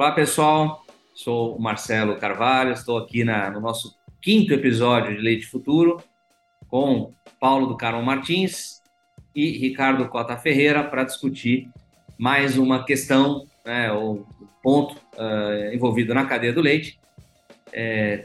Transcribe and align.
Olá, 0.00 0.12
pessoal. 0.12 0.82
Sou 1.14 1.54
o 1.54 1.60
Marcelo 1.60 2.16
Carvalho, 2.16 2.72
estou 2.72 2.96
aqui 2.96 3.22
na, 3.22 3.50
no 3.50 3.60
nosso 3.60 3.94
quinto 4.22 4.54
episódio 4.54 5.14
de 5.14 5.20
Leite 5.20 5.44
Futuro 5.44 6.02
com 6.68 7.12
Paulo 7.38 7.66
do 7.66 7.76
Carmo 7.76 8.02
Martins 8.02 8.80
e 9.34 9.58
Ricardo 9.58 10.08
Cota 10.08 10.38
Ferreira 10.38 10.82
para 10.82 11.04
discutir 11.04 11.68
mais 12.16 12.56
uma 12.56 12.82
questão, 12.82 13.46
né, 13.62 13.92
ou 13.92 14.26
ponto 14.62 14.94
uh, 15.18 15.74
envolvido 15.74 16.14
na 16.14 16.24
cadeia 16.24 16.54
do 16.54 16.62
leite. 16.62 16.98
É... 17.70 18.24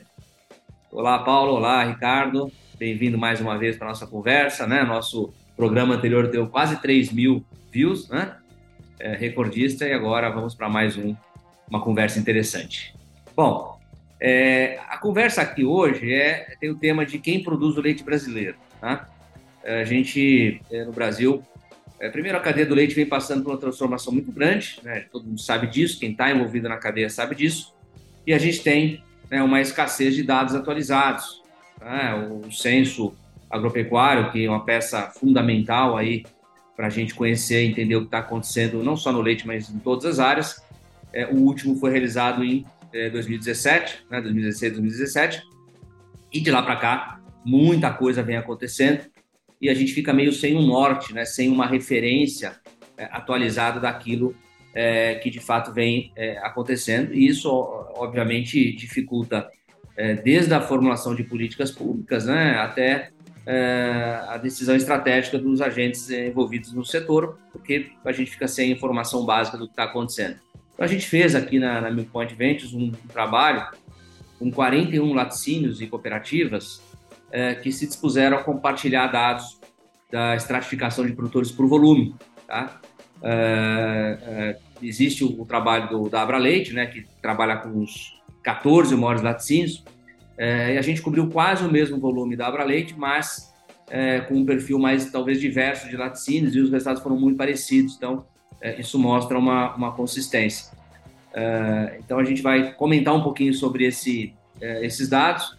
Olá, 0.89 1.19
Paulo. 1.19 1.55
Olá, 1.55 1.83
Ricardo. 1.83 2.49
Bem-vindo 2.79 3.17
mais 3.17 3.41
uma 3.41 3.57
vez 3.57 3.75
para 3.75 3.89
nossa 3.89 4.07
conversa. 4.07 4.65
Né? 4.65 4.81
Nosso 4.85 5.33
programa 5.57 5.95
anterior 5.95 6.29
deu 6.29 6.47
quase 6.47 6.81
3 6.81 7.11
mil 7.11 7.45
views, 7.69 8.07
né? 8.07 8.37
É, 8.97 9.13
recordista, 9.13 9.85
e 9.85 9.91
agora 9.91 10.29
vamos 10.29 10.55
para 10.55 10.69
mais 10.69 10.95
um 10.95 11.13
uma 11.69 11.81
conversa 11.81 12.19
interessante. 12.19 12.93
Bom, 13.35 13.79
é, 14.19 14.79
a 14.87 14.97
conversa 14.97 15.41
aqui 15.41 15.63
hoje 15.63 16.13
é, 16.13 16.55
tem 16.59 16.69
o 16.69 16.75
tema 16.75 17.05
de 17.05 17.19
quem 17.19 17.43
produz 17.43 17.77
o 17.77 17.81
leite 17.81 18.03
brasileiro. 18.03 18.55
Tá? 18.79 19.07
A 19.63 19.83
gente, 19.83 20.61
é, 20.71 20.85
no 20.85 20.91
Brasil, 20.91 21.43
é, 21.99 22.09
primeiro 22.09 22.37
a 22.37 22.41
cadeia 22.41 22.65
do 22.65 22.75
leite 22.75 22.95
vem 22.95 23.05
passando 23.05 23.43
por 23.43 23.51
uma 23.51 23.59
transformação 23.59 24.13
muito 24.13 24.31
grande, 24.31 24.79
né? 24.83 25.05
todo 25.11 25.25
mundo 25.25 25.41
sabe 25.41 25.67
disso, 25.67 25.99
quem 25.99 26.11
está 26.11 26.31
envolvido 26.31 26.69
na 26.69 26.77
cadeia 26.77 27.09
sabe 27.09 27.35
disso, 27.35 27.73
e 28.25 28.33
a 28.33 28.37
gente 28.37 28.61
tem 28.61 29.03
né, 29.29 29.41
uma 29.41 29.61
escassez 29.61 30.15
de 30.15 30.23
dados 30.23 30.55
atualizados. 30.55 31.41
Tá? 31.79 32.15
O 32.17 32.51
censo 32.51 33.13
agropecuário, 33.49 34.31
que 34.31 34.45
é 34.45 34.49
uma 34.49 34.63
peça 34.63 35.09
fundamental 35.11 35.97
aí 35.97 36.25
para 36.75 36.87
a 36.87 36.89
gente 36.89 37.13
conhecer 37.13 37.63
e 37.63 37.69
entender 37.69 37.95
o 37.95 38.01
que 38.01 38.07
está 38.07 38.19
acontecendo, 38.19 38.83
não 38.83 38.97
só 38.97 39.11
no 39.11 39.21
leite, 39.21 39.47
mas 39.47 39.69
em 39.69 39.79
todas 39.79 40.05
as 40.05 40.19
áreas, 40.19 40.64
é, 41.15 41.25
o 41.25 41.37
último 41.37 41.77
foi 41.77 41.91
realizado 41.91 42.43
em 42.43 42.65
é, 42.93 43.09
2017, 43.09 44.05
né, 44.11 44.21
2016, 44.21 44.73
2017. 44.73 45.41
E 46.31 46.41
de 46.41 46.51
lá 46.51 46.61
para 46.61 46.75
cá, 46.75 47.21
muita 47.45 47.91
coisa 47.93 48.21
vem 48.21 48.35
acontecendo 48.35 49.05
e 49.61 49.69
a 49.69 49.73
gente 49.73 49.93
fica 49.93 50.13
meio 50.13 50.33
sem 50.33 50.57
um 50.57 50.61
norte, 50.61 51.13
né, 51.13 51.23
sem 51.23 51.49
uma 51.49 51.65
referência 51.65 52.59
é, 52.97 53.05
atualizada 53.05 53.79
daquilo 53.79 54.35
é, 54.73 55.15
que 55.15 55.29
de 55.29 55.39
fato 55.39 55.71
vem 55.71 56.11
é, 56.17 56.37
acontecendo. 56.39 57.13
E 57.13 57.25
isso, 57.25 57.49
obviamente, 57.95 58.75
dificulta 58.75 59.49
é, 59.95 60.15
desde 60.15 60.53
a 60.53 60.59
formulação 60.59 61.15
de 61.15 61.23
políticas 61.23 61.71
públicas 61.71 62.25
né, 62.25 62.57
até 62.57 63.09
a 64.27 64.37
decisão 64.37 64.75
estratégica 64.75 65.37
dos 65.37 65.61
agentes 65.61 66.09
envolvidos 66.09 66.73
no 66.73 66.83
setor, 66.83 67.37
porque 67.51 67.91
a 68.03 68.11
gente 68.11 68.31
fica 68.31 68.47
sem 68.47 68.71
informação 68.71 69.23
básica 69.23 69.55
do 69.55 69.67
que 69.67 69.73
está 69.73 69.83
acontecendo. 69.83 70.39
Então, 70.75 70.85
a 70.85 70.87
gente 70.87 71.07
fez 71.07 71.33
aqui 71.33 71.57
na, 71.57 71.81
na 71.81 71.89
Milpoint 71.89 72.35
Ventures 72.35 72.73
um, 72.73 72.91
trabalho 73.11 73.65
com 74.37 74.51
41 74.51 75.13
laticínios 75.13 75.81
e 75.81 75.87
cooperativas 75.87 76.81
é, 77.31 77.55
que 77.55 77.71
se 77.71 77.87
dispuseram 77.87 78.37
a 78.37 78.43
compartilhar 78.43 79.07
dados 79.07 79.59
da 80.11 80.35
estratificação 80.35 81.05
de 81.05 81.13
produtores 81.13 81.49
por 81.49 81.65
volume. 81.65 82.13
Tá? 82.45 82.79
É, 83.23 84.17
é, 84.21 84.59
existe 84.81 85.23
o, 85.23 85.41
o, 85.41 85.45
trabalho 85.45 85.89
do, 85.89 86.09
da 86.09 86.21
Abra 86.21 86.37
Leite, 86.37 86.73
né, 86.73 86.85
que 86.85 87.05
trabalha 87.21 87.55
com 87.57 87.79
os 87.79 88.21
14 88.43 88.93
maiores 88.95 89.21
laticínios, 89.21 89.83
é, 90.37 90.75
e 90.75 90.77
a 90.77 90.81
gente 90.81 91.01
cobriu 91.01 91.29
quase 91.29 91.65
o 91.65 91.71
mesmo 91.71 91.97
volume 91.97 92.35
da 92.35 92.47
Abra 92.47 92.65
Leite, 92.65 92.93
mas 92.97 93.53
é, 93.89 94.19
com 94.19 94.35
um 94.35 94.45
perfil 94.45 94.77
mais, 94.77 95.09
talvez, 95.09 95.39
diverso 95.39 95.87
de 95.87 95.95
laticínios, 95.95 96.53
e 96.53 96.59
os 96.59 96.69
resultados 96.69 97.01
foram 97.01 97.17
muito 97.17 97.37
parecidos. 97.37 97.95
Então, 97.95 98.25
isso 98.79 98.97
mostra 98.97 99.37
uma, 99.37 99.75
uma 99.75 99.91
consistência. 99.91 100.75
É, 101.33 101.97
então 101.99 102.17
a 102.17 102.23
gente 102.23 102.41
vai 102.41 102.73
comentar 102.73 103.13
um 103.13 103.21
pouquinho 103.21 103.53
sobre 103.53 103.85
esse, 103.85 104.33
é, 104.61 104.85
esses 104.85 105.09
dados. 105.09 105.57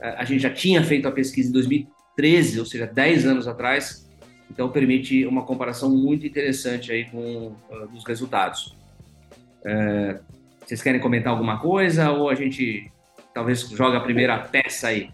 a 0.00 0.24
gente 0.24 0.40
já 0.40 0.50
tinha 0.50 0.82
feito 0.82 1.06
a 1.06 1.12
pesquisa 1.12 1.48
em 1.48 1.52
2013, 1.52 2.60
ou 2.60 2.66
seja, 2.66 2.86
10 2.86 3.26
anos 3.26 3.48
atrás, 3.48 4.08
então 4.50 4.70
permite 4.70 5.26
uma 5.26 5.42
comparação 5.42 5.90
muito 5.90 6.26
interessante 6.26 6.92
aí 6.92 7.04
com 7.04 7.52
os 7.94 8.04
resultados. 8.04 8.74
vocês 10.64 10.80
querem 10.80 11.00
comentar 11.00 11.32
alguma 11.32 11.58
coisa 11.58 12.10
ou 12.12 12.30
a 12.30 12.34
gente 12.34 12.90
talvez 13.34 13.68
joga 13.68 13.98
a 13.98 14.00
primeira 14.00 14.38
peça 14.38 14.88
aí? 14.88 15.10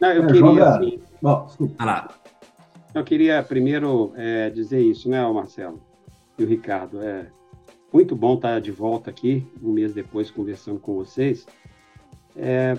Não, 0.00 0.12
eu 0.12 0.26
queria. 0.26 0.68
Assim... 0.68 1.00
Ah 1.78 1.84
lá. 1.84 2.08
Eu 2.94 3.04
queria 3.04 3.42
primeiro 3.42 4.12
é, 4.16 4.50
dizer 4.50 4.80
isso, 4.80 5.08
né, 5.08 5.26
Marcelo? 5.30 5.87
E 6.38 6.44
o 6.44 6.46
Ricardo. 6.46 7.00
É 7.02 7.26
muito 7.92 8.14
bom 8.14 8.34
estar 8.34 8.60
de 8.60 8.70
volta 8.70 9.10
aqui, 9.10 9.46
um 9.62 9.72
mês 9.72 9.92
depois, 9.92 10.30
conversando 10.30 10.78
com 10.78 10.94
vocês. 10.94 11.46
É, 12.36 12.76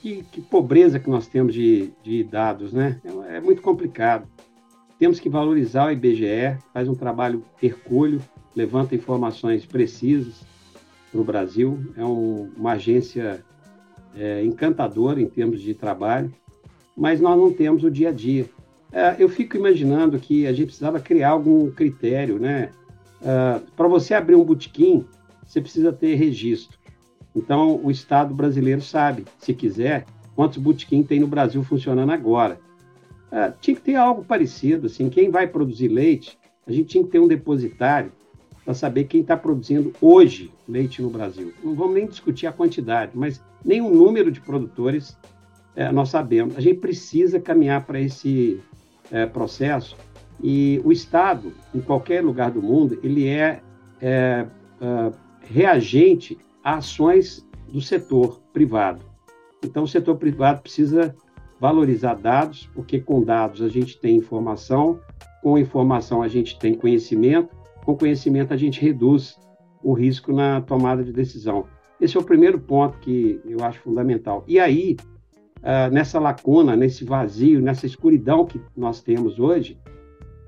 que, 0.00 0.22
que, 0.24 0.40
pobreza 0.40 0.98
que 0.98 1.10
nós 1.10 1.26
temos 1.26 1.52
de, 1.52 1.90
de 2.02 2.22
dados, 2.22 2.72
né? 2.72 3.00
É, 3.04 3.36
é, 3.36 3.40
muito 3.40 3.60
complicado. 3.60 4.28
Temos 4.98 5.20
que 5.20 5.28
valorizar 5.28 5.86
o 5.86 5.90
IBGE, 5.90 6.56
faz 6.72 6.88
um 6.88 6.94
trabalho 6.94 7.44
hercúleo, 7.62 8.20
levanta 8.54 8.94
informações 8.94 9.66
precisas 9.66 10.44
para 11.10 11.20
o 11.20 11.24
Brasil. 11.24 11.78
É 11.96 12.04
um, 12.04 12.50
uma 12.56 12.72
agência 12.72 13.44
é, 14.16 14.44
encantadora 14.44 15.20
em 15.20 15.28
termos 15.28 15.60
de 15.60 15.74
trabalho, 15.74 16.32
mas 16.96 17.20
nós 17.20 17.36
não 17.36 17.52
temos 17.52 17.84
o 17.84 17.90
dia 17.90 18.08
a 18.08 18.12
dia. 18.12 18.48
É, 18.90 19.16
eu 19.18 19.28
fico 19.28 19.56
imaginando 19.56 20.18
que 20.18 20.46
a 20.46 20.52
gente 20.52 20.66
precisava 20.66 20.98
criar 20.98 21.30
algum 21.30 21.70
critério, 21.70 22.38
né? 22.38 22.70
Uh, 23.20 23.60
Para 23.76 23.88
você 23.88 24.14
abrir 24.14 24.34
um 24.34 24.44
botequim, 24.44 25.04
você 25.46 25.60
precisa 25.60 25.92
ter 25.92 26.14
registro. 26.14 26.78
Então, 27.34 27.80
o 27.82 27.90
Estado 27.90 28.34
brasileiro 28.34 28.80
sabe, 28.80 29.24
se 29.38 29.54
quiser, 29.54 30.06
quantos 30.34 30.58
botequim 30.58 31.02
tem 31.02 31.20
no 31.20 31.26
Brasil 31.26 31.62
funcionando 31.62 32.10
agora. 32.10 32.60
Uh, 33.30 33.52
tinha 33.60 33.76
que 33.76 33.82
ter 33.82 33.94
algo 33.94 34.24
parecido, 34.24 34.86
assim, 34.86 35.08
quem 35.08 35.30
vai 35.30 35.46
produzir 35.46 35.88
leite, 35.88 36.38
a 36.66 36.72
gente 36.72 36.88
tinha 36.88 37.04
que 37.04 37.10
ter 37.10 37.18
um 37.18 37.28
depositário 37.28 38.12
para 38.64 38.74
saber 38.74 39.04
quem 39.04 39.22
está 39.22 39.36
produzindo 39.36 39.92
hoje 40.00 40.52
leite 40.68 41.00
no 41.00 41.08
Brasil. 41.08 41.54
Não 41.64 41.74
vamos 41.74 41.94
nem 41.94 42.06
discutir 42.06 42.46
a 42.46 42.52
quantidade, 42.52 43.12
mas 43.14 43.42
nem 43.64 43.80
o 43.80 43.88
número 43.88 44.30
de 44.30 44.40
produtores 44.40 45.16
é, 45.74 45.90
nós 45.90 46.10
sabemos. 46.10 46.56
A 46.56 46.60
gente 46.60 46.78
precisa 46.78 47.40
caminhar 47.40 47.86
para 47.86 47.98
esse 47.98 48.60
é, 49.10 49.24
processo 49.24 49.96
e 50.42 50.80
o 50.84 50.92
Estado, 50.92 51.52
em 51.74 51.80
qualquer 51.80 52.24
lugar 52.24 52.50
do 52.50 52.62
mundo, 52.62 52.98
ele 53.02 53.26
é, 53.26 53.60
é, 54.00 54.46
é 54.80 55.12
reagente 55.40 56.38
a 56.62 56.76
ações 56.76 57.46
do 57.68 57.80
setor 57.80 58.40
privado. 58.52 59.00
Então, 59.64 59.82
o 59.82 59.88
setor 59.88 60.16
privado 60.16 60.62
precisa 60.62 61.14
valorizar 61.60 62.14
dados, 62.14 62.68
porque 62.74 63.00
com 63.00 63.22
dados 63.22 63.62
a 63.62 63.68
gente 63.68 63.98
tem 63.98 64.16
informação, 64.16 65.00
com 65.42 65.58
informação 65.58 66.22
a 66.22 66.28
gente 66.28 66.58
tem 66.58 66.74
conhecimento, 66.74 67.56
com 67.84 67.96
conhecimento 67.96 68.54
a 68.54 68.56
gente 68.56 68.80
reduz 68.80 69.36
o 69.82 69.92
risco 69.92 70.32
na 70.32 70.60
tomada 70.60 71.02
de 71.02 71.12
decisão. 71.12 71.64
Esse 72.00 72.16
é 72.16 72.20
o 72.20 72.24
primeiro 72.24 72.60
ponto 72.60 72.98
que 72.98 73.40
eu 73.44 73.64
acho 73.64 73.80
fundamental. 73.80 74.44
E 74.46 74.60
aí, 74.60 74.96
uh, 75.58 75.92
nessa 75.92 76.20
lacuna, 76.20 76.76
nesse 76.76 77.04
vazio, 77.04 77.60
nessa 77.60 77.86
escuridão 77.86 78.44
que 78.44 78.60
nós 78.76 79.00
temos 79.00 79.40
hoje, 79.40 79.76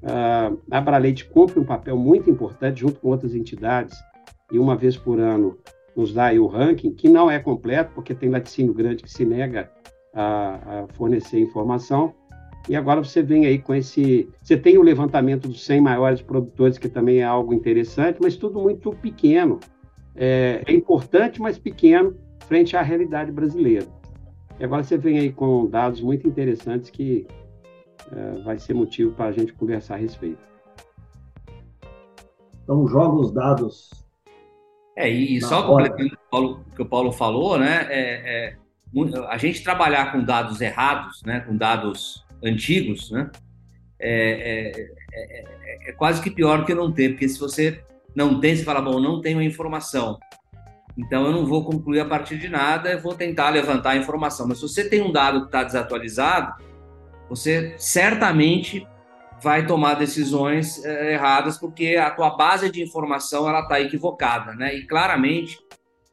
a 0.02 0.78
Abraleite 0.78 1.26
cumpre 1.26 1.58
um 1.58 1.64
papel 1.64 1.96
muito 1.96 2.30
importante 2.30 2.80
junto 2.80 3.00
com 3.00 3.08
outras 3.08 3.34
entidades 3.34 3.98
e 4.50 4.58
uma 4.58 4.74
vez 4.76 4.96
por 4.96 5.20
ano 5.20 5.58
nos 5.96 6.12
dá 6.12 6.32
o 6.32 6.46
ranking, 6.46 6.92
que 6.92 7.08
não 7.08 7.30
é 7.30 7.38
completo, 7.38 7.92
porque 7.94 8.14
tem 8.14 8.30
laticínio 8.30 8.72
grande 8.72 9.02
que 9.02 9.10
se 9.10 9.24
nega 9.24 9.70
a, 10.14 10.54
a, 10.54 10.86
fornecer 10.94 11.38
informação. 11.38 12.14
E 12.68 12.76
agora 12.76 13.02
você 13.02 13.22
vem 13.22 13.46
aí 13.46 13.58
com 13.58 13.74
esse. 13.74 14.28
Você 14.42 14.56
tem 14.56 14.78
o 14.78 14.82
levantamento 14.82 15.48
dos 15.48 15.64
100 15.64 15.80
maiores 15.80 16.22
produtores, 16.22 16.78
que 16.78 16.88
também 16.88 17.18
é 17.18 17.24
algo 17.24 17.52
interessante, 17.52 18.18
mas 18.20 18.36
tudo 18.36 18.60
muito 18.60 18.92
pequeno. 18.92 19.58
É, 20.14 20.62
é 20.66 20.72
importante, 20.72 21.40
mas 21.40 21.58
pequeno, 21.58 22.14
frente 22.46 22.76
à 22.76 22.82
realidade 22.82 23.32
brasileira. 23.32 23.86
E 24.58 24.64
agora 24.64 24.82
você 24.82 24.98
vem 24.98 25.18
aí 25.18 25.32
com 25.32 25.66
dados 25.66 26.02
muito 26.02 26.28
interessantes 26.28 26.90
que 26.90 27.26
vai 28.44 28.58
ser 28.58 28.74
motivo 28.74 29.12
para 29.12 29.26
a 29.26 29.32
gente 29.32 29.52
conversar 29.52 29.94
a 29.94 29.98
respeito. 29.98 30.42
Então, 32.62 32.86
joga 32.86 33.16
os 33.16 33.32
dados. 33.32 33.90
É, 34.96 35.08
e 35.08 35.40
só 35.40 35.66
completando 35.66 36.16
o 36.32 36.74
que 36.74 36.82
o 36.82 36.86
Paulo 36.86 37.12
falou, 37.12 37.58
né? 37.58 37.86
É, 37.88 38.54
é, 38.54 38.56
a 39.28 39.38
gente 39.38 39.62
trabalhar 39.62 40.12
com 40.12 40.22
dados 40.22 40.60
errados, 40.60 41.22
né? 41.24 41.40
Com 41.40 41.56
dados 41.56 42.24
antigos, 42.44 43.10
né? 43.10 43.30
É, 43.98 44.70
é, 44.72 44.90
é, 45.12 45.90
é, 45.90 45.92
quase 45.92 46.22
que 46.22 46.30
pior 46.30 46.64
que 46.64 46.74
não 46.74 46.90
ter, 46.90 47.10
porque 47.10 47.28
se 47.28 47.38
você 47.38 47.82
não 48.14 48.40
tem, 48.40 48.56
você 48.56 48.64
fala, 48.64 48.80
bom, 48.80 48.98
não 48.98 49.20
tenho 49.20 49.38
a 49.38 49.44
informação, 49.44 50.18
então 50.96 51.26
eu 51.26 51.32
não 51.32 51.46
vou 51.46 51.64
concluir 51.64 52.00
a 52.00 52.04
partir 52.04 52.38
de 52.38 52.48
nada, 52.48 52.92
eu 52.92 53.00
vou 53.00 53.14
tentar 53.14 53.50
levantar 53.50 53.90
a 53.90 53.96
informação. 53.96 54.48
Mas 54.48 54.58
se 54.58 54.62
você 54.62 54.88
tem 54.88 55.02
um 55.02 55.12
dado 55.12 55.40
que 55.40 55.46
está 55.46 55.62
desatualizado, 55.62 56.62
você 57.30 57.74
certamente 57.78 58.86
vai 59.40 59.64
tomar 59.64 59.94
decisões 59.94 60.84
é, 60.84 61.14
erradas 61.14 61.56
porque 61.56 61.96
a 61.96 62.10
tua 62.10 62.36
base 62.36 62.70
de 62.70 62.82
informação 62.82 63.48
ela 63.48 63.60
está 63.60 63.80
equivocada, 63.80 64.52
né? 64.52 64.74
E 64.74 64.86
claramente 64.86 65.58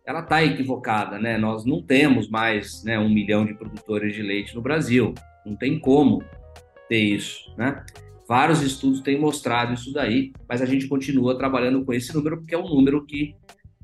ela 0.06 0.22
está 0.22 0.44
equivocada, 0.44 1.20
né? 1.20 1.38
Nós 1.38 1.66
não 1.66 1.82
temos 1.82 2.30
mais 2.30 2.84
né, 2.84 2.98
um 2.98 3.10
milhão 3.10 3.46
de 3.46 3.56
produtores 3.56 4.16
de 4.16 4.22
leite 4.22 4.56
no 4.56 4.62
Brasil, 4.62 5.14
não 5.46 5.56
tem 5.56 5.80
como 5.80 6.24
ter 6.88 7.00
isso, 7.00 7.54
né? 7.58 7.84
Vários 8.28 8.62
estudos 8.62 9.02
têm 9.02 9.20
mostrado 9.20 9.74
isso 9.74 9.92
daí, 9.92 10.32
mas 10.48 10.62
a 10.62 10.66
gente 10.66 10.88
continua 10.88 11.38
trabalhando 11.38 11.84
com 11.84 11.94
esse 11.94 12.14
número 12.14 12.38
porque 12.38 12.54
é 12.54 12.58
um 12.58 12.68
número 12.68 13.06
que, 13.06 13.36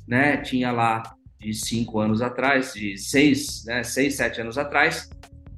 né, 0.08 0.38
tinha 0.38 0.72
lá 0.72 1.02
de 1.40 1.54
cinco 1.54 2.00
anos 2.00 2.22
atrás, 2.22 2.74
de 2.74 2.98
seis, 2.98 3.64
né, 3.66 3.84
seis, 3.84 4.16
sete 4.16 4.40
anos 4.40 4.58
atrás, 4.58 5.10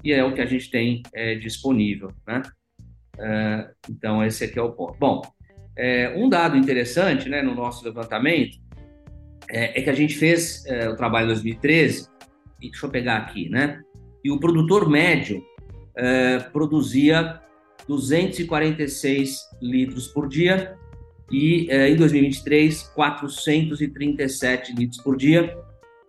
e 0.06 0.13
é 0.13 0.24
o 0.24 0.36
que 0.36 0.42
a 0.42 0.46
gente 0.46 0.69
tem 0.69 1.02
é, 1.12 1.34
disponível, 1.34 2.12
né? 2.28 2.44
É, 3.18 3.69
então 3.90 4.24
esse 4.24 4.44
aqui 4.44 4.60
é 4.60 4.62
o 4.62 4.72
ponto. 4.72 4.96
Bom, 5.00 5.22
é, 5.75 6.13
um 6.16 6.30
dado 6.30 6.56
interessante, 6.56 7.28
né, 7.28 7.42
no 7.42 7.56
nosso 7.56 7.84
levantamento 7.84 8.57
é, 9.50 9.80
é 9.80 9.84
que 9.84 9.90
a 9.90 9.96
gente 9.96 10.16
fez 10.16 10.63
é, 10.68 10.88
o 10.88 10.96
trabalho 10.96 11.25
em 11.25 11.30
2013, 11.30 12.07
e 12.62 12.69
deixa 12.69 12.86
eu 12.86 12.90
pegar 12.90 13.18
aqui, 13.18 13.50
né? 13.50 13.81
E 14.24 14.31
o 14.31 14.40
produtor 14.40 14.88
médio 14.88 15.44
é, 15.98 16.40
produzia 16.40 17.42
246 17.88 19.40
litros 19.62 20.08
por 20.08 20.28
dia 20.28 20.78
e 21.31 21.68
em 21.72 21.96
2023 21.96 22.84
437 22.96 24.75
litros 24.75 25.01
por 25.01 25.18
dia, 25.18 25.58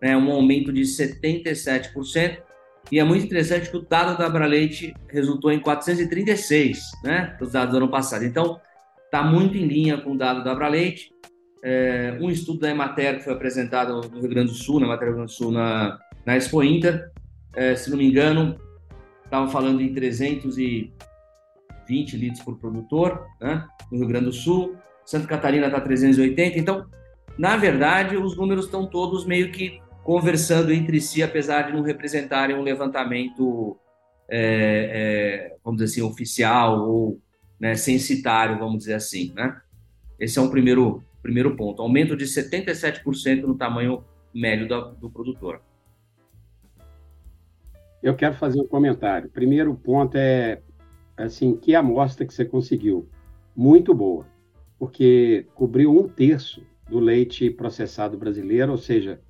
né, 0.03 0.15
um 0.15 0.31
aumento 0.31 0.71
de 0.71 0.83
77%. 0.83 2.46
E 2.91 3.01
é 3.01 3.05
muito 3.05 3.25
interessante 3.25 3.71
que 3.71 3.77
o 3.77 3.83
dado 3.83 4.17
da 4.17 4.27
Abraleite 4.27 4.95
resultou 5.09 5.51
em 5.51 5.59
436, 5.59 6.79
né, 7.03 7.37
os 7.41 7.53
dados 7.53 7.73
do 7.73 7.79
ano 7.79 7.89
passado. 7.89 8.25
Então, 8.25 8.61
está 9.05 9.23
muito 9.23 9.57
em 9.57 9.67
linha 9.67 9.99
com 9.99 10.13
o 10.13 10.19
dado 10.19 10.45
da 10.45 10.53
Abraleite 10.53 11.11
é, 11.69 12.17
um 12.21 12.31
estudo 12.31 12.61
da 12.61 12.71
Emater 12.71 13.17
que 13.17 13.25
foi 13.25 13.33
apresentado 13.33 14.09
no 14.09 14.21
Rio 14.21 14.31
Grande 14.31 14.53
do 14.53 14.57
Sul, 14.57 14.79
na 14.79 14.87
do 14.87 15.05
Rio 15.05 15.15
Grande 15.15 15.33
do 15.33 15.33
Sul, 15.33 15.51
na, 15.51 15.99
na 16.25 16.37
Expo 16.37 16.63
Inter, 16.63 17.11
é, 17.57 17.75
se 17.75 17.91
não 17.91 17.99
me 17.99 18.07
engano, 18.07 18.57
estava 19.25 19.49
falando 19.49 19.81
em 19.81 19.93
320 19.93 22.17
litros 22.17 22.45
por 22.45 22.57
produtor, 22.59 23.27
né, 23.41 23.67
no 23.91 23.99
Rio 23.99 24.07
Grande 24.07 24.27
do 24.27 24.33
Sul, 24.33 24.77
Santa 25.05 25.27
Catarina 25.27 25.67
está 25.67 25.81
380, 25.81 26.57
então, 26.57 26.87
na 27.37 27.57
verdade, 27.57 28.17
os 28.17 28.37
números 28.37 28.67
estão 28.67 28.87
todos 28.87 29.27
meio 29.27 29.51
que 29.51 29.81
conversando 30.07 30.73
entre 30.73 31.01
si, 31.01 31.23
apesar 31.23 31.63
de 31.63 31.73
não 31.73 31.83
representarem 31.83 32.57
um 32.57 32.63
levantamento, 32.63 33.77
é, 34.29 35.51
é, 35.51 35.57
vamos 35.65 35.81
dizer 35.81 36.01
assim, 36.01 36.09
oficial 36.09 36.89
ou 36.89 37.21
né, 37.59 37.75
censitário, 37.75 38.59
vamos 38.59 38.79
dizer 38.79 38.95
assim, 38.95 39.33
né? 39.35 39.61
Esse 40.19 40.39
é 40.39 40.43
um 40.43 40.49
primeiro 40.49 41.03
Primeiro 41.27 41.57
ponto, 41.57 41.83
aumento 41.83 42.17
de 42.17 42.25
77% 42.25 43.43
no 43.43 43.57
tamanho 43.57 44.05
médio 44.33 44.69
do, 44.69 44.93
do 44.93 45.11
produtor. 45.11 45.61
Eu 48.01 48.15
quero 48.15 48.37
fazer 48.37 48.61
um 48.61 48.67
comentário. 48.69 49.29
Primeiro 49.29 49.75
ponto 49.75 50.17
é 50.17 50.63
assim, 51.17 51.57
que 51.57 51.75
amostra 51.75 52.25
que 52.25 52.33
você 52.33 52.45
conseguiu? 52.45 53.09
Muito 53.57 53.93
boa, 53.93 54.25
porque 54.79 55.49
cobriu 55.53 55.91
um 55.91 56.07
terço 56.07 56.65
do 56.89 57.01
leite 57.01 57.51
processado 57.51 58.17
brasileiro, 58.17 58.71
ou 58.71 58.79
seja, 58.79 59.21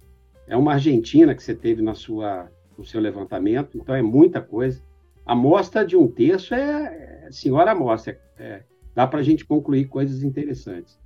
é 0.47 0.57
uma 0.57 0.75
Argentina 0.75 1.35
que 1.35 1.43
você 1.43 1.55
teve 1.55 1.83
na 1.83 1.95
sua, 1.95 2.51
no 2.77 2.85
seu 2.85 3.01
levantamento, 3.01 3.77
então 3.77 3.95
é 3.95 4.03
muita 4.03 4.41
coisa. 4.41 4.83
A 5.25 5.33
amostra 5.33 5.85
de 5.85 5.97
um 5.97 6.07
terço 6.07 6.55
é, 6.55 7.27
é 7.27 7.33
senhora 7.33 7.73
amostra, 7.73 8.21
é, 8.39 8.63
dá 8.95 9.07
para 9.07 9.21
a 9.21 9.23
gente 9.23 9.45
concluir 9.45 9.87
coisas 9.87 10.23
interessantes. 10.23 10.99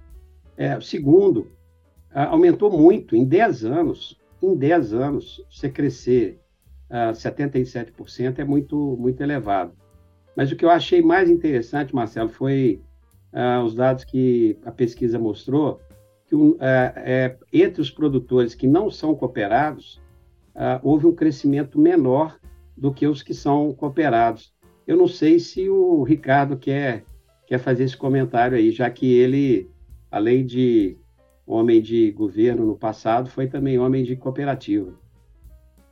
É, 0.57 0.79
segundo, 0.81 1.51
aumentou 2.13 2.71
muito 2.71 3.17
em 3.17 3.25
10 3.25 3.65
anos. 3.65 4.19
Em 4.43 4.55
10 4.55 4.93
anos, 4.95 5.45
você 5.51 5.69
crescer 5.69 6.41
uh, 6.91 7.13
77% 7.13 8.39
é 8.39 8.45
muito, 8.45 8.97
muito 8.99 9.23
elevado. 9.23 9.73
Mas 10.37 10.51
o 10.51 10.57
que 10.57 10.65
eu 10.65 10.71
achei 10.71 11.03
mais 11.03 11.29
interessante, 11.29 11.95
Marcelo, 11.95 12.29
foi 12.29 12.83
uh, 13.33 13.63
os 13.65 13.75
dados 13.75 14.05
que 14.05 14.59
a 14.65 14.71
pesquisa 14.71 15.19
mostrou, 15.19 15.81
que 16.31 16.37
uh, 16.37 16.57
é, 16.61 17.37
entre 17.53 17.83
os 17.83 17.91
produtores 17.91 18.55
que 18.55 18.69
não 18.69 18.89
são 18.89 19.17
cooperados, 19.17 20.01
uh, 20.55 20.79
houve 20.81 21.07
um 21.07 21.15
crescimento 21.15 21.79
menor 21.79 22.39
do 22.77 22.95
que 22.95 23.07
os 23.07 23.21
que 23.21 23.35
são 23.35 23.75
cooperados. 23.75 24.55
Eu 24.87 24.97
não 24.97 25.09
sei 25.09 25.41
se 25.41 25.69
o 25.69 26.05
Ricardo 26.05 26.57
quer, 26.57 27.05
quer 27.49 27.59
fazer 27.59 27.85
esse 27.85 27.97
comentário 27.97 28.57
aí, 28.57 28.71
já 28.71 28.89
que 28.89 29.13
ele 29.13 29.69
além 30.11 30.47
de 30.47 30.97
homem 31.47 31.83
de 31.83 32.13
governo 32.13 32.65
no 32.65 32.77
passado, 32.77 33.29
foi 33.29 33.49
também 33.49 33.79
homem 33.79 34.05
de 34.05 34.15
cooperativa. 34.15 34.93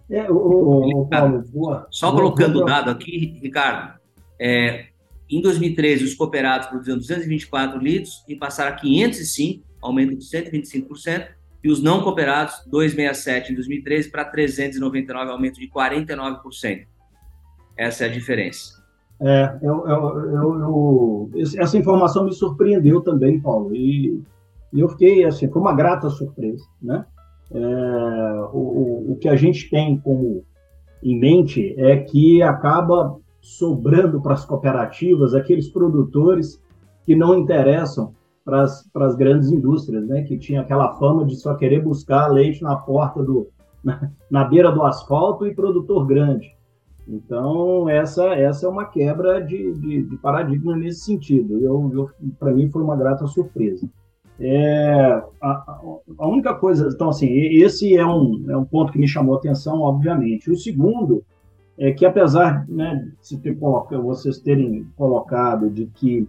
É, 0.09 0.31
o, 0.31 0.37
o, 0.37 1.03
o 1.03 1.09
Paulo, 1.09 1.43
boa, 1.53 1.87
Só 1.91 2.11
boa, 2.11 2.23
colocando 2.23 2.63
o 2.63 2.65
dado 2.65 2.91
aqui, 2.91 3.39
Ricardo, 3.43 3.99
é, 4.41 4.87
em 5.29 5.43
2013 5.43 6.05
os 6.05 6.15
cooperados 6.15 6.69
produziam 6.69 6.97
224 6.97 7.79
litros 7.79 8.25
e 8.27 8.35
passaram 8.35 8.73
a 8.73 8.77
505, 8.77 9.68
aumento 9.81 10.17
de 10.17 10.25
125%, 10.25 11.29
e 11.63 11.71
os 11.71 11.83
não 11.83 12.03
cooperados 12.03 12.63
267 12.67 13.53
em 13.53 13.55
2013 13.55 14.11
para 14.11 14.25
399, 14.25 15.31
aumento 15.31 15.59
de 15.59 15.69
49%. 15.69 16.87
Essa 17.77 18.05
é 18.05 18.09
a 18.09 18.13
diferença. 18.13 18.79
É, 19.21 19.59
eu, 19.63 19.87
eu, 19.89 20.61
eu, 20.61 21.31
essa 21.59 21.77
informação 21.77 22.25
me 22.25 22.33
surpreendeu 22.33 23.01
também, 23.01 23.41
Paulo, 23.41 23.75
e, 23.75 24.23
eu 24.73 24.89
fiquei, 24.91 25.25
assim, 25.25 25.51
foi 25.51 25.61
uma 25.61 25.75
grata 25.75 26.09
surpresa, 26.11 26.65
né? 26.81 27.05
É, 27.51 27.59
o, 28.53 29.13
o 29.13 29.19
que 29.21 29.29
a 29.29 29.35
gente 29.35 29.71
tem 29.71 29.99
como 29.99 30.45
em 31.03 31.19
mente 31.19 31.75
é 31.79 31.97
que 31.97 32.43
acaba 32.43 33.19
sobrando 33.41 34.21
para 34.21 34.35
as 34.35 34.45
cooperativas 34.45 35.35
aqueles 35.35 35.69
produtores 35.69 36.63
que 37.07 37.17
não 37.17 37.39
interessam 37.39 38.15
para 38.49 39.07
as 39.07 39.15
grandes 39.15 39.51
indústrias, 39.51 40.07
né? 40.07 40.23
Que 40.23 40.39
tinha 40.39 40.63
aquela 40.63 40.95
fama 40.95 41.27
de 41.27 41.37
só 41.37 41.55
querer 41.55 41.83
buscar 41.83 42.29
leite 42.29 42.63
na 42.63 42.77
porta 42.77 43.23
do 43.23 43.49
na, 43.85 44.11
na 44.31 44.45
beira 44.45 44.73
do 44.73 44.83
asfalto 44.83 45.47
e 45.47 45.55
produtor 45.55 46.07
grande. 46.07 46.57
Então, 47.07 47.89
essa, 47.89 48.35
essa 48.35 48.67
é 48.67 48.69
uma 48.69 48.85
quebra 48.85 49.41
de, 49.41 49.73
de, 49.75 50.03
de 50.03 50.17
paradigma 50.17 50.77
nesse 50.77 51.01
sentido. 51.01 51.59
Eu, 51.59 51.91
eu 51.95 52.11
Para 52.39 52.53
mim, 52.53 52.69
foi 52.69 52.83
uma 52.83 52.97
grata 52.97 53.27
surpresa. 53.27 53.89
É, 54.41 55.23
a, 55.41 55.81
a, 56.19 56.29
única 56.29 56.55
coisa, 56.55 56.89
então, 56.93 57.09
assim, 57.09 57.27
esse 57.29 57.97
é 57.97 58.07
um, 58.07 58.45
é 58.49 58.57
um 58.57 58.65
ponto 58.65 58.93
que 58.93 58.99
me 58.99 59.09
chamou 59.09 59.35
a 59.35 59.39
atenção, 59.39 59.81
obviamente. 59.81 60.51
O 60.51 60.57
segundo 60.57 61.25
é 61.79 61.93
que, 61.93 62.05
apesar 62.05 62.67
né, 62.69 63.11
ter, 63.43 63.57
vocês 63.99 64.39
terem 64.39 64.87
colocado 64.97 65.71
de 65.71 65.87
que 65.87 66.29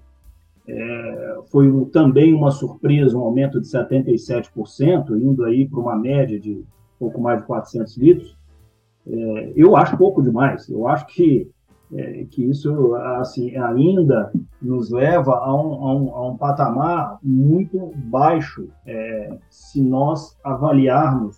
é, 0.72 1.40
foi 1.52 1.70
um, 1.72 1.86
também 1.86 2.34
uma 2.34 2.52
surpresa, 2.52 3.18
um 3.18 3.22
aumento 3.22 3.60
de 3.60 3.68
77%, 3.68 5.10
indo 5.20 5.44
aí 5.44 5.68
para 5.68 5.80
uma 5.80 5.96
média 5.96 6.40
de 6.40 6.64
pouco 7.00 7.20
mais 7.20 7.40
de 7.42 7.48
400 7.48 7.98
litros, 7.98 8.38
é, 9.08 9.54
eu 9.56 9.76
acho 9.76 9.98
pouco 9.98 10.22
demais. 10.22 10.70
Eu 10.70 10.88
acho 10.88 11.08
que, 11.08 11.50
é, 11.92 12.26
que 12.26 12.44
isso 12.44 12.94
assim, 12.96 13.56
ainda 13.58 14.32
nos 14.62 14.92
leva 14.92 15.34
a 15.34 15.56
um, 15.56 15.74
a 15.74 15.96
um, 15.96 16.16
a 16.16 16.30
um 16.30 16.38
patamar 16.38 17.18
muito 17.24 17.92
baixo 17.96 18.70
é, 18.86 19.38
se 19.50 19.82
nós 19.82 20.38
avaliarmos 20.44 21.38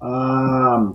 a, 0.00 0.90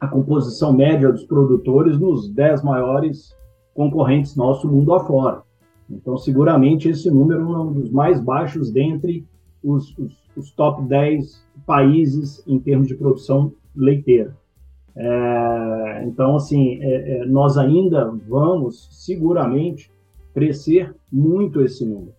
a 0.00 0.08
composição 0.08 0.72
média 0.72 1.12
dos 1.12 1.24
produtores 1.24 1.98
nos 1.98 2.28
10 2.28 2.64
maiores 2.64 3.36
concorrentes 3.74 4.34
nosso 4.34 4.66
mundo 4.66 4.92
afora. 4.92 5.48
Então, 5.90 6.16
seguramente, 6.16 6.88
esse 6.88 7.10
número 7.10 7.52
é 7.52 7.58
um 7.58 7.72
dos 7.72 7.90
mais 7.90 8.22
baixos 8.22 8.70
dentre 8.70 9.26
os, 9.62 9.96
os, 9.98 10.16
os 10.36 10.50
top 10.52 10.82
10 10.82 11.44
países 11.66 12.42
em 12.46 12.58
termos 12.58 12.88
de 12.88 12.94
produção 12.94 13.52
leiteira. 13.74 14.36
É, 14.96 16.04
então, 16.06 16.36
assim, 16.36 16.78
é, 16.80 17.22
é, 17.22 17.26
nós 17.26 17.56
ainda 17.56 18.12
vamos 18.28 18.88
seguramente 18.90 19.90
crescer 20.32 20.94
muito 21.12 21.60
esse 21.62 21.84
número. 21.84 22.12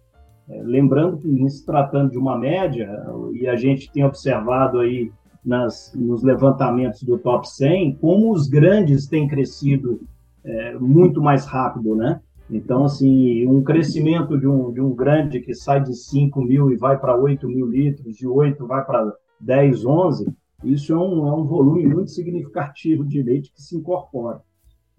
É, 0.50 0.62
lembrando 0.64 1.18
que, 1.18 1.50
se 1.50 1.66
tratando 1.66 2.12
de 2.12 2.18
uma 2.18 2.38
média, 2.38 2.90
e 3.34 3.48
a 3.48 3.56
gente 3.56 3.92
tem 3.92 4.04
observado 4.04 4.80
aí 4.80 5.12
nas, 5.44 5.94
nos 5.96 6.24
levantamentos 6.24 7.04
do 7.04 7.18
top 7.18 7.50
100, 7.50 7.96
como 7.96 8.32
os 8.32 8.48
grandes 8.48 9.08
têm 9.08 9.28
crescido 9.28 10.02
é, 10.44 10.74
muito 10.76 11.22
mais 11.22 11.46
rápido, 11.46 11.96
né? 11.96 12.20
Então, 12.52 12.84
assim, 12.84 13.48
um 13.48 13.64
crescimento 13.64 14.38
de 14.38 14.46
um, 14.46 14.74
de 14.74 14.82
um 14.82 14.94
grande 14.94 15.40
que 15.40 15.56
sai 15.56 15.82
de 15.82 15.96
5 15.96 16.42
mil 16.42 16.70
e 16.70 16.76
vai 16.76 17.00
para 17.00 17.16
8 17.16 17.48
mil 17.48 17.66
litros, 17.66 18.18
de 18.18 18.28
8 18.28 18.68
vai 18.68 18.84
para 18.84 19.14
10, 19.40 19.86
11, 19.86 20.28
isso 20.66 20.92
é 20.92 20.98
um, 20.98 21.28
é 21.28 21.34
um 21.34 21.46
volume 21.46 21.88
muito 21.88 22.12
significativo 22.12 23.06
de 23.06 23.24
leite 23.24 23.54
que 23.54 23.62
se 23.62 23.78
incorpora. 23.78 24.42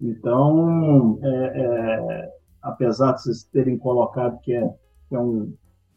Então, 0.01 1.19
é, 1.21 1.27
é, 1.29 2.33
apesar 2.61 3.13
de 3.13 3.21
vocês 3.21 3.43
terem 3.43 3.77
colocado 3.77 4.39
que 4.41 4.51
é, 4.51 4.73
que 5.07 5.15
é 5.15 5.19
um, 5.19 5.53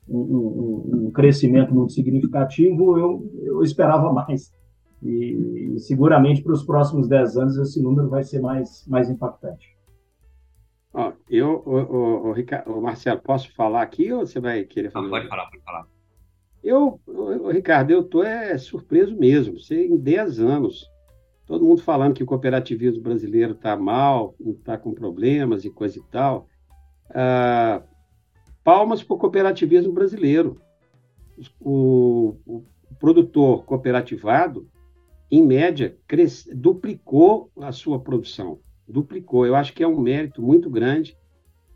um, 0.06 1.06
um, 1.06 1.10
crescimento 1.10 1.74
muito 1.74 1.94
significativo, 1.94 2.98
eu, 2.98 3.32
eu 3.42 3.62
esperava 3.62 4.12
mais. 4.12 4.52
E, 5.02 5.72
e 5.74 5.80
seguramente 5.80 6.42
para 6.42 6.52
os 6.52 6.62
próximos 6.62 7.08
10 7.08 7.36
anos 7.38 7.56
esse 7.56 7.82
número 7.82 8.08
vai 8.08 8.22
ser 8.22 8.40
mais, 8.40 8.86
mais 8.86 9.08
impactante. 9.08 9.75
Ó, 10.98 11.12
eu, 11.28 11.62
o, 11.66 12.28
o, 12.28 12.32
Ricardo, 12.32 12.72
o 12.72 12.80
Marcelo, 12.80 13.20
posso 13.20 13.54
falar 13.54 13.82
aqui 13.82 14.10
ou 14.10 14.26
você 14.26 14.40
vai 14.40 14.64
querer 14.64 14.90
falar? 14.90 15.04
Não, 15.04 15.10
pode 15.10 15.28
falar, 15.28 15.44
pode 15.50 15.62
falar. 15.62 15.86
Eu, 16.64 16.98
o, 17.06 17.50
Ricardo, 17.50 17.90
eu 17.90 18.00
estou 18.00 18.24
é, 18.24 18.56
surpreso 18.56 19.14
mesmo. 19.14 19.60
Você, 19.60 19.86
em 19.86 19.98
10 19.98 20.40
anos, 20.40 20.90
todo 21.44 21.66
mundo 21.66 21.82
falando 21.82 22.14
que 22.14 22.22
o 22.22 22.26
cooperativismo 22.26 23.02
brasileiro 23.02 23.52
está 23.52 23.76
mal, 23.76 24.34
está 24.40 24.78
com 24.78 24.94
problemas 24.94 25.66
e 25.66 25.70
coisa 25.70 25.98
e 25.98 26.02
tal. 26.10 26.48
Ah, 27.10 27.82
palmas 28.64 29.02
para 29.02 29.16
o 29.16 29.18
cooperativismo 29.18 29.92
brasileiro. 29.92 30.58
O, 31.60 32.38
o, 32.46 32.64
produtor 32.98 33.66
cooperativado, 33.66 34.66
em 35.30 35.42
média, 35.42 35.94
cresce, 36.08 36.54
duplicou 36.54 37.50
a 37.60 37.70
sua 37.70 38.00
produção. 38.00 38.60
Duplicou. 38.88 39.46
Eu 39.46 39.54
acho 39.56 39.72
que 39.72 39.82
é 39.82 39.88
um 39.88 40.00
mérito 40.00 40.42
muito 40.42 40.70
grande. 40.70 41.16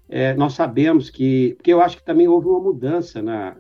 É, 0.08 0.34
nós 0.34 0.54
sabemos 0.54 1.10
que. 1.10 1.54
Porque 1.56 1.72
eu 1.72 1.80
acho 1.80 1.96
que 1.96 2.04
também 2.04 2.28
houve 2.28 2.48
uma 2.48 2.60
mudança 2.60 3.22
na. 3.22 3.56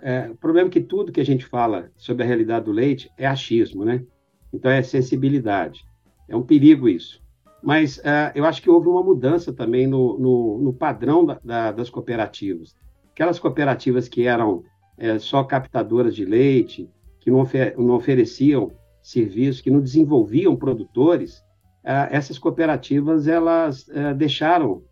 É, 0.00 0.30
o 0.30 0.36
problema 0.36 0.68
é 0.68 0.70
que 0.70 0.80
tudo 0.80 1.12
que 1.12 1.20
a 1.20 1.24
gente 1.24 1.44
fala 1.46 1.90
sobre 1.96 2.22
a 2.22 2.26
realidade 2.26 2.64
do 2.64 2.72
leite 2.72 3.10
é 3.16 3.26
achismo, 3.26 3.84
né? 3.84 4.04
Então 4.52 4.70
é 4.70 4.82
sensibilidade. 4.82 5.84
É 6.28 6.36
um 6.36 6.42
perigo 6.42 6.88
isso. 6.88 7.22
Mas 7.62 7.98
uh, 7.98 8.32
eu 8.34 8.44
acho 8.44 8.60
que 8.60 8.68
houve 8.68 8.88
uma 8.88 9.02
mudança 9.02 9.52
também 9.52 9.86
no, 9.86 10.18
no, 10.18 10.58
no 10.58 10.72
padrão 10.72 11.24
da, 11.24 11.40
da, 11.44 11.72
das 11.72 11.88
cooperativas. 11.88 12.74
Aquelas 13.12 13.38
cooperativas 13.38 14.08
que 14.08 14.26
eram 14.26 14.64
é, 14.98 15.18
só 15.18 15.44
captadoras 15.44 16.14
de 16.14 16.24
leite, 16.24 16.90
que 17.20 17.30
não, 17.30 17.40
ofer 17.40 17.74
não 17.78 17.94
ofereciam 17.94 18.72
serviços, 19.00 19.60
que 19.60 19.70
não 19.70 19.80
desenvolviam 19.80 20.56
produtores, 20.56 21.42
essas 21.84 22.38
cooperativas 22.38 23.26
elas 23.26 23.88
uh, 23.88 24.14
deixaram, 24.16 24.82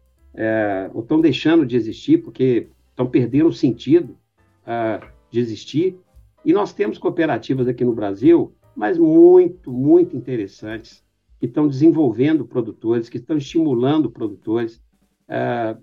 ou 0.92 1.02
estão 1.02 1.20
deixando 1.20 1.66
de 1.66 1.76
existir, 1.76 2.18
porque 2.18 2.68
estão 2.90 3.06
perdendo 3.06 3.48
o 3.48 3.52
sentido 3.52 4.16
de 5.28 5.40
existir. 5.40 5.98
E 6.44 6.52
nós 6.52 6.72
temos 6.72 6.98
cooperativas 6.98 7.66
aqui 7.66 7.84
no 7.84 7.92
Brasil 7.92 8.54
mas 8.74 8.96
muito, 8.96 9.70
muito 9.70 10.16
interessantes, 10.16 11.04
que 11.38 11.46
estão 11.46 11.68
desenvolvendo 11.68 12.46
produtores, 12.46 13.08
que 13.08 13.18
estão 13.18 13.36
estimulando 13.36 14.10
produtores, 14.10 14.82
é, 15.28 15.76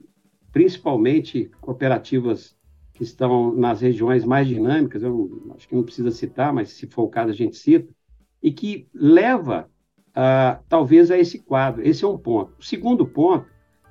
principalmente 0.52 1.52
cooperativas 1.62 2.56
que 2.94 3.04
estão 3.04 3.54
nas 3.54 3.82
regiões 3.82 4.26
mais 4.26 4.48
dinâmicas, 4.48 5.04
eu 5.04 5.52
acho 5.56 5.68
que 5.68 5.76
não 5.76 5.84
precisa 5.84 6.10
citar, 6.12 6.52
mas 6.52 6.72
se 6.72 6.88
for 6.88 7.04
o 7.04 7.10
caso 7.10 7.30
a 7.30 7.36
gente 7.36 7.56
cita, 7.56 7.94
e 8.42 8.52
que 8.52 8.88
leva 8.94 9.70
uh, 10.18 10.60
talvez 10.68 11.12
a 11.12 11.18
esse 11.18 11.40
quadro. 11.40 11.88
Esse 11.88 12.04
é 12.04 12.08
um 12.08 12.18
ponto. 12.18 12.54
O 12.60 12.66
segundo 12.66 13.06
ponto 13.06 13.46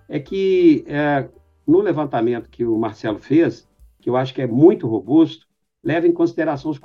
é 0.09 0.19
que 0.19 0.85
uh, 0.89 1.31
no 1.67 1.81
levantamento 1.81 2.51
que 2.51 2.65
o 2.65 2.77
Marcelo 2.77 3.19
fez, 3.19 3.69
que 4.01 4.11
eu 4.11 4.17
acho 4.17 4.35
que 4.35 4.43
é 4.43 4.47
muito 4.47 4.89
robusto, 4.89 5.47
leva 5.83 6.07
em 6.07 6.13
consideração 6.13 6.71
os, 6.71 6.81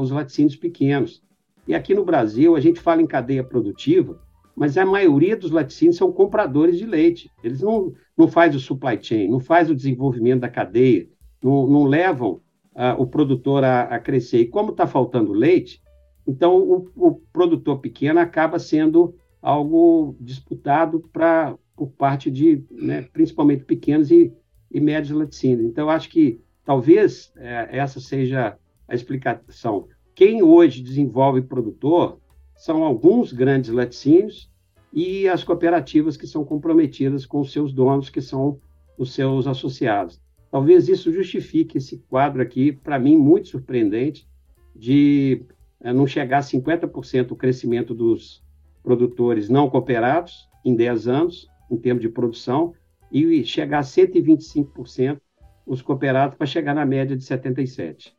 os 0.00 0.10
laticínios 0.10 0.56
pequenos. 0.56 1.22
E 1.68 1.74
aqui 1.74 1.94
no 1.94 2.04
Brasil, 2.04 2.56
a 2.56 2.60
gente 2.60 2.80
fala 2.80 3.02
em 3.02 3.06
cadeia 3.06 3.44
produtiva, 3.44 4.20
mas 4.54 4.78
a 4.78 4.86
maioria 4.86 5.36
dos 5.36 5.50
laticínios 5.50 5.96
são 5.96 6.10
compradores 6.10 6.78
de 6.78 6.86
leite. 6.86 7.30
Eles 7.44 7.60
não, 7.60 7.92
não 8.16 8.28
fazem 8.28 8.56
o 8.56 8.60
supply 8.60 8.98
chain, 9.00 9.28
não 9.28 9.40
fazem 9.40 9.74
o 9.74 9.76
desenvolvimento 9.76 10.40
da 10.40 10.48
cadeia, 10.48 11.06
não, 11.42 11.66
não 11.66 11.84
levam 11.84 12.40
uh, 12.74 12.94
o 12.98 13.06
produtor 13.06 13.64
a, 13.64 13.82
a, 13.82 13.98
crescer. 13.98 14.40
E 14.40 14.46
como 14.46 14.70
está 14.70 14.86
faltando 14.86 15.32
leite, 15.32 15.82
então 16.26 16.56
o, 16.56 16.90
o, 16.96 17.14
produtor 17.32 17.78
pequeno 17.78 18.18
acaba 18.18 18.58
sendo 18.58 19.14
algo 19.40 20.16
disputado 20.20 21.00
pra, 21.12 21.56
por 21.76 21.88
parte 21.90 22.30
de, 22.30 22.64
né, 22.70 23.02
principalmente 23.12 23.64
pequenos 23.64 24.10
e, 24.10 24.32
e 24.70 24.80
médios 24.80 25.16
laticínios. 25.16 25.66
Então, 25.66 25.88
acho 25.88 26.08
que 26.08 26.40
talvez 26.64 27.32
é, 27.36 27.78
essa 27.78 28.00
seja 28.00 28.58
a 28.88 28.94
explicação. 28.94 29.88
Quem 30.14 30.42
hoje 30.42 30.82
desenvolve 30.82 31.42
produtor 31.42 32.18
são 32.56 32.82
alguns 32.82 33.32
grandes 33.32 33.70
laticínios 33.70 34.50
e 34.92 35.28
as 35.28 35.44
cooperativas 35.44 36.16
que 36.16 36.26
são 36.26 36.44
comprometidas 36.44 37.26
com 37.26 37.40
os 37.40 37.52
seus 37.52 37.72
donos, 37.72 38.08
que 38.08 38.20
são 38.20 38.58
os 38.96 39.12
seus 39.12 39.46
associados. 39.46 40.20
Talvez 40.50 40.88
isso 40.88 41.12
justifique 41.12 41.76
esse 41.78 41.98
quadro 42.08 42.40
aqui, 42.40 42.72
para 42.72 42.98
mim, 42.98 43.16
muito 43.16 43.48
surpreendente, 43.48 44.26
de 44.74 45.44
não 45.82 46.06
chegar 46.06 46.38
a 46.38 46.42
50% 46.42 47.32
o 47.32 47.36
crescimento 47.36 47.94
dos 47.94 48.42
produtores 48.82 49.48
não 49.48 49.68
cooperados 49.68 50.48
em 50.64 50.74
10 50.74 51.08
anos, 51.08 51.48
em 51.70 51.76
termos 51.76 52.02
de 52.02 52.08
produção, 52.08 52.74
e 53.10 53.44
chegar 53.44 53.78
a 53.78 53.82
125% 53.82 55.20
os 55.66 55.82
cooperados 55.82 56.36
para 56.36 56.46
chegar 56.46 56.74
na 56.74 56.86
média 56.86 57.16
de 57.16 57.24
77%. 57.24 58.12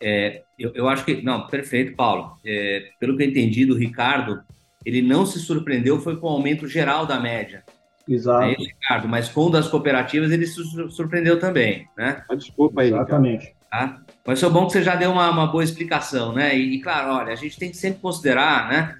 É, 0.00 0.42
eu, 0.58 0.72
eu, 0.74 0.88
acho 0.88 1.04
que. 1.04 1.22
Não, 1.22 1.46
perfeito, 1.46 1.96
Paulo. 1.96 2.36
É, 2.44 2.90
pelo 3.00 3.16
que 3.16 3.22
eu 3.22 3.28
entendi 3.28 3.64
do 3.64 3.74
Ricardo, 3.74 4.42
ele 4.84 5.00
não 5.00 5.24
se 5.24 5.38
surpreendeu, 5.38 6.00
foi 6.00 6.16
com 6.18 6.26
o 6.26 6.30
aumento 6.30 6.68
geral 6.68 7.06
da 7.06 7.18
média. 7.18 7.64
Exato. 8.06 8.44
É 8.44 8.54
Ricardo, 8.54 9.08
mas 9.08 9.28
com 9.28 9.46
o 9.46 9.50
das 9.50 9.68
cooperativas 9.68 10.30
ele 10.30 10.46
se 10.46 10.62
surpreendeu 10.90 11.40
também, 11.40 11.88
né? 11.96 12.22
Ah, 12.28 12.34
desculpa 12.34 12.82
aí, 12.82 12.88
Exatamente. 12.88 13.54
Tá? 13.70 14.00
Mas 14.26 14.40
foi 14.40 14.50
bom 14.50 14.66
que 14.66 14.72
você 14.72 14.82
já 14.82 14.96
deu 14.96 15.12
uma, 15.12 15.30
uma 15.30 15.46
boa 15.46 15.62
explicação, 15.62 16.32
né? 16.32 16.56
E, 16.56 16.74
e, 16.74 16.80
claro, 16.80 17.12
olha, 17.12 17.32
a 17.32 17.36
gente 17.36 17.58
tem 17.58 17.70
que 17.70 17.76
sempre 17.76 18.00
considerar, 18.00 18.68
né, 18.68 18.96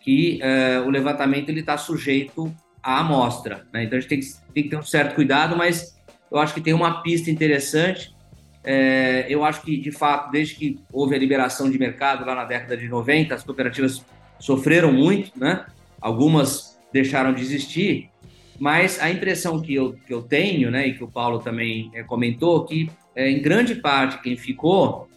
que 0.00 0.40
uh, 0.42 0.86
o 0.86 0.90
levantamento 0.90 1.50
ele 1.50 1.60
está 1.60 1.76
sujeito 1.76 2.52
à 2.82 3.00
amostra, 3.00 3.66
né? 3.72 3.84
Então 3.84 3.98
a 3.98 4.00
gente 4.00 4.08
tem 4.08 4.20
que, 4.20 4.26
tem 4.54 4.62
que 4.62 4.68
ter 4.70 4.76
um 4.76 4.82
certo 4.82 5.14
cuidado, 5.14 5.56
mas 5.56 5.98
eu 6.30 6.38
acho 6.38 6.54
que 6.54 6.60
tem 6.60 6.72
uma 6.72 7.02
pista 7.02 7.30
interessante 7.30 8.14
é, 8.62 9.26
eu 9.28 9.44
acho 9.44 9.62
que, 9.62 9.76
de 9.76 9.90
fato, 9.90 10.30
desde 10.30 10.54
que 10.54 10.78
houve 10.92 11.14
a 11.14 11.18
liberação 11.18 11.70
de 11.70 11.78
mercado 11.78 12.26
lá 12.26 12.34
na 12.34 12.44
década 12.44 12.76
de 12.76 12.88
90, 12.88 13.34
as 13.34 13.42
cooperativas 13.42 14.04
sofreram 14.38 14.92
muito, 14.92 15.32
né? 15.38 15.64
Algumas 16.00 16.78
deixaram 16.92 17.32
de 17.32 17.42
existir, 17.42 18.10
mas 18.58 19.00
a 19.00 19.10
impressão 19.10 19.60
que 19.60 19.74
eu, 19.74 19.94
que 20.06 20.12
eu 20.12 20.22
tenho, 20.22 20.70
né, 20.70 20.88
e 20.88 20.94
que 20.94 21.04
o 21.04 21.08
Paulo 21.08 21.38
também 21.38 21.90
é, 21.94 22.02
comentou, 22.02 22.64
que 22.64 22.90
é, 23.14 23.30
em 23.30 23.40
grande 23.40 23.74
parte 23.74 24.22
quem 24.22 24.36
ficou, 24.36 25.08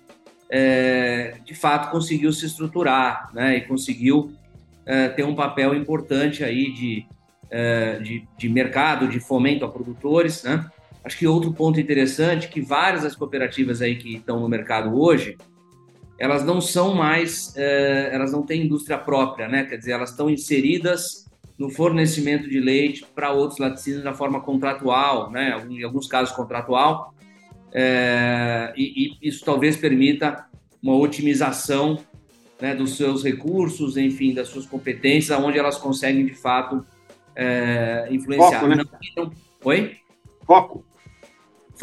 é, 0.49 1.35
de 1.43 1.55
fato, 1.55 1.91
conseguiu 1.91 2.31
se 2.31 2.45
estruturar, 2.45 3.29
né, 3.33 3.57
e 3.57 3.61
conseguiu 3.61 4.33
é, 4.85 5.09
ter 5.09 5.23
um 5.23 5.35
papel 5.35 5.73
importante 5.73 6.43
aí 6.43 6.71
de, 6.71 7.05
é, 7.49 7.99
de, 7.99 8.27
de 8.37 8.49
mercado, 8.49 9.07
de 9.07 9.19
fomento 9.19 9.65
a 9.65 9.69
produtores, 9.69 10.43
né? 10.43 10.65
Acho 11.03 11.17
que 11.17 11.27
outro 11.27 11.51
ponto 11.51 11.79
interessante 11.79 12.47
que 12.47 12.61
várias 12.61 13.03
das 13.03 13.15
cooperativas 13.15 13.81
aí 13.81 13.97
que 13.97 14.15
estão 14.15 14.39
no 14.39 14.47
mercado 14.47 14.97
hoje, 14.97 15.37
elas 16.17 16.45
não 16.45 16.61
são 16.61 16.93
mais, 16.93 17.53
é, 17.57 18.09
elas 18.13 18.31
não 18.31 18.43
têm 18.43 18.63
indústria 18.63 18.97
própria, 18.97 19.47
né? 19.47 19.65
Quer 19.65 19.77
dizer, 19.77 19.91
elas 19.91 20.11
estão 20.11 20.29
inseridas 20.29 21.25
no 21.57 21.69
fornecimento 21.69 22.49
de 22.49 22.59
leite 22.59 23.05
para 23.13 23.31
outros 23.31 23.59
laticínios 23.59 24.03
da 24.03 24.13
forma 24.13 24.39
contratual, 24.39 25.29
né? 25.29 25.61
Em 25.69 25.83
alguns 25.83 26.07
casos 26.07 26.33
contratual, 26.33 27.13
é, 27.73 28.73
e, 28.77 29.17
e, 29.21 29.27
isso 29.27 29.43
talvez 29.43 29.75
permita 29.75 30.45
uma 30.81 30.95
otimização 30.95 31.99
né, 32.61 32.75
dos 32.75 32.95
seus 32.95 33.23
recursos, 33.23 33.97
enfim, 33.97 34.33
das 34.33 34.47
suas 34.49 34.65
competências, 34.65 35.37
onde 35.39 35.57
elas 35.57 35.77
conseguem 35.77 36.25
de 36.25 36.35
fato 36.35 36.85
é, 37.35 38.07
influenciar. 38.11 38.59
Foco, 38.59 38.67
né? 38.67 38.75
não, 39.15 39.23
não, 39.25 39.33
oi? 39.63 39.97
Foco 40.45 40.85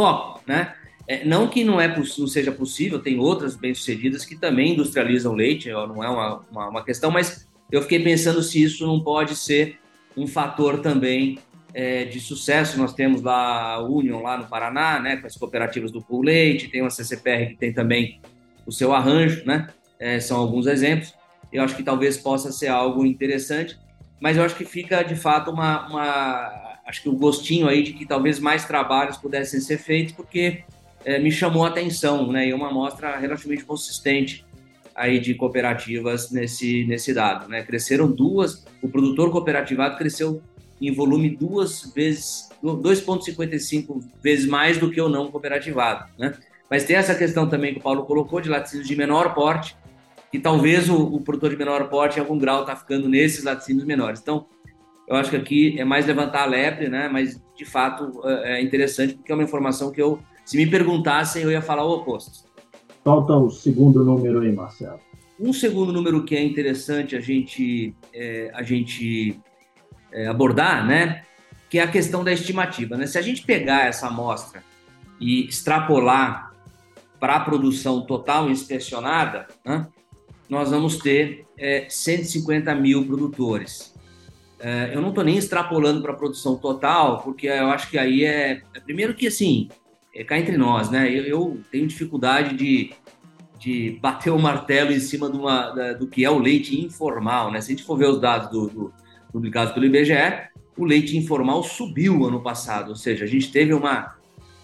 foco, 0.01 0.41
né? 0.47 0.75
É, 1.07 1.25
não 1.25 1.49
que 1.49 1.65
não, 1.65 1.81
é, 1.81 1.95
não 1.95 2.27
seja 2.27 2.53
possível, 2.53 2.99
tem 2.99 3.19
outras 3.19 3.57
bem-sucedidas 3.57 4.25
que 4.25 4.37
também 4.37 4.73
industrializam 4.73 5.35
leite, 5.35 5.69
não 5.71 6.03
é 6.03 6.09
uma, 6.09 6.41
uma, 6.51 6.69
uma, 6.69 6.85
questão, 6.85 7.11
mas 7.11 7.49
eu 7.71 7.83
fiquei 7.83 7.99
pensando 8.01 8.43
se 8.43 8.63
isso 8.63 8.87
não 8.87 9.01
pode 9.01 9.35
ser 9.35 9.79
um 10.17 10.27
fator 10.27 10.79
também 10.81 11.39
é, 11.75 12.05
de 12.05 12.21
sucesso. 12.21 12.79
Nós 12.79 12.93
temos 12.93 13.23
lá 13.23 13.75
a 13.75 13.83
Union, 13.83 14.23
lá 14.23 14.37
no 14.37 14.47
Paraná, 14.47 14.99
né, 14.99 15.17
com 15.17 15.27
as 15.27 15.37
cooperativas 15.37 15.91
do 15.91 16.03
Pool 16.03 16.23
Leite, 16.23 16.69
tem 16.69 16.81
uma 16.81 16.91
CCPR 16.91 17.51
que 17.51 17.57
tem 17.57 17.73
também 17.73 18.21
o 18.67 18.73
seu 18.73 18.93
arranjo, 18.93 19.45
né? 19.45 19.69
É, 19.99 20.21
são 20.21 20.39
alguns 20.39 20.67
exemplos. 20.67 21.15
Eu 21.53 21.63
acho 21.63 21.75
que 21.75 21.83
talvez 21.83 22.17
possa 22.17 22.53
ser 22.53 22.69
algo 22.69 23.05
interessante, 23.05 23.79
mas 24.21 24.37
eu 24.37 24.45
acho 24.45 24.55
que 24.55 24.65
fica 24.65 25.03
de 25.03 25.17
fato 25.17 25.51
uma, 25.51 25.89
uma 25.89 26.79
acho 26.87 27.03
que 27.03 27.09
o 27.09 27.17
gostinho 27.17 27.69
aí 27.69 27.83
de 27.83 27.93
que 27.93 28.07
talvez 28.07 28.39
mais 28.39 28.65
trabalhos 28.65 29.17
pudessem 29.17 29.61
ser 29.61 29.79
feitos, 29.79 30.13
porque 30.13 30.63
é, 31.05 31.19
me 31.19 31.31
chamou 31.31 31.65
a 31.65 31.69
atenção, 31.69 32.31
né? 32.31 32.49
E 32.49 32.55
uma 32.55 32.69
amostra 32.69 33.17
relativamente 33.17 33.65
consistente 33.65 34.45
aí 34.95 35.19
de 35.19 35.35
cooperativas 35.35 36.31
nesse, 36.31 36.85
nesse 36.85 37.15
dado, 37.15 37.49
né? 37.49 37.63
Cresceram 37.63 38.11
duas, 38.11 38.67
o 38.83 38.89
produtor 38.89 39.31
cooperativado 39.31 39.97
cresceu 39.97 40.43
em 40.81 40.95
volume 40.95 41.31
duas 41.31 41.93
vezes, 41.95 42.49
2,55 42.63 44.03
vezes 44.23 44.47
mais 44.47 44.79
do 44.79 44.91
que 44.91 45.01
o 45.01 45.09
não 45.09 45.31
cooperativado, 45.31 46.11
né? 46.19 46.35
Mas 46.71 46.85
tem 46.85 46.97
essa 46.97 47.15
questão 47.15 47.49
também 47.49 47.73
que 47.75 47.81
o 47.81 47.83
Paulo 47.83 48.05
colocou 48.05 48.41
de 48.41 48.49
laticínios 48.49 48.87
de 48.87 48.95
menor 48.95 49.35
porte, 49.35 49.77
que 50.31 50.39
talvez 50.39 50.89
o, 50.89 50.97
o 50.97 51.21
produtor 51.21 51.51
de 51.51 51.57
menor 51.57 51.89
porte, 51.89 52.19
em 52.19 52.21
algum 52.21 52.39
grau, 52.39 52.61
está 52.61 52.77
ficando 52.77 53.09
nesses 53.09 53.43
laticínios 53.43 53.85
menores. 53.85 54.21
Então, 54.21 54.47
eu 55.09 55.17
acho 55.17 55.31
que 55.31 55.37
aqui 55.37 55.81
é 55.81 55.85
mais 55.85 56.07
levantar 56.07 56.43
a 56.43 56.47
lebre, 56.47 56.89
né? 56.89 57.09
Mas, 57.13 57.43
de 57.57 57.65
fato, 57.65 58.21
é, 58.25 58.59
é 58.59 58.63
interessante, 58.63 59.15
porque 59.15 59.33
é 59.33 59.35
uma 59.35 59.43
informação 59.43 59.91
que 59.91 60.01
eu, 60.01 60.21
se 60.45 60.57
me 60.57 60.65
perguntassem, 60.65 61.43
eu 61.43 61.51
ia 61.51 61.61
falar 61.61 61.85
o 61.85 61.91
oposto. 61.91 62.49
Falta 63.03 63.35
o 63.35 63.51
segundo 63.51 64.05
número 64.05 64.41
aí, 64.41 64.53
Marcelo. 64.53 65.01
Um 65.39 65.53
segundo 65.53 65.93
número 65.93 66.23
que 66.23 66.37
é 66.37 66.45
interessante 66.45 67.17
a 67.17 67.21
gente, 67.21 67.95
é, 68.15 68.51
a 68.55 68.63
gente 68.63 69.41
é, 70.13 70.27
abordar, 70.27 70.87
né? 70.87 71.23
Que 71.69 71.79
é 71.79 71.83
a 71.83 71.89
questão 71.89 72.25
da 72.25 72.33
estimativa. 72.33 72.97
Né? 72.97 73.07
Se 73.07 73.19
a 73.19 73.23
gente 73.23 73.43
pegar 73.43 73.87
essa 73.87 74.09
amostra 74.09 74.63
e 75.21 75.47
extrapolar 75.47 76.53
para 77.19 77.37
a 77.37 77.41
produção 77.41 78.01
total 78.01 78.49
inspecionada, 78.51 79.47
né? 79.65 79.87
nós 80.49 80.71
vamos 80.71 80.97
ter 80.97 81.47
é, 81.57 81.87
150 81.89 82.75
mil 82.75 83.07
produtores. 83.07 83.95
É, 84.59 84.91
eu 84.93 85.01
não 85.01 85.11
estou 85.11 85.23
nem 85.23 85.37
extrapolando 85.37 86.03
para 86.03 86.13
a 86.13 86.17
produção 86.17 86.57
total, 86.57 87.23
porque 87.23 87.47
eu 87.47 87.69
acho 87.69 87.89
que 87.89 87.99
aí 87.99 88.25
é, 88.25 88.63
é 88.75 88.81
primeiro 88.81 89.15
que 89.15 89.27
assim, 89.27 89.69
é 90.15 90.25
cá 90.25 90.39
entre 90.39 90.57
nós, 90.57 90.91
né? 90.91 91.09
Eu, 91.11 91.25
eu 91.25 91.61
tenho 91.71 91.87
dificuldade 91.87 92.57
de, 92.57 92.93
de 93.59 93.99
bater 94.03 94.31
o 94.31 94.39
martelo 94.39 94.93
em 94.93 95.01
cima 95.01 95.31
de 95.31 95.39
uma, 95.39 95.71
da, 95.71 95.93
do 95.93 96.07
que 96.07 96.25
é 96.25 96.31
o 96.31 96.39
leite 96.39 96.79
informal, 96.85 97.51
né? 97.51 97.61
Se 97.61 97.73
a 97.73 97.77
gente 97.77 97.87
for 97.87 97.97
ver 97.97 98.09
os 98.09 98.21
dados 98.21 98.51
do, 98.51 98.69
do, 98.69 98.93
publicados 99.31 99.73
pelo 99.73 99.87
IBGE, 99.87 100.49
o 100.77 100.85
leite 100.85 101.17
informal 101.17 101.63
subiu 101.63 102.25
ano 102.25 102.43
passado, 102.43 102.91
ou 102.91 102.97
seja, 102.97 103.25
a 103.25 103.29
gente 103.29 103.51
teve 103.51 103.75
uma, 103.75 104.15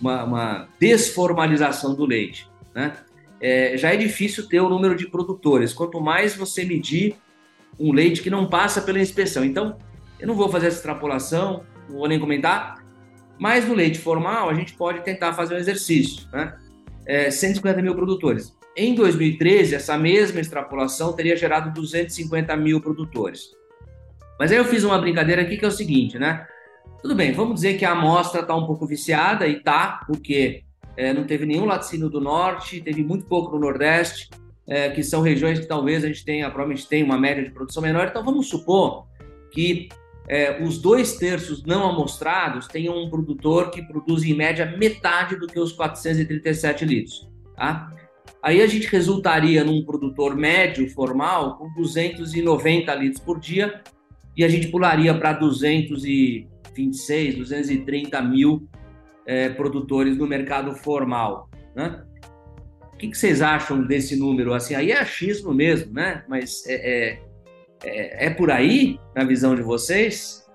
uma, 0.01 0.25
uma 0.25 0.69
desformalização 0.79 1.95
do 1.95 2.05
leite, 2.05 2.49
né? 2.75 2.97
É, 3.39 3.77
já 3.77 3.93
é 3.93 3.97
difícil 3.97 4.49
ter 4.49 4.61
o 4.61 4.69
número 4.69 4.97
de 4.97 5.07
produtores. 5.07 5.75
Quanto 5.75 6.01
mais 6.01 6.35
você 6.35 6.65
medir 6.65 7.17
um 7.79 7.93
leite 7.93 8.23
que 8.23 8.31
não 8.31 8.47
passa 8.47 8.81
pela 8.81 8.99
inspeção. 8.99 9.45
Então, 9.45 9.77
eu 10.19 10.27
não 10.27 10.35
vou 10.35 10.49
fazer 10.49 10.69
essa 10.69 10.77
extrapolação, 10.77 11.65
não 11.89 11.99
vou 11.99 12.09
nem 12.09 12.19
comentar, 12.19 12.85
mas 13.39 13.69
no 13.69 13.75
leite 13.75 13.99
formal, 13.99 14.49
a 14.49 14.55
gente 14.55 14.75
pode 14.75 15.03
tentar 15.03 15.35
fazer 15.35 15.55
um 15.55 15.59
exercício, 15.59 16.27
né? 16.33 16.57
É, 17.05 17.31
150 17.31 17.83
mil 17.83 17.95
produtores. 17.95 18.57
Em 18.77 18.95
2013, 18.95 19.75
essa 19.75 19.97
mesma 19.97 20.41
extrapolação 20.41 21.13
teria 21.13 21.37
gerado 21.37 21.73
250 21.73 22.57
mil 22.57 22.81
produtores. 22.81 23.51
Mas 24.39 24.53
aí 24.53 24.59
eu 24.59 24.65
fiz 24.65 24.85
uma 24.85 24.99
brincadeira 24.99 25.43
aqui 25.43 25.57
que 25.57 25.65
é 25.65 25.69
o 25.69 25.73
seguinte, 25.73 26.19
né? 26.19 26.47
Tudo 27.03 27.15
bem, 27.15 27.33
vamos 27.33 27.57
dizer 27.57 27.79
que 27.79 27.85
a 27.85 27.93
amostra 27.93 28.41
está 28.41 28.55
um 28.55 28.67
pouco 28.67 28.87
viciada, 28.87 29.47
e 29.47 29.61
tá, 29.61 30.03
porque 30.07 30.65
é, 30.97 31.13
não 31.13 31.25
teve 31.25 31.47
nenhum 31.47 31.65
laticínio 31.65 32.09
do 32.09 32.21
norte, 32.21 32.81
teve 32.81 33.05
muito 33.05 33.27
pouco 33.27 33.53
no 33.53 33.61
nordeste, 33.61 34.31
é, 34.67 34.91
que 34.91 35.03
são 35.03 35.21
regiões 35.21 35.61
que 35.61 35.67
talvez 35.67 36.05
a 36.05 36.09
gente 36.09 36.25
tenha, 36.25 36.49
provavelmente 36.49 36.89
tem 36.89 37.05
uma 37.05 37.19
média 37.19 37.45
de 37.45 37.51
produção 37.51 37.83
menor. 37.83 38.09
Então 38.09 38.25
vamos 38.25 38.49
supor 38.49 39.07
que 39.53 39.89
é, 40.29 40.63
os 40.63 40.79
dois 40.79 41.17
terços 41.17 41.65
não 41.65 41.89
amostrados 41.89 42.67
tenham 42.67 42.97
um 42.97 43.09
produtor 43.09 43.71
que 43.71 43.83
produz 43.83 44.25
em 44.25 44.35
média 44.35 44.67
metade 44.77 45.37
do 45.37 45.47
que 45.47 45.61
os 45.61 45.73
437 45.73 46.85
litros. 46.85 47.29
Tá? 47.55 47.93
Aí 48.43 48.61
a 48.61 48.67
gente 48.67 48.89
resultaria 48.89 49.63
num 49.63 49.85
produtor 49.85 50.35
médio 50.35 50.89
formal 50.91 51.57
com 51.57 51.73
290 51.75 52.95
litros 52.95 53.23
por 53.23 53.39
dia 53.39 53.83
e 54.37 54.45
a 54.45 54.49
gente 54.49 54.69
pularia 54.69 55.19
para 55.19 55.33
226, 55.33 57.37
230 57.37 58.23
mil 58.23 58.69
é, 59.25 59.49
produtores 59.49 60.17
no 60.17 60.27
mercado 60.27 60.75
formal. 60.75 61.49
Né? 61.75 62.05
O 62.93 62.97
que, 62.97 63.09
que, 63.09 63.19
vocês 63.19 63.43
acham 63.43 63.83
desse 63.83 64.17
número? 64.17 64.55
Assim, 64.55 64.75
aí 64.75 64.91
é 64.91 65.01
achismo 65.01 65.53
mesmo, 65.53 65.93
né? 65.93 66.25
Mas 66.29 66.65
é, 66.67 66.75
é 66.75 67.27
é, 67.85 68.27
é 68.27 68.31
por 68.31 68.51
aí, 68.51 68.99
na 69.15 69.25
visão 69.25 69.55
de 69.55 69.63
vocês? 69.63 70.47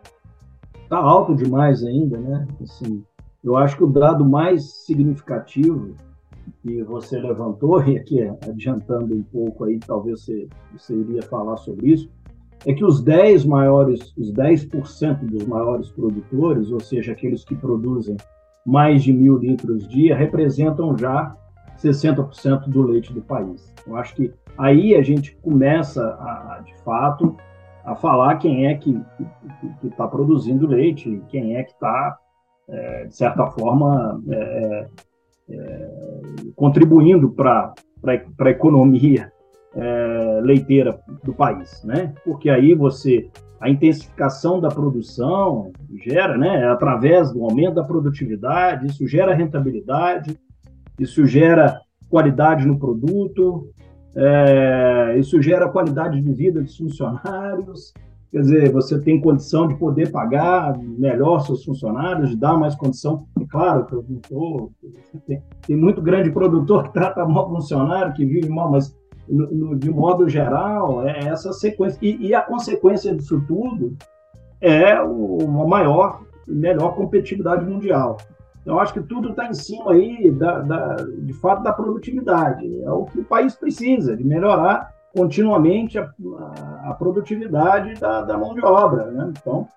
Está 0.83 0.97
alto 0.97 1.35
demais 1.35 1.83
ainda, 1.83 2.17
né? 2.17 2.47
Assim, 2.61 3.03
eu 3.43 3.55
acho 3.55 3.77
que 3.77 3.83
o 3.83 3.87
dado 3.87 4.27
mais 4.27 4.85
significativo 4.85 5.95
que 6.61 6.83
você 6.83 7.19
levantou, 7.19 7.81
e 7.87 7.97
aqui 7.97 8.21
adiantando 8.47 9.15
um 9.15 9.23
pouco 9.23 9.65
aí, 9.65 9.79
talvez 9.79 10.21
você, 10.21 10.47
você 10.73 10.93
iria 10.93 11.21
falar 11.23 11.57
sobre 11.57 11.91
isso, 11.91 12.09
é 12.65 12.73
que 12.73 12.83
os 12.83 13.01
10 13.01 13.45
maiores, 13.45 14.13
os 14.17 14.31
10% 14.31 15.25
dos 15.25 15.45
maiores 15.45 15.89
produtores, 15.89 16.71
ou 16.71 16.79
seja, 16.79 17.11
aqueles 17.11 17.43
que 17.43 17.55
produzem 17.55 18.17
mais 18.65 19.03
de 19.03 19.11
mil 19.11 19.37
litros 19.37 19.87
dia, 19.87 20.15
representam 20.15 20.95
já 20.97 21.35
60% 21.79 22.67
do 22.67 22.83
leite 22.83 23.11
do 23.11 23.21
país. 23.21 23.73
Eu 23.87 23.95
acho 23.95 24.15
que 24.15 24.31
aí 24.57 24.93
a 24.95 25.01
gente 25.01 25.35
começa, 25.37 26.03
a, 26.03 26.61
de 26.63 26.75
fato, 26.83 27.35
a 27.83 27.95
falar 27.95 28.35
quem 28.35 28.67
é 28.67 28.75
que 28.75 29.01
está 29.83 30.07
produzindo 30.07 30.67
leite, 30.67 31.21
quem 31.29 31.55
é 31.55 31.63
que 31.63 31.71
está, 31.71 32.17
é, 32.69 33.05
de 33.05 33.15
certa 33.15 33.47
forma, 33.47 34.21
é, 34.29 34.87
é, 35.49 35.53
é 35.55 35.91
contribuindo 36.55 37.31
para 37.31 37.73
a 38.05 38.49
economia 38.49 39.31
é, 39.75 40.39
leiteira 40.41 40.99
do 41.23 41.33
país, 41.33 41.83
né? 41.83 42.13
Porque 42.23 42.49
aí 42.49 42.73
você 42.73 43.29
a 43.61 43.69
intensificação 43.69 44.59
da 44.59 44.69
produção 44.69 45.71
gera, 46.03 46.35
né, 46.35 46.65
através 46.65 47.31
do 47.31 47.43
aumento 47.43 47.75
da 47.75 47.83
produtividade, 47.83 48.87
isso 48.87 49.07
gera 49.07 49.35
rentabilidade, 49.35 50.35
isso 50.99 51.27
gera 51.27 51.79
qualidade 52.09 52.65
no 52.65 52.79
produto, 52.79 53.69
é, 54.15 55.15
isso 55.19 55.39
gera 55.39 55.69
qualidade 55.69 56.19
de 56.19 56.33
vida 56.33 56.59
dos 56.59 56.75
funcionários, 56.75 57.93
quer 58.31 58.41
dizer, 58.41 58.71
você 58.71 58.99
tem 58.99 59.21
condição 59.21 59.67
de 59.67 59.75
poder 59.75 60.11
pagar 60.11 60.75
melhor 60.79 61.41
seus 61.41 61.63
funcionários, 61.63 62.31
de 62.31 62.37
dar 62.37 62.57
mais 62.57 62.73
condição. 62.73 63.27
E 63.39 63.45
claro, 63.45 63.85
tô, 64.27 64.71
tem, 65.27 65.41
tem, 65.67 65.77
muito 65.77 66.01
grande 66.01 66.31
produtor 66.31 66.83
que 66.83 66.93
trata 66.93 67.25
mal 67.25 67.47
funcionário, 67.47 68.13
que 68.13 68.25
vive 68.25 68.49
mal, 68.49 68.71
mas 68.71 68.95
no, 69.31 69.51
no, 69.51 69.75
de 69.75 69.89
modo 69.89 70.27
geral, 70.27 71.07
é 71.07 71.27
essa 71.27 71.53
sequência. 71.53 71.97
E, 72.01 72.27
e 72.27 72.35
a 72.35 72.41
consequência 72.41 73.15
disso 73.15 73.41
tudo 73.47 73.95
é 74.59 75.01
o, 75.01 75.37
uma 75.37 75.65
maior 75.65 76.21
e 76.47 76.51
melhor 76.51 76.95
competitividade 76.95 77.65
mundial. 77.65 78.17
Então, 78.61 78.79
acho 78.79 78.93
que 78.93 79.01
tudo 79.01 79.29
está 79.29 79.47
em 79.47 79.53
cima 79.53 79.93
aí, 79.93 80.29
da, 80.29 80.59
da, 80.59 80.95
de 80.95 81.33
fato, 81.33 81.63
da 81.63 81.73
produtividade. 81.73 82.81
É 82.83 82.91
o 82.91 83.05
que 83.05 83.19
o 83.19 83.25
país 83.25 83.55
precisa, 83.55 84.15
de 84.15 84.23
melhorar 84.23 84.93
continuamente 85.15 85.97
a, 85.97 86.11
a, 86.85 86.95
produtividade 86.97 87.99
da, 87.99 88.21
da, 88.21 88.37
mão 88.37 88.53
de 88.53 88.63
obra. 88.63 89.05
Né? 89.05 89.33
Então, 89.41 89.67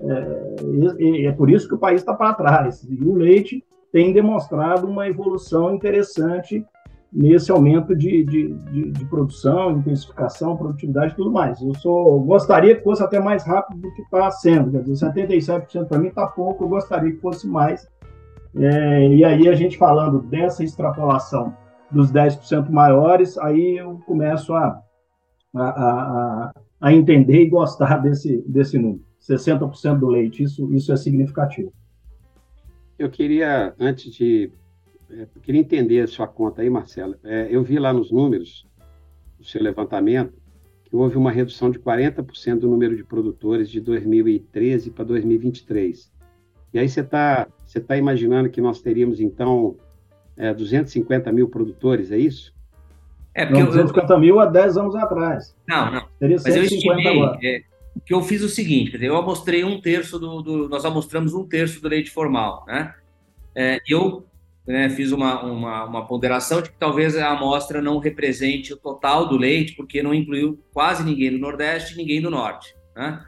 é, 0.00 1.26
é, 1.26 1.32
por 1.32 1.48
isso 1.48 1.66
que 1.66 1.74
o 1.74 1.78
país 1.78 2.00
está 2.00 2.12
para 2.12 2.34
trás. 2.34 2.86
E 2.88 3.02
o 3.02 3.14
leite 3.14 3.64
tem 3.90 4.12
demonstrado 4.12 4.86
uma 4.86 5.08
evolução 5.08 5.74
interessante 5.74 6.64
nesse 7.14 7.52
aumento 7.52 7.94
de, 7.94 8.24
de, 8.24 8.52
de, 8.52 8.90
de 8.90 9.04
produção, 9.04 9.78
intensificação, 9.78 10.56
produtividade 10.56 11.12
e 11.12 11.16
tudo 11.16 11.30
mais. 11.30 11.60
Eu 11.62 11.74
só 11.76 12.18
gostaria 12.18 12.74
que 12.74 12.82
fosse 12.82 13.02
até 13.02 13.20
mais 13.20 13.46
rápido 13.46 13.80
do 13.80 13.94
que 13.94 14.02
está 14.02 14.30
sendo. 14.32 14.72
Quer 14.72 14.82
dizer, 14.82 15.06
77% 15.06 15.86
para 15.86 15.98
mim 15.98 16.08
está 16.08 16.26
pouco, 16.26 16.64
eu 16.64 16.68
gostaria 16.68 17.12
que 17.12 17.20
fosse 17.20 17.46
mais 17.46 17.86
é, 18.56 19.08
e 19.08 19.24
aí 19.24 19.48
a 19.48 19.54
gente 19.54 19.76
falando 19.76 20.20
dessa 20.22 20.62
extrapolação 20.62 21.56
dos 21.90 22.12
10% 22.12 22.70
maiores, 22.70 23.36
aí 23.38 23.78
eu 23.78 23.98
começo 24.06 24.54
a, 24.54 24.80
a, 25.54 25.62
a, 25.62 26.52
a, 26.80 26.92
entender 26.92 27.42
e 27.42 27.48
gostar 27.48 27.98
desse, 27.98 28.42
desse 28.46 28.78
número. 28.78 29.04
60% 29.20 29.98
do 29.98 30.06
leite, 30.06 30.42
isso, 30.42 30.72
isso 30.72 30.92
é 30.92 30.96
significativo. 30.96 31.72
Eu 32.98 33.10
queria, 33.10 33.74
antes 33.78 34.12
de. 34.12 34.52
É, 35.16 35.26
queria 35.42 35.60
entender 35.60 36.00
a 36.00 36.06
sua 36.08 36.26
conta 36.26 36.62
aí, 36.62 36.68
Marcelo. 36.68 37.14
É, 37.22 37.46
eu 37.48 37.62
vi 37.62 37.78
lá 37.78 37.92
nos 37.92 38.10
números, 38.10 38.66
do 39.38 39.44
seu 39.44 39.62
levantamento, 39.62 40.34
que 40.84 40.96
houve 40.96 41.16
uma 41.16 41.30
redução 41.30 41.70
de 41.70 41.78
40% 41.78 42.58
do 42.58 42.68
número 42.68 42.96
de 42.96 43.04
produtores 43.04 43.70
de 43.70 43.80
2013 43.80 44.90
para 44.90 45.04
2023. 45.04 46.12
E 46.72 46.78
aí 46.78 46.88
você 46.88 47.00
está 47.00 47.46
você 47.64 47.80
tá 47.80 47.96
imaginando 47.96 48.50
que 48.50 48.60
nós 48.60 48.82
teríamos, 48.82 49.20
então, 49.20 49.76
é, 50.36 50.52
250 50.52 51.30
mil 51.32 51.48
produtores, 51.48 52.10
é 52.10 52.18
isso? 52.18 52.52
É, 53.32 53.46
porque 53.46 53.60
não, 53.60 53.66
250 53.66 54.12
eu... 54.12 54.18
mil 54.18 54.40
há 54.40 54.46
10 54.46 54.76
anos 54.76 54.96
atrás. 54.96 55.56
Não, 55.68 55.92
não. 55.92 56.08
Teria 56.18 56.36
Mas 56.42 56.56
eu 56.56 56.64
estimei 56.64 57.22
é, 57.42 57.62
que 58.04 58.12
eu 58.12 58.20
fiz 58.22 58.42
o 58.42 58.48
seguinte, 58.48 58.90
quer 58.90 58.96
dizer, 58.96 59.08
eu 59.08 59.16
amostrei 59.16 59.64
um 59.64 59.80
terço 59.80 60.18
do, 60.18 60.42
do 60.42 60.68
Nós 60.68 60.84
amostramos 60.84 61.34
um 61.34 61.46
terço 61.46 61.80
do 61.80 61.88
leite 61.88 62.10
formal, 62.10 62.64
né? 62.66 62.94
É, 63.54 63.80
eu 63.88 64.24
né, 64.66 64.88
fiz 64.88 65.12
uma, 65.12 65.42
uma, 65.42 65.84
uma, 65.84 66.06
ponderação 66.06 66.62
de 66.62 66.70
que 66.70 66.78
talvez 66.78 67.16
a 67.16 67.30
amostra 67.30 67.82
não 67.82 67.98
represente 67.98 68.72
o 68.72 68.76
total 68.76 69.28
do 69.28 69.36
leite, 69.36 69.74
porque 69.74 70.02
não 70.02 70.14
incluiu 70.14 70.58
quase 70.72 71.04
ninguém 71.04 71.30
do 71.30 71.38
Nordeste 71.38 71.92
e 71.92 71.96
ninguém 71.96 72.20
do 72.20 72.30
Norte. 72.30 72.74
Né? 72.96 73.24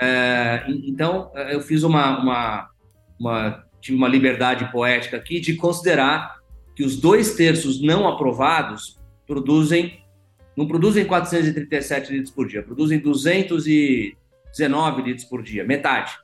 É, 0.00 0.64
então, 0.68 1.32
é, 1.34 1.54
eu 1.54 1.60
fiz 1.62 1.82
uma, 1.82 2.20
uma, 2.20 2.70
uma, 3.18 3.64
tive 3.80 3.96
uma 3.96 4.08
liberdade 4.08 4.70
poética 4.70 5.16
aqui 5.16 5.40
de 5.40 5.56
considerar 5.56 6.36
que 6.76 6.84
os 6.84 6.96
dois 6.96 7.34
terços 7.34 7.80
não 7.80 8.06
aprovados 8.06 9.00
produzem 9.26 10.06
não 10.56 10.66
produzem 10.66 11.04
437 11.04 12.12
litros 12.12 12.32
por 12.32 12.48
dia, 12.48 12.64
produzem 12.64 12.98
219 12.98 15.02
litros 15.02 15.24
por 15.24 15.40
dia, 15.40 15.64
metade. 15.64 16.18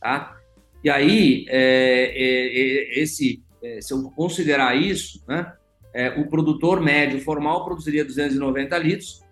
Tá? 0.00 0.36
E 0.82 0.90
aí, 0.90 1.46
é, 1.48 1.58
é, 1.58 2.98
é, 2.98 3.00
esse, 3.00 3.40
se 3.80 3.92
eu 3.92 4.02
considerar 4.10 4.76
isso, 4.76 5.22
né, 5.26 5.52
é, 5.94 6.10
o 6.20 6.28
produtor 6.28 6.80
médio 6.80 7.20
formal 7.20 7.64
produziria 7.64 8.04
290 8.04 8.76
litros 8.78 9.22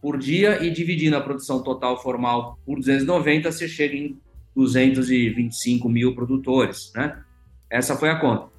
por 0.00 0.18
dia 0.18 0.62
e 0.62 0.70
dividindo 0.70 1.16
a 1.16 1.20
produção 1.20 1.62
total 1.62 2.02
formal 2.02 2.58
por 2.66 2.78
290, 2.78 3.50
você 3.50 3.68
chega 3.68 3.96
em 3.96 4.20
225 4.54 5.88
mil 5.88 6.14
produtores. 6.14 6.92
Né? 6.94 7.22
Essa 7.70 7.96
foi 7.96 8.10
a 8.10 8.18
conta. 8.18 8.50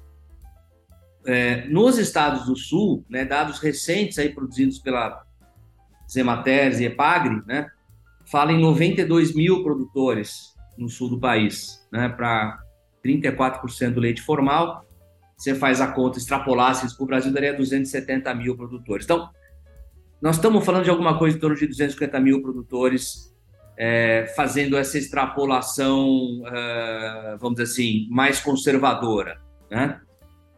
É, 1.26 1.66
nos 1.68 1.96
estados 1.96 2.46
do 2.46 2.56
Sul, 2.56 3.04
né, 3.08 3.24
dados 3.24 3.58
recentes 3.58 4.18
aí 4.18 4.30
produzidos 4.30 4.78
pela 4.78 5.24
Zemateres 6.10 6.80
e 6.80 6.84
Epagri, 6.84 7.40
né, 7.46 7.70
fala 8.30 8.52
em 8.52 8.60
92 8.60 9.34
mil 9.34 9.62
produtores 9.62 10.54
no 10.76 10.88
sul 10.88 11.08
do 11.08 11.20
país, 11.20 11.86
né, 11.92 12.08
para 12.08 12.58
34% 13.04 13.94
do 13.94 14.00
leite 14.00 14.22
formal. 14.22 14.84
Você 15.44 15.54
faz 15.54 15.78
a 15.82 15.88
conta, 15.88 16.16
extrapolasse 16.16 16.86
isso 16.86 16.96
para 16.96 17.04
o 17.04 17.06
Brasil, 17.06 17.30
daria 17.30 17.52
270 17.52 18.34
mil 18.34 18.56
produtores. 18.56 19.04
Então, 19.04 19.28
nós 20.22 20.36
estamos 20.36 20.64
falando 20.64 20.84
de 20.84 20.90
alguma 20.90 21.18
coisa 21.18 21.36
em 21.36 21.40
torno 21.40 21.54
de 21.54 21.66
250 21.66 22.18
mil 22.18 22.40
produtores 22.40 23.30
é, 23.76 24.32
fazendo 24.34 24.74
essa 24.74 24.96
extrapolação, 24.96 26.40
uh, 26.40 27.36
vamos 27.38 27.58
dizer 27.58 27.64
assim, 27.64 28.08
mais 28.10 28.40
conservadora, 28.40 29.38
né? 29.70 30.00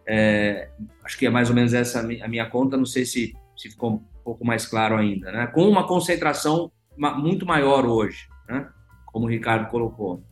É, 0.06 0.68
acho 1.02 1.18
que 1.18 1.26
é 1.26 1.30
mais 1.30 1.48
ou 1.48 1.56
menos 1.56 1.74
essa 1.74 1.98
a 1.98 2.28
minha 2.28 2.48
conta, 2.48 2.76
não 2.76 2.86
sei 2.86 3.04
se, 3.04 3.34
se 3.56 3.68
ficou 3.70 3.94
um 3.94 4.04
pouco 4.22 4.46
mais 4.46 4.66
claro 4.66 4.96
ainda, 4.96 5.32
né? 5.32 5.48
Com 5.48 5.68
uma 5.68 5.84
concentração 5.84 6.70
muito 6.96 7.44
maior 7.44 7.84
hoje, 7.86 8.28
né? 8.48 8.68
Como 9.06 9.26
o 9.26 9.28
Ricardo 9.28 9.68
colocou. 9.68 10.22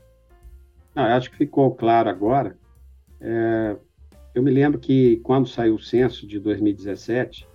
Não, 0.94 1.02
acho 1.02 1.28
que 1.28 1.38
ficou 1.38 1.74
claro 1.74 2.08
agora. 2.08 2.56
É, 3.20 3.76
eu 4.34 4.42
me 4.42 4.50
lembro 4.50 4.78
que 4.78 5.18
quando 5.18 5.48
saiu 5.48 5.76
o 5.76 5.78
censo 5.78 6.26
de 6.26 6.40
2017, 6.40 7.46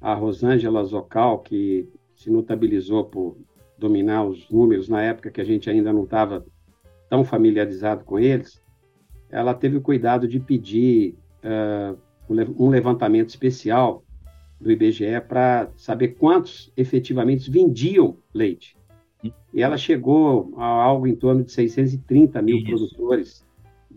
a 0.00 0.14
Rosângela 0.14 0.84
Zocal, 0.84 1.38
que 1.38 1.88
se 2.14 2.30
notabilizou 2.30 3.04
por 3.04 3.36
dominar 3.78 4.24
os 4.24 4.48
números 4.50 4.88
na 4.88 5.02
época 5.02 5.30
que 5.30 5.40
a 5.40 5.44
gente 5.44 5.70
ainda 5.70 5.92
não 5.92 6.04
estava 6.04 6.44
tão 7.08 7.24
familiarizado 7.24 8.04
com 8.04 8.18
eles, 8.18 8.60
ela 9.30 9.54
teve 9.54 9.76
o 9.76 9.80
cuidado 9.80 10.28
de 10.28 10.38
pedir 10.38 11.14
uh, 11.42 11.98
um 12.58 12.68
levantamento 12.68 13.30
especial 13.30 14.04
do 14.60 14.70
IBGE 14.70 15.20
para 15.26 15.70
saber 15.76 16.08
quantos 16.08 16.70
efetivamente 16.76 17.50
vendiam 17.50 18.18
leite. 18.34 18.76
E 19.52 19.62
ela 19.62 19.76
chegou 19.76 20.52
a 20.56 20.66
algo 20.66 21.06
em 21.06 21.14
torno 21.14 21.42
de 21.42 21.52
630 21.52 22.42
mil 22.42 22.58
Isso. 22.58 22.66
produtores 22.66 23.47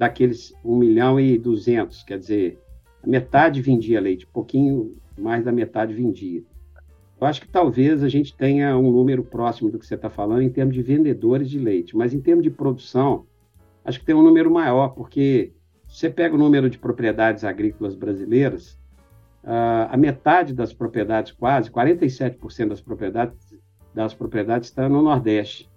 daqueles 0.01 0.51
1 0.65 0.75
milhão 0.77 1.19
e 1.19 1.37
200, 1.37 2.01
quer 2.01 2.17
dizer, 2.17 2.59
metade 3.05 3.61
vendia 3.61 4.01
leite, 4.01 4.25
pouquinho 4.25 4.97
mais 5.15 5.45
da 5.45 5.51
metade 5.51 5.93
vendia. 5.93 6.43
Eu 7.19 7.27
acho 7.27 7.39
que 7.39 7.47
talvez 7.47 8.01
a 8.01 8.09
gente 8.09 8.35
tenha 8.35 8.75
um 8.75 8.91
número 8.91 9.23
próximo 9.23 9.69
do 9.69 9.77
que 9.77 9.85
você 9.85 9.93
está 9.93 10.09
falando 10.09 10.41
em 10.41 10.49
termos 10.49 10.73
de 10.73 10.81
vendedores 10.81 11.47
de 11.47 11.59
leite, 11.59 11.95
mas 11.95 12.15
em 12.15 12.19
termos 12.19 12.41
de 12.41 12.49
produção, 12.49 13.27
acho 13.85 13.99
que 13.99 14.05
tem 14.07 14.15
um 14.15 14.23
número 14.23 14.49
maior, 14.49 14.87
porque 14.87 15.53
você 15.87 16.09
pega 16.09 16.33
o 16.33 16.39
número 16.39 16.67
de 16.67 16.79
propriedades 16.79 17.43
agrícolas 17.43 17.93
brasileiras, 17.93 18.71
uh, 19.43 19.85
a 19.87 19.97
metade 19.97 20.51
das 20.51 20.73
propriedades, 20.73 21.31
quase 21.31 21.69
47% 21.69 22.69
das 22.69 22.81
propriedades, 22.81 23.55
das 23.93 24.15
propriedades 24.15 24.69
está 24.69 24.89
no 24.89 25.03
Nordeste. 25.03 25.69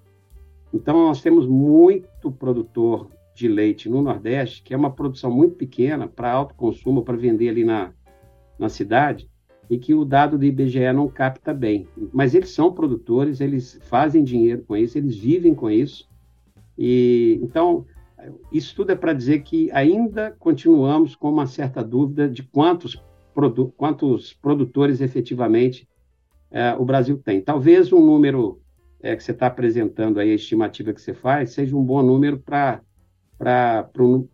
Então, 0.72 1.08
nós 1.08 1.20
temos 1.20 1.46
muito 1.46 2.32
produtor 2.32 3.10
de 3.34 3.48
leite 3.48 3.88
no 3.88 4.00
Nordeste, 4.00 4.62
que 4.62 4.72
é 4.72 4.76
uma 4.76 4.92
produção 4.92 5.30
muito 5.30 5.56
pequena 5.56 6.06
para 6.06 6.30
alto 6.30 6.54
consumo, 6.54 7.02
para 7.02 7.16
vender 7.16 7.48
ali 7.48 7.64
na, 7.64 7.92
na 8.58 8.68
cidade, 8.68 9.28
e 9.68 9.78
que 9.78 9.94
o 9.94 10.04
dado 10.04 10.38
do 10.38 10.44
IBGE 10.44 10.92
não 10.92 11.08
capta 11.08 11.52
bem. 11.52 11.88
Mas 12.12 12.34
eles 12.34 12.50
são 12.50 12.72
produtores, 12.72 13.40
eles 13.40 13.80
fazem 13.82 14.22
dinheiro 14.22 14.62
com 14.62 14.76
isso, 14.76 14.96
eles 14.96 15.16
vivem 15.16 15.54
com 15.54 15.70
isso. 15.70 16.08
E 16.78 17.40
então 17.42 17.84
isso 18.52 18.74
tudo 18.74 18.92
é 18.92 18.94
para 18.94 19.12
dizer 19.12 19.42
que 19.42 19.70
ainda 19.72 20.34
continuamos 20.38 21.14
com 21.14 21.30
uma 21.30 21.46
certa 21.46 21.82
dúvida 21.82 22.28
de 22.28 22.42
quantos, 22.42 23.02
produ 23.34 23.72
quantos 23.76 24.32
produtores 24.32 25.00
efetivamente 25.00 25.88
é, 26.50 26.74
o 26.74 26.84
Brasil 26.84 27.18
tem. 27.18 27.40
Talvez 27.40 27.92
um 27.92 28.04
número 28.04 28.60
é, 29.02 29.14
que 29.16 29.22
você 29.22 29.32
está 29.32 29.48
apresentando 29.48 30.18
aí, 30.18 30.30
a 30.30 30.34
estimativa 30.34 30.92
que 30.92 31.00
você 31.00 31.12
faz, 31.12 31.50
seja 31.50 31.76
um 31.76 31.82
bom 31.82 32.02
número 32.02 32.38
para 32.38 32.80
o 34.02 34.28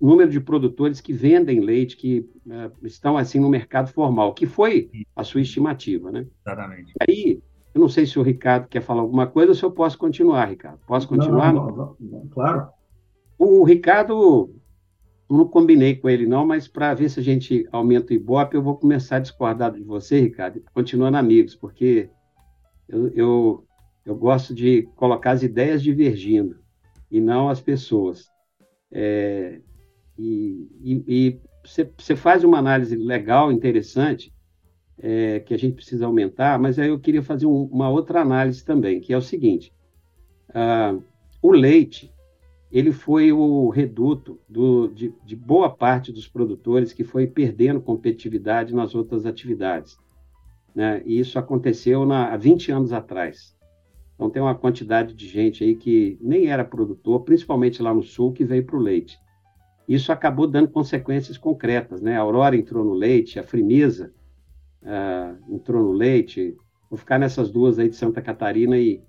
número 0.00 0.30
de 0.30 0.40
produtores 0.40 1.00
que 1.00 1.12
vendem 1.12 1.60
leite, 1.60 1.96
que 1.96 2.28
é, 2.50 2.70
estão 2.82 3.16
assim 3.16 3.38
no 3.38 3.48
mercado 3.48 3.92
formal, 3.92 4.34
que 4.34 4.46
foi 4.46 4.90
a 5.14 5.22
sua 5.22 5.40
estimativa, 5.40 6.10
né? 6.10 6.26
Exatamente. 6.44 6.92
Aí, 7.00 7.40
eu 7.74 7.80
não 7.80 7.88
sei 7.88 8.04
se 8.04 8.18
o 8.18 8.22
Ricardo 8.22 8.68
quer 8.68 8.82
falar 8.82 9.00
alguma 9.00 9.26
coisa 9.26 9.52
ou 9.52 9.54
se 9.54 9.62
eu 9.62 9.70
posso 9.70 9.96
continuar, 9.96 10.46
Ricardo. 10.46 10.80
Posso 10.86 11.08
continuar? 11.08 11.52
Não, 11.52 11.66
não, 11.70 11.96
não, 11.98 12.28
claro. 12.28 12.68
O 13.38 13.64
Ricardo, 13.64 14.54
não 15.30 15.46
combinei 15.46 15.96
com 15.96 16.08
ele 16.08 16.26
não, 16.26 16.46
mas 16.46 16.68
para 16.68 16.92
ver 16.94 17.08
se 17.08 17.18
a 17.18 17.22
gente 17.22 17.66
aumenta 17.72 18.12
o 18.12 18.16
Ibope, 18.16 18.56
eu 18.56 18.62
vou 18.62 18.76
começar 18.76 19.16
a 19.16 19.20
discordar 19.20 19.72
de 19.72 19.82
você, 19.82 20.20
Ricardo, 20.20 20.62
continuando 20.74 21.16
amigos, 21.16 21.54
porque 21.54 22.10
eu, 22.88 23.08
eu, 23.14 23.66
eu 24.04 24.14
gosto 24.14 24.54
de 24.54 24.82
colocar 24.96 25.30
as 25.30 25.42
ideias 25.42 25.82
divergindo 25.82 26.56
e 27.10 27.20
não 27.20 27.48
as 27.48 27.60
pessoas. 27.60 28.30
É, 28.92 29.60
e, 30.18 31.40
você, 31.64 31.90
você, 31.96 32.14
faz 32.14 32.44
uma 32.44 32.58
análise 32.58 32.94
legal, 32.94 33.50
interessante, 33.50 34.32
é, 34.98 35.40
que 35.40 35.54
a 35.54 35.58
gente 35.58 35.74
precisa 35.74 36.06
aumentar, 36.06 36.58
mas 36.58 36.78
aí 36.78 36.88
eu 36.88 37.00
queria 37.00 37.22
fazer 37.22 37.46
um, 37.46 37.64
uma 37.64 37.88
outra 37.88 38.20
análise 38.20 38.64
também, 38.64 39.00
que 39.00 39.12
é 39.12 39.16
o 39.16 39.22
seguinte: 39.22 39.72
ah, 40.54 40.96
o 41.40 41.50
leite 41.50 42.12
ele 42.72 42.90
foi 42.90 43.30
o 43.32 43.68
reduto 43.68 44.40
do, 44.48 44.88
de, 44.88 45.14
de, 45.26 45.36
boa 45.36 45.68
parte 45.68 46.10
dos 46.10 46.26
produtores 46.26 46.94
que 46.94 47.04
foi 47.04 47.26
perdendo 47.26 47.82
competitividade 47.82 48.74
nas 48.74 48.94
outras 48.94 49.26
atividades. 49.26 49.98
Né? 50.74 51.02
E 51.04 51.18
isso 51.18 51.38
aconteceu 51.38 52.06
na, 52.06 52.32
há 52.32 52.36
20 52.38 52.72
anos 52.72 52.92
atrás. 52.94 53.54
Então, 54.14 54.30
tem 54.30 54.40
uma 54.40 54.54
quantidade 54.54 55.14
de 55.14 55.26
gente 55.26 55.64
aí 55.64 55.74
que 55.74 56.18
nem 56.20 56.46
era 56.46 56.64
produtor, 56.64 57.22
principalmente 57.22 57.82
lá 57.82 57.92
no 57.92 58.02
sul, 58.02 58.32
que 58.32 58.44
veio 58.44 58.64
para 58.64 58.76
o 58.76 58.80
leite. 58.80 59.18
Isso 59.88 60.12
acabou 60.12 60.46
dando 60.46 60.68
consequências 60.68 61.36
concretas. 61.36 62.00
Né? 62.00 62.16
A 62.16 62.20
Aurora 62.20 62.56
entrou 62.56 62.84
no 62.84 62.94
leite, 62.94 63.38
a 63.38 63.42
Frimeza 63.42 64.12
uh, 64.82 65.54
entrou 65.54 65.82
no 65.82 65.92
leite. 65.92 66.56
Vou 66.88 66.98
ficar 66.98 67.18
nessas 67.18 67.50
duas 67.50 67.78
aí 67.78 67.88
de 67.88 67.96
Santa 67.96 68.22
Catarina 68.22 68.78
e, 68.78 69.02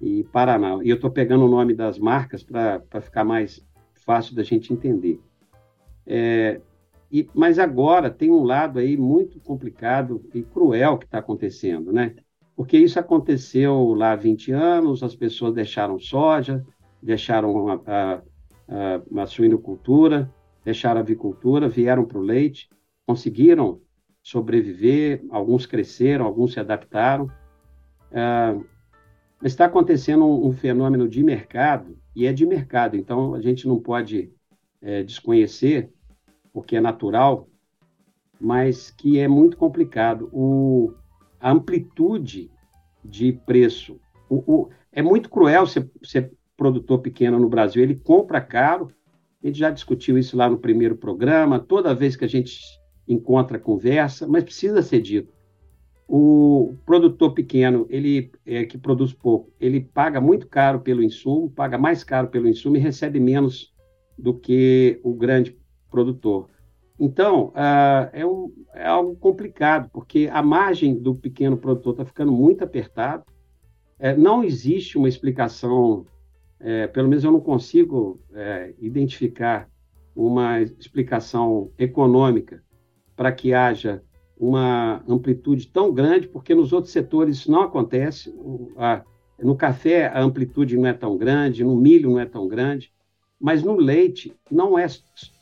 e 0.00 0.24
Paraná. 0.24 0.78
E 0.82 0.88
eu 0.88 0.96
estou 0.96 1.10
pegando 1.10 1.44
o 1.44 1.50
nome 1.50 1.74
das 1.74 1.98
marcas 1.98 2.42
para 2.42 3.00
ficar 3.00 3.24
mais 3.24 3.66
fácil 3.94 4.34
da 4.34 4.42
gente 4.42 4.72
entender. 4.72 5.20
É, 6.06 6.60
e, 7.12 7.28
mas 7.34 7.58
agora 7.58 8.10
tem 8.10 8.30
um 8.30 8.42
lado 8.42 8.78
aí 8.78 8.96
muito 8.96 9.40
complicado 9.40 10.24
e 10.32 10.42
cruel 10.42 10.98
que 10.98 11.04
está 11.04 11.18
acontecendo, 11.18 11.92
né? 11.92 12.14
Porque 12.60 12.76
isso 12.76 13.00
aconteceu 13.00 13.94
lá 13.94 14.12
há 14.12 14.16
20 14.16 14.52
anos, 14.52 15.02
as 15.02 15.16
pessoas 15.16 15.54
deixaram 15.54 15.98
soja, 15.98 16.62
deixaram 17.02 17.70
a, 17.70 18.22
a, 18.68 19.22
a, 19.22 19.26
suinocultura, 19.26 20.30
deixaram 20.62 20.98
a 20.98 21.02
avicultura, 21.02 21.70
vieram 21.70 22.04
para 22.04 22.18
o 22.18 22.20
leite, 22.20 22.68
conseguiram 23.06 23.80
sobreviver, 24.22 25.24
alguns 25.30 25.64
cresceram, 25.64 26.26
alguns 26.26 26.52
se 26.52 26.60
adaptaram. 26.60 27.30
Ah, 28.12 28.58
está 29.42 29.64
acontecendo 29.64 30.26
um, 30.26 30.48
um, 30.48 30.52
fenômeno 30.52 31.08
de 31.08 31.24
mercado, 31.24 31.96
e 32.14 32.26
é 32.26 32.32
de 32.34 32.44
mercado, 32.44 32.94
então 32.94 33.32
a 33.32 33.40
gente 33.40 33.66
não 33.66 33.80
pode 33.80 34.34
é, 34.82 35.02
desconhecer, 35.02 35.90
porque 36.52 36.76
é 36.76 36.80
natural, 36.82 37.48
mas 38.38 38.90
que 38.90 39.18
é 39.18 39.26
muito 39.26 39.56
complicado. 39.56 40.28
O, 40.30 40.92
a 41.40 41.50
amplitude 41.50 42.50
de 43.04 43.32
preço. 43.32 43.98
O, 44.28 44.36
o, 44.46 44.68
é 44.92 45.02
muito 45.02 45.30
cruel 45.30 45.66
ser, 45.66 45.90
ser 46.02 46.32
produtor 46.56 47.00
pequeno 47.00 47.38
no 47.38 47.48
Brasil, 47.48 47.82
ele 47.82 47.94
compra 47.94 48.40
caro, 48.40 48.88
a 49.42 49.46
gente 49.46 49.58
já 49.58 49.70
discutiu 49.70 50.18
isso 50.18 50.36
lá 50.36 50.48
no 50.48 50.58
primeiro 50.58 50.96
programa, 50.96 51.58
toda 51.58 51.94
vez 51.94 52.14
que 52.14 52.24
a 52.24 52.28
gente 52.28 52.60
encontra 53.08 53.58
conversa, 53.58 54.28
mas 54.28 54.44
precisa 54.44 54.82
ser 54.82 55.00
dito. 55.00 55.32
O 56.06 56.74
produtor 56.84 57.32
pequeno, 57.32 57.86
ele 57.88 58.30
é, 58.44 58.64
que 58.64 58.76
produz 58.76 59.12
pouco, 59.12 59.52
ele 59.58 59.80
paga 59.80 60.20
muito 60.20 60.46
caro 60.46 60.80
pelo 60.80 61.02
insumo, 61.02 61.48
paga 61.48 61.78
mais 61.78 62.04
caro 62.04 62.28
pelo 62.28 62.48
insumo 62.48 62.76
e 62.76 62.80
recebe 62.80 63.18
menos 63.18 63.72
do 64.18 64.34
que 64.34 65.00
o 65.02 65.14
grande 65.14 65.56
produtor. 65.90 66.48
Então, 67.00 67.46
uh, 67.46 68.10
é, 68.12 68.26
um, 68.26 68.52
é, 68.74 68.86
algo 68.86 69.16
complicado, 69.16 69.88
porque 69.90 70.28
a 70.30 70.42
margem 70.42 70.94
do 70.94 71.14
pequeno 71.14 71.56
produtor 71.56 71.94
está 71.94 72.04
ficando 72.04 72.30
muito 72.30 72.62
apertada. 72.62 73.24
É, 73.98 74.14
não 74.14 74.44
existe 74.44 74.98
uma 74.98 75.08
explicação, 75.08 76.04
é, 76.60 76.86
pelo 76.88 77.08
menos 77.08 77.24
eu 77.24 77.32
não 77.32 77.40
consigo 77.40 78.20
é, 78.34 78.74
identificar 78.78 79.66
uma 80.14 80.60
explicação 80.60 81.70
econômica 81.78 82.62
para 83.16 83.32
que 83.32 83.54
haja 83.54 84.02
uma 84.38 85.02
amplitude 85.08 85.68
tão 85.68 85.94
grande, 85.94 86.28
porque 86.28 86.54
nos 86.54 86.70
outros 86.70 86.92
setores 86.92 87.38
isso 87.38 87.50
não 87.50 87.62
acontece. 87.62 88.34
No 89.38 89.56
café 89.56 90.08
a 90.08 90.22
amplitude 90.22 90.76
não 90.76 90.86
é 90.86 90.92
tão 90.92 91.16
grande, 91.16 91.64
no 91.64 91.76
milho 91.76 92.10
não 92.10 92.20
é 92.20 92.26
tão 92.26 92.48
grande. 92.48 92.92
Mas 93.40 93.62
no 93.62 93.74
leite 93.74 94.32
não 94.50 94.78
é, 94.78 94.86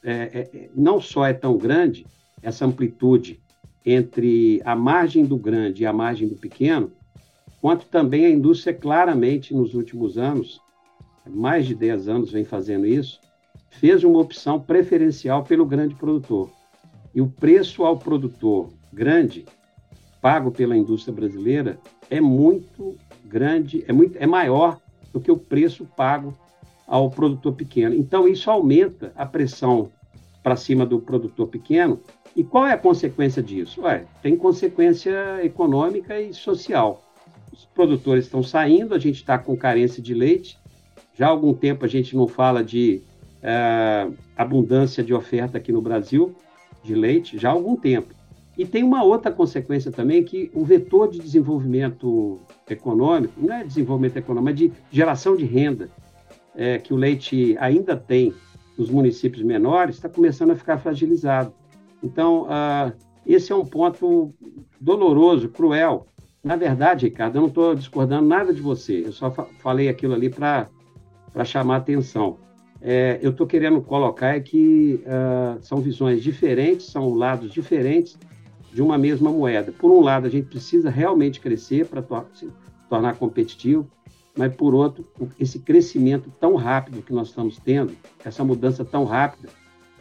é, 0.05 0.13
é, 0.13 0.71
não 0.75 1.01
só 1.01 1.27
é 1.27 1.33
tão 1.33 1.59
grande 1.59 2.07
essa 2.41 2.65
amplitude 2.65 3.41
entre 3.85 4.63
a 4.65 4.77
margem 4.77 5.25
do 5.25 5.37
grande 5.37 5.83
e 5.83 5.87
a 5.87 5.93
margem 5.93 6.29
do 6.29 6.37
pequeno, 6.37 6.93
quanto 7.61 7.87
também 7.87 8.25
a 8.27 8.31
indústria 8.31 8.73
claramente 8.73 9.53
nos 9.53 9.75
últimos 9.75 10.17
anos, 10.17 10.61
mais 11.27 11.67
de 11.67 11.75
10 11.75 12.09
anos 12.09 12.31
vem 12.31 12.45
fazendo 12.45 12.87
isso, 12.87 13.21
fez 13.71 14.05
uma 14.05 14.21
opção 14.21 14.61
preferencial 14.61 15.43
pelo 15.43 15.67
grande 15.67 15.95
produtor. 15.95 16.51
E 17.15 17.21
o 17.21 17.29
preço 17.29 17.85
ao 17.85 17.99
produtor 17.99 18.71
grande 18.93 19.45
pago 20.21 20.51
pela 20.51 20.77
indústria 20.77 21.15
brasileira 21.15 21.79
é 22.11 22.21
muito 22.21 22.97
grande, 23.25 23.85
é 23.89 23.93
muito 23.93 24.17
é 24.17 24.27
maior 24.27 24.81
do 25.13 25.21
que 25.21 25.31
o 25.31 25.37
preço 25.37 25.85
pago 25.97 26.37
ao 26.89 27.11
produtor 27.11 27.53
pequeno. 27.53 27.95
Então, 27.95 28.27
isso 28.27 28.51
aumenta 28.51 29.13
a 29.15 29.27
pressão 29.27 29.91
para 30.43 30.57
cima 30.57 30.87
do 30.87 30.99
produtor 30.99 31.47
pequeno. 31.49 32.01
E 32.35 32.43
qual 32.43 32.67
é 32.67 32.73
a 32.73 32.79
consequência 32.79 33.43
disso? 33.43 33.83
Ué, 33.83 34.07
tem 34.23 34.35
consequência 34.35 35.45
econômica 35.45 36.19
e 36.19 36.33
social. 36.33 37.05
Os 37.53 37.67
produtores 37.67 38.25
estão 38.25 38.43
saindo, 38.43 38.95
a 38.95 38.99
gente 38.99 39.17
está 39.17 39.37
com 39.37 39.55
carência 39.55 40.03
de 40.03 40.15
leite. 40.15 40.59
Já 41.15 41.27
há 41.27 41.31
algum 41.31 41.53
tempo 41.53 41.85
a 41.85 41.89
gente 41.89 42.17
não 42.17 42.27
fala 42.27 42.65
de 42.65 43.03
é, 43.43 44.09
abundância 44.37 45.03
de 45.05 45.13
oferta 45.13 45.59
aqui 45.59 45.73
no 45.73 45.83
Brasil 45.83 46.35
de 46.83 46.95
leite, 46.95 47.37
já 47.37 47.51
há 47.51 47.53
algum 47.53 47.77
tempo. 47.77 48.15
E 48.57 48.65
tem 48.65 48.83
uma 48.83 49.05
outra 49.05 49.31
consequência 49.31 49.93
também, 49.93 50.25
que 50.25 50.51
o 50.55 50.65
vetor 50.65 51.11
de 51.11 51.19
desenvolvimento 51.19 52.41
econômico, 52.69 53.35
não 53.37 53.55
é 53.55 53.63
desenvolvimento 53.63 54.17
econômico, 54.17 54.45
mas 54.47 54.57
de 54.57 54.73
geração 54.91 55.37
de 55.37 55.45
renda, 55.45 55.91
é, 56.59 56.77
que 56.77 56.93
o 56.93 56.97
leite 56.97 57.57
ainda 57.61 57.97
tem 57.97 58.35
nos 58.77 58.91
municípios 58.91 59.43
menores 59.45 59.95
está 59.95 60.09
começando 60.09 60.51
a 60.51 60.57
ficar 60.57 60.79
fragilizado. 60.79 61.53
Então, 62.03 62.43
uh, 62.43 62.93
esse 63.25 63.53
é 63.53 63.55
um 63.55 63.65
ponto 63.65 64.35
doloroso, 64.81 65.49
cruel. 65.49 66.09
Na 66.43 66.57
verdade, 66.57 67.07
Ricardo, 67.07 67.37
eu 67.37 67.43
não 67.43 67.49
estou 67.49 67.75
discordando 67.75 68.27
nada 68.27 68.53
de 68.53 68.61
você, 68.61 69.05
eu 69.07 69.13
só 69.13 69.31
fa 69.31 69.45
falei 69.61 69.89
aquilo 69.89 70.15
ali 70.15 70.29
para 70.29 70.69
chamar 71.45 71.77
atenção. 71.77 72.39
É, 72.81 73.19
eu 73.23 73.31
estou 73.31 73.47
querendo 73.47 73.81
colocar 73.81 74.37
é 74.37 74.41
que 74.41 75.03
uh, 75.05 75.59
são 75.61 75.79
visões 75.79 76.23
diferentes, 76.23 76.87
são 76.87 77.15
lados 77.15 77.53
diferentes 77.53 78.17
de 78.73 78.83
uma 78.83 78.97
mesma 78.99 79.31
moeda. 79.31 79.73
Por 79.73 79.91
um 79.91 80.01
lado, 80.01 80.27
a 80.27 80.31
gente 80.31 80.49
precisa 80.49 80.91
realmente 80.91 81.41
crescer 81.41 81.87
para 81.87 82.03
to 82.03 82.25
se 82.35 82.49
tornar 82.89 83.17
competitivo, 83.17 83.89
mas 84.39 84.55
por 84.55 84.73
outro, 84.73 85.05
esse 85.37 85.59
crescimento 85.59 86.33
tão 86.39 86.55
rápido 86.55 87.03
que 87.03 87.13
nós 87.13 87.31
estamos 87.31 87.59
tendo, 87.59 87.97
essa 88.25 88.45
mudança 88.45 88.85
tão 88.85 89.05
rápida, 89.05 89.49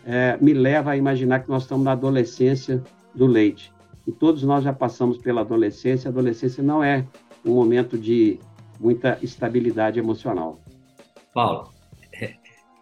é, 0.05 0.37
me 0.39 0.53
leva 0.53 0.91
a 0.91 0.95
imaginar 0.95 1.39
que 1.39 1.49
nós 1.49 1.63
estamos 1.63 1.83
na 1.83 1.93
adolescência 1.93 2.83
do 3.15 3.25
leite. 3.25 3.73
E 4.05 4.11
todos 4.11 4.43
nós 4.43 4.63
já 4.63 4.71
passamos 4.71 5.17
pela 5.17 5.41
adolescência. 5.41 6.07
A 6.07 6.11
adolescência 6.11 6.61
não 6.61 6.83
é 6.83 7.03
um 7.43 7.55
momento 7.55 7.97
de 7.97 8.39
muita 8.79 9.17
estabilidade 9.23 9.97
emocional. 9.97 10.61
Paulo, 11.33 11.73
é, 12.13 12.35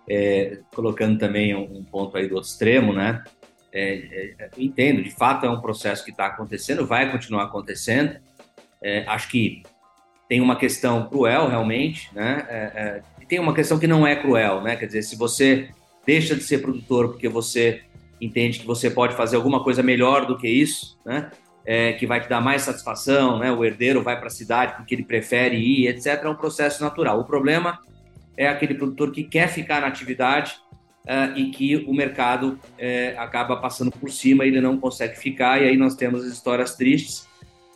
é, 0.09 0.59
colocando 0.75 1.17
também 1.17 1.55
um, 1.55 1.85
ponto 1.85 2.17
aí 2.17 2.27
do 2.27 2.37
extremo, 2.37 2.91
né? 2.91 3.23
É, 3.71 4.35
é 4.39 4.49
entendo, 4.57 5.01
de 5.01 5.11
fato 5.11 5.45
é 5.45 5.49
um 5.49 5.61
processo 5.61 6.03
que 6.03 6.11
está 6.11 6.25
acontecendo, 6.25 6.85
vai 6.85 7.09
continuar 7.09 7.45
acontecendo. 7.45 8.19
É, 8.83 9.05
acho 9.07 9.29
que 9.29 9.63
tem 10.27 10.41
uma 10.41 10.55
questão 10.55 11.07
cruel 11.07 11.47
realmente, 11.47 12.09
né? 12.13 12.45
É, 12.49 12.55
é, 12.55 13.01
e 13.21 13.25
tem 13.25 13.39
uma 13.39 13.53
questão 13.53 13.77
que 13.77 13.87
não 13.87 14.05
é 14.05 14.15
cruel, 14.15 14.61
né? 14.61 14.75
Quer 14.75 14.87
dizer, 14.87 15.03
se 15.03 15.15
você 15.15 15.69
deixa 16.05 16.35
de 16.35 16.43
ser 16.43 16.59
produtor 16.59 17.09
porque 17.09 17.27
você 17.27 17.81
entende 18.19 18.59
que 18.59 18.65
você 18.65 18.89
pode 18.89 19.15
fazer 19.15 19.35
alguma 19.35 19.63
coisa 19.63 19.83
melhor 19.83 20.25
do 20.25 20.37
que 20.37 20.47
isso, 20.47 20.97
né? 21.05 21.31
É, 21.67 21.93
que 21.93 22.05
vai 22.05 22.21
te 22.21 22.29
dar 22.29 22.41
mais 22.41 22.61
satisfação, 22.61 23.39
né? 23.39 23.51
O 23.51 23.65
herdeiro 23.65 24.03
vai 24.03 24.17
para 24.17 24.27
a 24.27 24.31
cidade 24.31 24.75
porque 24.75 24.93
ele 24.93 25.03
prefere 25.03 25.57
ir, 25.57 25.87
etc. 25.87 26.23
É 26.23 26.29
um 26.29 26.35
processo 26.35 26.83
natural. 26.83 27.19
O 27.19 27.25
problema 27.25 27.79
é 28.37 28.47
aquele 28.47 28.75
produtor 28.75 29.11
que 29.11 29.23
quer 29.23 29.47
ficar 29.47 29.81
na 29.81 29.87
atividade 29.87 30.55
uh, 31.05 31.37
e 31.37 31.49
que 31.49 31.77
o 31.87 31.93
mercado 31.93 32.59
uh, 32.59 33.19
acaba 33.19 33.57
passando 33.57 33.91
por 33.91 34.11
cima 34.11 34.45
ele 34.45 34.61
não 34.61 34.77
consegue 34.77 35.17
ficar. 35.17 35.61
E 35.61 35.67
aí 35.67 35.77
nós 35.77 35.95
temos 35.95 36.23
as 36.23 36.31
histórias 36.31 36.75
tristes 36.75 37.27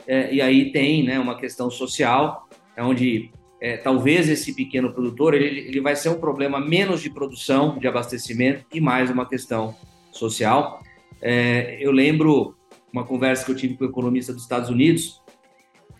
é, 0.09 0.33
e 0.33 0.41
aí 0.41 0.71
tem 0.71 1.03
né, 1.03 1.19
uma 1.19 1.37
questão 1.37 1.69
social, 1.69 2.49
onde 2.79 3.29
é, 3.61 3.77
talvez 3.77 4.27
esse 4.27 4.55
pequeno 4.55 4.91
produtor 4.91 5.35
ele, 5.35 5.59
ele 5.59 5.79
vai 5.79 5.95
ser 5.95 6.09
um 6.09 6.19
problema 6.19 6.59
menos 6.59 7.03
de 7.03 7.11
produção, 7.11 7.77
de 7.77 7.87
abastecimento 7.87 8.65
e 8.73 8.81
mais 8.81 9.11
uma 9.11 9.27
questão 9.27 9.75
social. 10.11 10.81
É, 11.21 11.77
eu 11.79 11.91
lembro 11.91 12.55
uma 12.91 13.03
conversa 13.03 13.45
que 13.45 13.51
eu 13.51 13.55
tive 13.55 13.77
com 13.77 13.85
o 13.85 13.87
economista 13.87 14.33
dos 14.33 14.41
Estados 14.41 14.67
Unidos, 14.67 15.21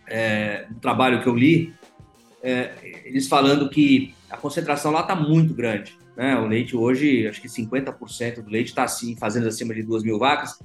é, 0.08 0.66
um 0.72 0.80
trabalho 0.80 1.22
que 1.22 1.30
eu 1.30 1.36
li, 1.36 1.72
é, 2.42 2.72
eles 3.06 3.28
falando 3.28 3.70
que 3.70 4.16
a 4.28 4.38
concentração 4.38 4.92
lá 4.92 5.02
está 5.02 5.16
muito 5.16 5.54
grande. 5.54 5.96
Né? 6.18 6.36
O 6.36 6.48
leite 6.48 6.76
hoje, 6.76 7.28
acho 7.28 7.40
que 7.40 7.48
50% 7.48 8.42
do 8.42 8.50
leite 8.50 8.70
está 8.70 8.86
assim, 8.86 9.16
fazendo 9.16 9.48
acima 9.48 9.72
de 9.76 9.84
2 9.84 10.02
mil 10.02 10.18
vacas, 10.18 10.58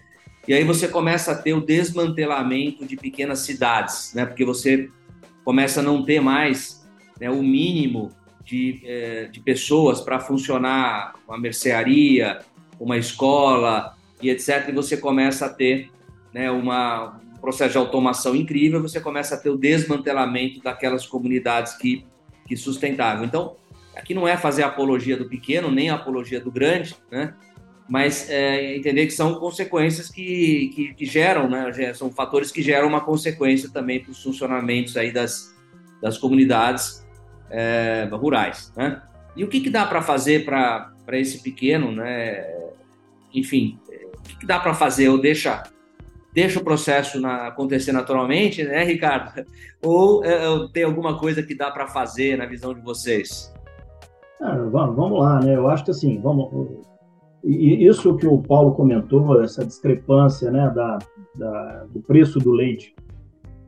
e 0.46 0.52
aí 0.52 0.64
você 0.64 0.87
começa 0.87 1.33
a 1.33 1.35
ter 1.35 1.54
o 1.54 1.61
desmantelamento 1.61 2.85
de 2.85 2.96
pequenas 2.96 3.40
cidades, 3.40 4.12
né? 4.14 4.26
Porque 4.26 4.44
você 4.44 4.90
começa 5.44 5.80
a 5.80 5.83
não 5.83 6.02
ter 6.04 6.20
mais 6.20 6.87
né, 7.20 7.30
o 7.30 7.42
mínimo 7.42 8.11
de, 8.44 8.83
é, 8.85 9.24
de 9.24 9.40
pessoas 9.40 10.00
para 10.00 10.20
funcionar 10.20 11.14
uma 11.26 11.38
mercearia, 11.38 12.40
uma 12.78 12.96
escola 12.98 13.96
e 14.20 14.28
etc. 14.28 14.68
E 14.68 14.72
você 14.72 14.96
começa 14.96 15.46
a 15.46 15.48
ter 15.48 15.90
né, 16.33 16.50
uma, 16.50 17.20
um 17.35 17.38
processo 17.38 17.72
de 17.72 17.78
automação 17.78 18.37
incrível, 18.37 18.83
você 18.83 19.00
começa 19.00 19.35
a 19.35 19.38
ter 19.38 19.48
o 19.48 19.57
desmantelamento 19.57 20.61
daquelas 20.61 21.07
comunidades 21.07 21.74
que, 21.74 22.04
que 22.46 22.57
sustentavam. 22.57 23.24
Então, 23.24 23.57
aqui 23.96 24.12
não 24.12 24.28
é 24.28 24.37
fazer 24.37 24.62
apologia 24.62 25.16
do 25.16 25.26
pequeno, 25.26 25.70
nem 25.70 25.88
apologia 25.88 26.40
do 26.40 26.50
grande, 26.50 26.94
né? 27.11 27.35
Mas 27.88 28.31
é, 28.31 28.77
entender 28.77 29.07
que 29.07 29.12
são 29.12 29.35
consequências 29.35 30.09
que, 30.09 30.70
que, 30.75 30.94
que, 30.94 31.05
geram, 31.05 31.49
né? 31.49 31.92
São 31.94 32.11
fatores 32.11 32.51
que 32.51 32.62
geram 32.62 32.88
uma 32.88 33.01
consequência 33.01 33.70
também 33.70 34.01
para 34.01 34.11
os 34.11 34.23
funcionamentos 34.23 34.97
aí 34.97 35.12
das, 35.12 35.55
das 36.01 36.16
comunidades 36.16 37.07
é, 37.51 38.09
rurais, 38.11 38.73
né? 38.77 39.03
E 39.37 39.44
o 39.44 39.49
que, 39.49 39.61
que 39.61 39.70
dá 39.70 39.85
para 39.85 40.01
fazer 40.01 40.44
para 40.44 40.92
esse 41.12 41.42
pequeno, 41.42 41.92
né? 41.92 42.47
Enfim, 43.35 43.79
o 44.14 44.23
que, 44.23 44.38
que 44.38 44.47
dá 44.47 44.59
para 44.59 44.73
fazer? 44.73 45.09
Ou 45.09 45.18
deixa, 45.18 45.64
deixa 46.33 46.61
o 46.61 46.64
processo 46.64 47.20
na, 47.20 47.49
acontecer 47.49 47.92
naturalmente, 47.92 48.64
né, 48.64 48.83
Ricardo? 48.85 49.44
Ou 49.83 50.25
é, 50.25 50.38
tem 50.73 50.85
alguma 50.85 51.18
coisa 51.18 51.42
que 51.42 51.55
dá 51.55 51.70
para 51.70 51.87
fazer 51.87 52.38
na 52.38 52.47
visão 52.47 52.73
de 52.73 52.81
vocês? 52.81 53.53
Ah, 54.40 54.57
vamos 54.57 55.20
lá, 55.20 55.40
né? 55.40 55.55
Eu 55.55 55.68
acho 55.68 55.85
que 55.85 55.90
assim, 55.90 56.18
vamos 56.20 56.93
e 57.44 57.87
isso 57.87 58.16
que 58.16 58.26
o 58.26 58.38
Paulo 58.38 58.72
comentou, 58.72 59.42
essa 59.42 59.64
discrepância 59.64 60.50
né, 60.50 60.72
da, 60.74 60.98
da, 61.37 61.85
do 61.92 62.00
preço 62.00 62.38
do 62.38 62.52
leite, 62.52 62.94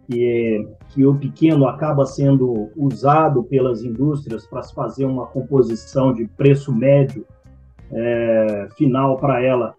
que, 0.09 0.67
que 0.91 1.05
o 1.05 1.15
pequeno 1.15 1.67
acaba 1.67 2.07
sendo 2.07 2.71
usado 2.77 3.43
pelas 3.45 3.83
indústrias 3.83 4.47
para 4.47 4.63
se 4.63 4.75
fazer 4.75 5.05
uma 5.05 5.27
composição 5.27 6.13
de 6.13 6.27
preço 6.27 6.75
médio 6.75 7.27
é, 7.93 8.69
final 8.77 9.17
para 9.19 9.43
ela 9.43 9.75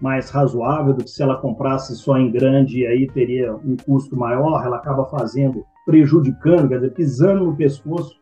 mais 0.00 0.30
razoável 0.30 0.94
do 0.94 1.04
que 1.04 1.10
se 1.10 1.22
ela 1.22 1.36
comprasse 1.36 1.96
só 1.96 2.16
em 2.18 2.30
grande 2.30 2.80
e 2.80 2.86
aí 2.86 3.06
teria 3.06 3.54
um 3.54 3.76
custo 3.76 4.16
maior, 4.16 4.64
ela 4.64 4.76
acaba 4.76 5.04
fazendo, 5.06 5.64
prejudicando, 5.84 6.68
quer 6.68 6.76
dizer, 6.76 6.92
pisando 6.92 7.44
no 7.46 7.56
pescoço 7.56 8.16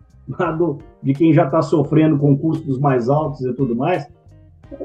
de 1.02 1.12
quem 1.12 1.32
já 1.32 1.44
está 1.44 1.62
sofrendo 1.62 2.18
com 2.18 2.36
custos 2.36 2.78
mais 2.78 3.08
altos 3.08 3.42
e 3.42 3.52
tudo 3.52 3.76
mais. 3.76 4.06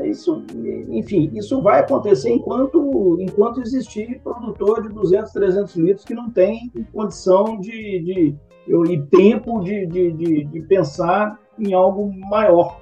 Isso, 0.04 0.44
enfim, 0.89 1.32
isso 1.34 1.62
vai 1.62 1.80
acontecer 1.80 2.32
enquanto, 2.32 3.17
enquanto 3.20 3.62
existir 3.62 4.20
produtor 4.24 4.84
de 4.84 4.89
200, 4.89 5.32
300 5.32 5.76
litros 5.76 6.06
que 6.06 6.13
não 6.13 6.30
tem 6.30 6.72
condição 6.94 7.60
de, 7.60 8.00
de, 8.00 8.36
e 8.67 9.02
tempo 9.10 9.60
de, 9.62 9.88
de, 9.88 10.12
de, 10.12 10.46
de, 10.46 10.62
pensar 10.62 11.39
em 11.58 11.74
algo 11.74 12.13
maior, 12.30 12.80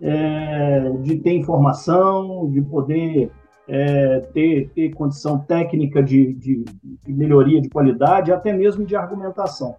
é, 0.00 0.90
de 1.02 1.18
ter 1.18 1.32
informação, 1.32 2.48
de 2.50 2.62
poder 2.62 3.30
é, 3.68 4.20
ter, 4.32 4.70
ter 4.70 4.94
condição 4.94 5.38
técnica 5.38 6.00
de, 6.02 6.32
de, 6.34 6.64
de, 7.04 7.12
melhoria 7.12 7.60
de 7.60 7.68
qualidade, 7.68 8.32
até 8.32 8.52
mesmo 8.52 8.84
de 8.84 8.94
argumentação. 8.94 9.74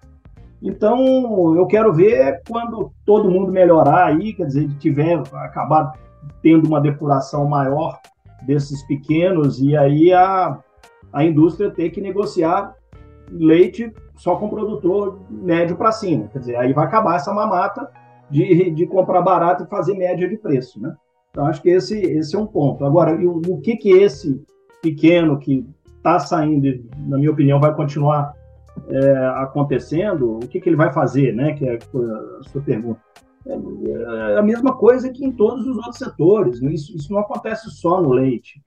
Então, 0.61 1.55
eu 1.55 1.65
quero 1.67 1.93
ver 1.93 2.41
quando 2.47 2.91
todo 3.05 3.29
mundo 3.29 3.51
melhorar 3.51 4.07
aí, 4.07 4.33
quer 4.33 4.47
dizer, 4.47 4.67
tiver 4.79 5.21
acabar 5.33 5.93
tendo 6.41 6.67
uma 6.67 6.81
depuração 6.81 7.47
maior 7.47 7.99
desses 8.45 8.85
pequenos, 8.87 9.59
e 9.59 9.75
aí 9.75 10.13
a, 10.13 10.59
a 11.11 11.23
indústria 11.23 11.71
ter 11.71 11.89
que 11.89 12.01
negociar 12.01 12.75
leite 13.29 13.91
só 14.15 14.35
com 14.35 14.49
produtor 14.49 15.19
médio 15.29 15.75
para 15.75 15.91
cima. 15.91 16.27
Quer 16.31 16.39
dizer, 16.39 16.55
aí 16.55 16.73
vai 16.73 16.85
acabar 16.85 17.15
essa 17.15 17.33
mamata 17.33 17.89
de, 18.29 18.71
de 18.71 18.85
comprar 18.87 19.21
barato 19.21 19.63
e 19.63 19.67
fazer 19.67 19.95
média 19.95 20.27
de 20.27 20.37
preço, 20.37 20.81
né? 20.81 20.95
Então, 21.31 21.45
acho 21.45 21.61
que 21.61 21.69
esse, 21.69 21.99
esse 21.99 22.35
é 22.35 22.39
um 22.39 22.47
ponto. 22.47 22.83
Agora, 22.83 23.15
o, 23.15 23.41
o 23.47 23.61
que 23.61 23.75
que 23.75 23.91
esse 23.91 24.43
pequeno 24.81 25.37
que 25.37 25.67
está 25.97 26.19
saindo, 26.19 26.83
na 27.05 27.17
minha 27.17 27.31
opinião, 27.31 27.59
vai 27.59 27.75
continuar 27.75 28.33
é, 28.89 29.17
acontecendo, 29.35 30.37
o 30.37 30.47
que, 30.47 30.59
que 30.59 30.69
ele 30.69 30.75
vai 30.75 30.91
fazer, 30.91 31.33
né? 31.33 31.53
Que 31.53 31.67
é 31.67 31.75
a 31.75 32.43
sua 32.43 32.61
pergunta. 32.61 32.99
É, 33.49 34.37
a 34.37 34.41
mesma 34.41 34.75
coisa 34.75 35.09
que 35.09 35.25
em 35.25 35.31
todos 35.31 35.65
os 35.65 35.77
outros 35.77 35.97
setores. 35.97 36.61
Né? 36.61 36.73
Isso, 36.73 36.95
isso 36.95 37.11
não 37.11 37.19
acontece 37.19 37.69
só 37.71 38.01
no 38.01 38.11
leite. 38.11 38.61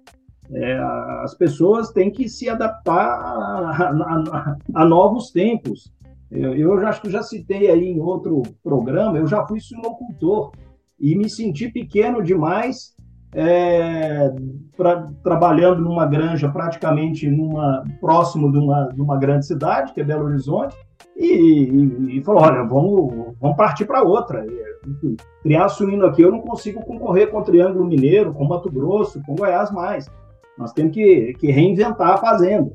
É, 0.52 0.78
as 1.22 1.34
pessoas 1.34 1.90
têm 1.90 2.10
que 2.10 2.28
se 2.28 2.48
adaptar 2.48 3.06
a, 3.06 3.70
a, 3.70 4.24
a, 4.32 4.56
a 4.74 4.84
novos 4.84 5.30
tempos. 5.30 5.92
Eu, 6.30 6.54
eu 6.54 6.86
acho 6.86 7.02
que 7.02 7.10
já 7.10 7.22
citei 7.22 7.70
aí 7.70 7.88
em 7.88 8.00
outro 8.00 8.42
programa, 8.62 9.18
eu 9.18 9.26
já 9.26 9.46
fui 9.46 9.60
suinocultor 9.60 10.52
e 10.98 11.16
me 11.16 11.28
senti 11.28 11.68
pequeno 11.68 12.22
demais 12.22 12.94
é, 13.32 14.32
pra, 14.76 15.06
trabalhando 15.22 15.80
numa 15.80 16.06
granja 16.06 16.48
praticamente 16.48 17.28
numa, 17.28 17.84
próximo 18.00 18.50
de 18.50 18.58
uma, 18.58 18.88
de 18.88 19.00
uma 19.00 19.16
grande 19.18 19.46
cidade, 19.46 19.92
que 19.92 20.00
é 20.00 20.04
Belo 20.04 20.24
Horizonte, 20.24 20.76
e, 21.22 22.16
e, 22.16 22.24
falou, 22.24 22.42
olha, 22.42 22.62
vamos, 22.62 23.34
vamos 23.38 23.56
partir 23.56 23.84
para 23.84 24.02
outra. 24.02 24.46
Enfim, 24.86 25.16
criar 25.42 25.68
suíno 25.68 26.06
aqui 26.06 26.22
eu 26.22 26.32
não 26.32 26.40
consigo 26.40 26.82
concorrer 26.82 27.30
com 27.30 27.38
o 27.38 27.42
Triângulo 27.42 27.84
Mineiro, 27.84 28.32
com 28.32 28.44
Mato 28.44 28.70
Grosso, 28.70 29.20
com 29.26 29.34
Goiás 29.34 29.70
mais. 29.70 30.10
Nós 30.56 30.72
temos 30.72 30.94
que, 30.94 31.34
que 31.34 31.50
reinventar 31.50 32.12
a 32.12 32.16
fazenda. 32.16 32.72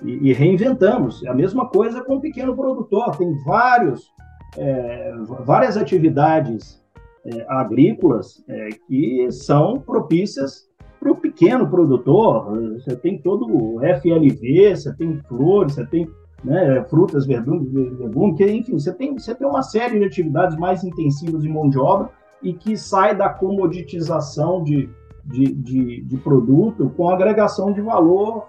E, 0.00 0.28
e, 0.28 0.32
reinventamos. 0.32 1.26
A 1.26 1.34
mesma 1.34 1.66
coisa 1.68 2.04
com 2.04 2.16
o 2.16 2.20
pequeno 2.20 2.54
produtor. 2.54 3.16
Tem 3.16 3.32
vários, 3.44 4.12
é, 4.56 5.12
várias 5.44 5.76
atividades 5.76 6.80
é, 7.24 7.44
agrícolas 7.48 8.44
é, 8.48 8.68
que 8.86 9.26
são 9.32 9.80
propícias 9.80 10.68
para 11.00 11.10
o 11.10 11.16
pequeno 11.16 11.68
produtor. 11.68 12.56
Você 12.74 12.94
tem 12.94 13.18
todo 13.18 13.46
o 13.46 13.80
FLV, 13.80 14.76
você 14.76 14.94
tem 14.94 15.18
flores, 15.28 15.74
você 15.74 15.84
tem 15.86 16.08
né, 16.44 16.84
frutas, 16.84 17.26
verduras, 17.26 17.66
legumes, 17.72 18.36
que, 18.36 18.50
enfim, 18.50 18.78
você 18.78 18.92
tem, 18.92 19.18
você 19.18 19.34
tem 19.34 19.46
uma 19.46 19.62
série 19.62 19.98
de 19.98 20.04
atividades 20.04 20.56
mais 20.56 20.84
intensivas 20.84 21.42
de 21.42 21.48
mão 21.48 21.68
de 21.68 21.78
obra 21.78 22.10
e 22.42 22.52
que 22.52 22.76
sai 22.76 23.16
da 23.16 23.28
comoditização 23.28 24.62
de, 24.62 24.88
de, 25.24 25.52
de, 25.52 26.02
de 26.02 26.16
produto 26.18 26.90
com 26.96 27.10
agregação 27.10 27.72
de 27.72 27.80
valor 27.80 28.46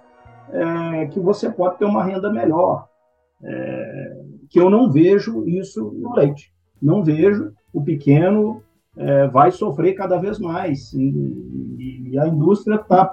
é, 0.52 1.08
que 1.08 1.20
você 1.20 1.50
pode 1.50 1.78
ter 1.78 1.86
uma 1.86 2.04
renda 2.04 2.32
melhor. 2.32 2.88
É, 3.42 4.22
que 4.50 4.60
eu 4.60 4.70
não 4.70 4.92
vejo 4.92 5.48
isso 5.48 5.92
no 5.98 6.14
leite. 6.14 6.52
Não 6.82 7.04
vejo 7.04 7.52
o 7.74 7.84
pequeno 7.84 8.62
é, 8.98 9.28
vai 9.28 9.52
sofrer 9.52 9.94
cada 9.94 10.18
vez 10.18 10.40
mais. 10.40 10.94
E, 10.94 12.10
e 12.12 12.20
a 12.20 12.28
indústria 12.28 12.76
está 12.76 13.10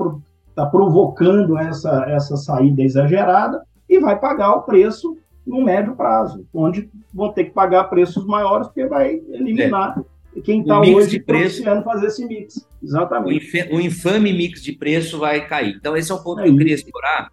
tá 0.54 0.66
provocando 0.66 1.56
essa, 1.58 2.04
essa 2.08 2.36
saída 2.36 2.82
exagerada 2.82 3.62
e 3.88 3.98
vai 3.98 4.18
pagar 4.18 4.54
o 4.54 4.62
preço 4.62 5.16
no 5.46 5.62
médio 5.62 5.94
prazo, 5.94 6.46
onde 6.52 6.90
vão 7.14 7.32
ter 7.32 7.44
que 7.44 7.50
pagar 7.50 7.84
preços 7.84 8.26
maiores, 8.26 8.66
porque 8.66 8.86
vai 8.86 9.22
eliminar 9.28 10.02
é. 10.36 10.40
quem 10.40 10.60
está 10.60 10.80
hoje 10.80 11.10
de 11.10 11.20
preço, 11.20 11.62
fazer 11.84 12.08
esse 12.08 12.26
mix. 12.26 12.68
Exatamente. 12.82 13.70
O, 13.70 13.80
infame 13.80 14.32
mix 14.32 14.62
de 14.62 14.72
preço 14.72 15.18
vai 15.18 15.46
cair. 15.46 15.76
Então, 15.76 15.96
esse 15.96 16.10
é 16.10 16.14
um 16.14 16.22
ponto 16.22 16.40
é 16.40 16.44
que 16.44 16.50
eu 16.50 16.56
queria 16.56 16.74
explorar. 16.74 17.30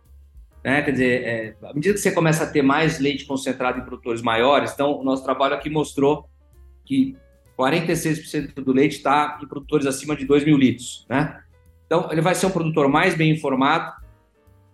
Né? 0.63 0.81
Quer 0.83 0.91
dizer, 0.91 1.23
é, 1.23 1.55
à 1.63 1.73
medida 1.73 1.95
que 1.95 1.99
você 1.99 2.11
começa 2.11 2.43
a 2.43 2.47
ter 2.47 2.61
mais 2.61 2.99
leite 2.99 3.25
concentrado 3.25 3.79
em 3.79 3.83
produtores 3.83 4.21
maiores, 4.21 4.71
então, 4.73 4.99
o 4.99 5.03
nosso 5.03 5.23
trabalho 5.23 5.55
aqui 5.55 5.69
mostrou 5.69 6.29
que 6.85 7.17
46% 7.57 8.53
do 8.55 8.71
leite 8.71 8.97
está 8.97 9.39
em 9.41 9.47
produtores 9.47 9.85
acima 9.85 10.15
de 10.15 10.25
2 10.25 10.45
mil 10.45 10.57
litros. 10.57 11.05
Né? 11.09 11.39
Então, 11.85 12.09
ele 12.11 12.21
vai 12.21 12.35
ser 12.35 12.45
um 12.45 12.51
produtor 12.51 12.87
mais 12.87 13.15
bem 13.15 13.31
informado, 13.31 13.91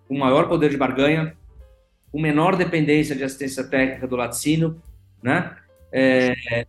com 0.07 0.17
maior 0.17 0.47
poder 0.47 0.69
de 0.69 0.77
barganha, 0.77 1.35
com 2.11 2.19
menor 2.19 2.55
dependência 2.55 3.15
de 3.15 3.23
assistência 3.23 3.63
técnica 3.63 4.07
do 4.07 4.15
laticínio, 4.15 4.81
né? 5.21 5.55
É, 5.91 6.65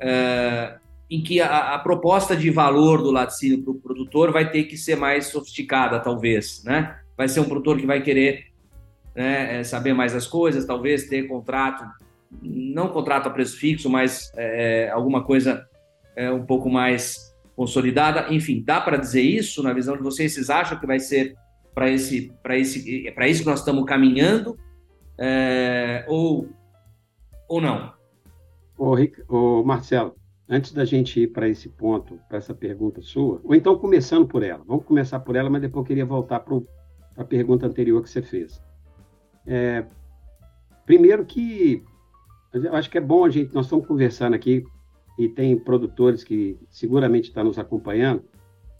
é, 0.00 0.76
em 1.10 1.22
que 1.22 1.40
a, 1.40 1.74
a, 1.74 1.78
proposta 1.78 2.34
de 2.34 2.50
valor 2.50 3.02
do 3.02 3.10
laticínio 3.10 3.62
para 3.62 3.72
o 3.72 3.80
produtor 3.80 4.32
vai 4.32 4.50
ter 4.50 4.64
que 4.64 4.76
ser 4.76 4.96
mais 4.96 5.26
sofisticada, 5.26 6.00
talvez, 6.00 6.62
né? 6.64 6.98
Vai 7.16 7.28
ser 7.28 7.40
um 7.40 7.44
produtor 7.44 7.78
que 7.78 7.86
vai 7.86 8.02
querer 8.02 8.46
né, 9.14 9.60
é, 9.60 9.64
saber 9.64 9.94
mais 9.94 10.14
as 10.14 10.26
coisas, 10.26 10.64
talvez 10.64 11.06
ter 11.06 11.28
contrato, 11.28 11.84
não 12.42 12.88
contrato 12.88 13.28
a 13.28 13.30
preço 13.30 13.56
fixo, 13.56 13.88
mas 13.88 14.32
é, 14.36 14.90
alguma 14.90 15.22
coisa 15.22 15.64
é, 16.16 16.30
um 16.30 16.44
pouco 16.44 16.68
mais 16.68 17.32
consolidada. 17.54 18.32
Enfim, 18.34 18.62
dá 18.64 18.80
para 18.80 18.96
dizer 18.96 19.22
isso 19.22 19.62
na 19.62 19.72
visão 19.72 19.96
de 19.96 20.02
vocês? 20.02 20.34
Vocês 20.34 20.50
acham 20.50 20.78
que 20.78 20.86
vai 20.86 20.98
ser 20.98 21.34
para 21.74 21.90
esse, 21.90 22.32
para 22.42 22.58
esse, 22.58 23.10
para 23.12 23.28
isso 23.28 23.42
que 23.42 23.48
nós 23.48 23.60
estamos 23.60 23.84
caminhando? 23.84 24.56
É, 25.18 26.04
ou, 26.08 26.48
ou 27.48 27.60
não? 27.60 27.92
Ô, 28.76 28.94
Rick, 28.94 29.22
ô, 29.28 29.62
Marcelo, 29.62 30.14
antes 30.48 30.72
da 30.72 30.84
gente 30.84 31.20
ir 31.20 31.28
para 31.28 31.48
esse 31.48 31.68
ponto, 31.68 32.18
para 32.28 32.38
essa 32.38 32.54
pergunta 32.54 33.00
sua, 33.00 33.40
ou 33.44 33.54
então 33.54 33.78
começando 33.78 34.26
por 34.26 34.42
ela, 34.42 34.62
vamos 34.66 34.84
começar 34.84 35.20
por 35.20 35.36
ela, 35.36 35.48
mas 35.48 35.62
depois 35.62 35.82
eu 35.82 35.86
queria 35.86 36.06
voltar 36.06 36.40
para 36.40 36.60
a 37.16 37.24
pergunta 37.24 37.66
anterior 37.66 38.02
que 38.02 38.10
você 38.10 38.22
fez. 38.22 38.62
É, 39.46 39.84
primeiro 40.84 41.24
que 41.24 41.84
eu 42.52 42.74
acho 42.74 42.88
que 42.88 42.98
é 42.98 43.00
bom 43.00 43.24
a 43.24 43.30
gente, 43.30 43.52
nós 43.52 43.66
estamos 43.66 43.86
conversando 43.86 44.34
aqui 44.34 44.64
e 45.18 45.28
tem 45.28 45.56
produtores 45.56 46.22
que 46.22 46.58
seguramente 46.70 47.28
estão 47.28 47.44
nos 47.44 47.58
acompanhando, 47.58 48.24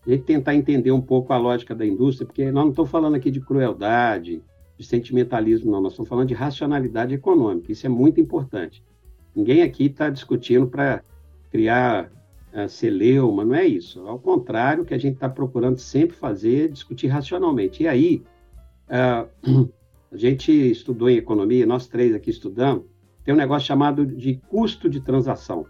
a 0.07 0.11
gente 0.11 0.25
tentar 0.25 0.55
entender 0.55 0.93
um 0.93 1.01
pouco 1.01 1.33
a 1.33 1.39
lógica 1.39 1.75
da 1.75 1.87
indústria, 1.87 2.27
porque 2.27 2.51
nós 2.53 2.65
não 2.65 2.71
estamos 2.71 2.91
falando 2.91 3.15
aqui 3.15 3.31
de 3.31 3.41
crueldade, 3.41 4.43
de 4.77 4.85
sentimentalismo, 4.85 5.71
não. 5.71 5.81
Nós 5.81 5.93
estamos 5.93 6.09
falando 6.09 6.29
de 6.29 6.35
racionalidade 6.35 7.15
econômica. 7.15 7.73
Isso 7.73 7.87
é 7.87 7.89
muito 7.89 8.21
importante. 8.21 8.83
Ninguém 9.35 9.63
aqui 9.63 9.87
está 9.87 10.11
discutindo 10.11 10.67
para 10.67 11.03
criar 11.51 12.11
uh, 12.53 12.69
celeuma, 12.69 13.45
não 13.45 13.55
é 13.55 13.67
isso. 13.67 14.07
Ao 14.07 14.19
contrário, 14.19 14.83
o 14.83 14.87
que 14.87 14.95
a 14.95 14.99
gente 14.99 15.15
está 15.15 15.29
procurando 15.29 15.79
sempre 15.79 16.17
fazer 16.17 16.65
é 16.65 16.69
discutir 16.69 17.09
racionalmente. 17.09 17.83
E 17.83 17.89
aí, 17.89 18.23
uh, 18.89 19.71
a 20.13 20.17
gente 20.17 20.53
estudou 20.53 21.11
em 21.11 21.17
economia, 21.17 21.67
nós 21.67 21.87
três 21.87 22.15
aqui 22.15 22.31
estudamos, 22.31 22.85
tem 23.25 23.35
um 23.35 23.39
negócio 23.39 23.67
chamado 23.67 24.05
de 24.05 24.37
custo 24.49 24.89
de 24.89 25.01
transação. 25.01 25.67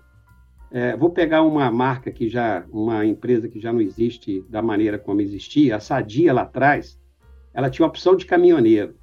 É, 0.70 0.96
vou 0.96 1.10
pegar 1.10 1.42
uma 1.42 1.70
marca 1.70 2.10
que 2.10 2.28
já, 2.28 2.66
uma 2.68 3.06
empresa 3.06 3.48
que 3.48 3.60
já 3.60 3.72
não 3.72 3.80
existe 3.80 4.44
da 4.48 4.60
maneira 4.60 4.98
como 4.98 5.20
existia, 5.20 5.76
a 5.76 5.80
Sadia 5.80 6.32
lá 6.32 6.42
atrás, 6.42 6.98
ela 7.54 7.70
tinha 7.70 7.86
opção 7.86 8.16
de 8.16 8.26
caminhoneiro, 8.26 8.96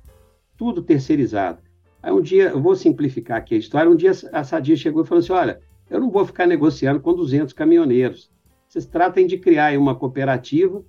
tudo 0.57 0.83
terceirizado. 0.83 1.59
Aí 2.03 2.11
um 2.11 2.21
dia, 2.21 2.49
eu 2.49 2.61
vou 2.61 2.75
simplificar 2.75 3.37
aqui 3.37 3.55
a 3.55 3.57
história, 3.57 3.89
um 3.89 3.95
dia 3.95 4.11
a 4.33 4.43
Sadia 4.43 4.75
chegou 4.75 5.03
e 5.03 5.07
falou 5.07 5.23
assim, 5.23 5.31
olha, 5.31 5.61
eu 5.89 5.99
não 5.99 6.11
vou 6.11 6.25
ficar 6.25 6.45
negociando 6.45 6.99
com 6.99 7.13
200 7.13 7.53
caminhoneiros. 7.53 8.29
Vocês 8.67 8.85
tratem 8.85 9.25
de 9.25 9.37
criar 9.37 9.77
uma 9.77 9.95
cooperativa 9.95 10.83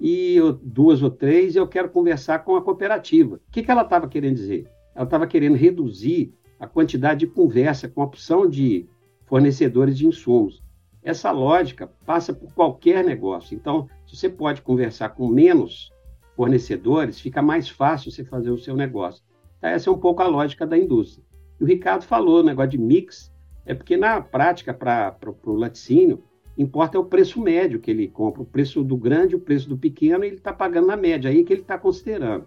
e 0.00 0.36
eu, 0.36 0.52
duas 0.52 1.02
ou 1.02 1.10
três, 1.10 1.56
eu 1.56 1.66
quero 1.66 1.88
conversar 1.88 2.40
com 2.40 2.54
a 2.56 2.62
cooperativa. 2.62 3.36
O 3.36 3.40
que, 3.50 3.62
que 3.62 3.70
ela 3.70 3.82
estava 3.82 4.08
querendo 4.08 4.36
dizer? 4.36 4.68
Ela 4.94 5.04
estava 5.04 5.26
querendo 5.26 5.56
reduzir 5.56 6.32
a 6.58 6.66
quantidade 6.66 7.20
de 7.20 7.26
conversa 7.26 7.88
com 7.88 8.02
a 8.02 8.04
opção 8.04 8.48
de 8.48 8.86
fornecedores 9.26 9.96
de 9.96 10.06
insumos. 10.06 10.62
Essa 11.02 11.30
lógica 11.30 11.86
passa 12.04 12.32
por 12.32 12.52
qualquer 12.52 13.04
negócio. 13.04 13.54
Então, 13.54 13.88
se 14.06 14.16
você 14.16 14.28
pode 14.28 14.62
conversar 14.62 15.10
com 15.10 15.28
menos 15.28 15.92
fornecedores, 16.38 17.18
fica 17.20 17.42
mais 17.42 17.68
fácil 17.68 18.12
você 18.12 18.24
fazer 18.24 18.52
o 18.52 18.58
seu 18.58 18.76
negócio. 18.76 19.24
Então, 19.58 19.70
essa 19.70 19.90
é 19.90 19.92
um 19.92 19.98
pouco 19.98 20.22
a 20.22 20.28
lógica 20.28 20.64
da 20.64 20.78
indústria. 20.78 21.24
E 21.58 21.64
o 21.64 21.66
Ricardo 21.66 22.04
falou, 22.04 22.38
o 22.38 22.44
negócio 22.44 22.70
de 22.70 22.78
mix, 22.78 23.34
é 23.66 23.74
porque 23.74 23.96
na 23.96 24.20
prática, 24.20 24.72
para 24.72 25.16
o 25.44 25.52
laticínio, 25.54 26.22
importa 26.56 26.96
é 26.96 27.00
o 27.00 27.04
preço 27.04 27.40
médio 27.40 27.80
que 27.80 27.90
ele 27.90 28.06
compra, 28.06 28.42
o 28.42 28.46
preço 28.46 28.84
do 28.84 28.96
grande, 28.96 29.34
o 29.34 29.40
preço 29.40 29.68
do 29.68 29.76
pequeno, 29.76 30.22
ele 30.22 30.36
está 30.36 30.52
pagando 30.52 30.86
na 30.86 30.96
média, 30.96 31.28
aí 31.28 31.42
que 31.42 31.52
ele 31.52 31.62
está 31.62 31.76
considerando. 31.76 32.46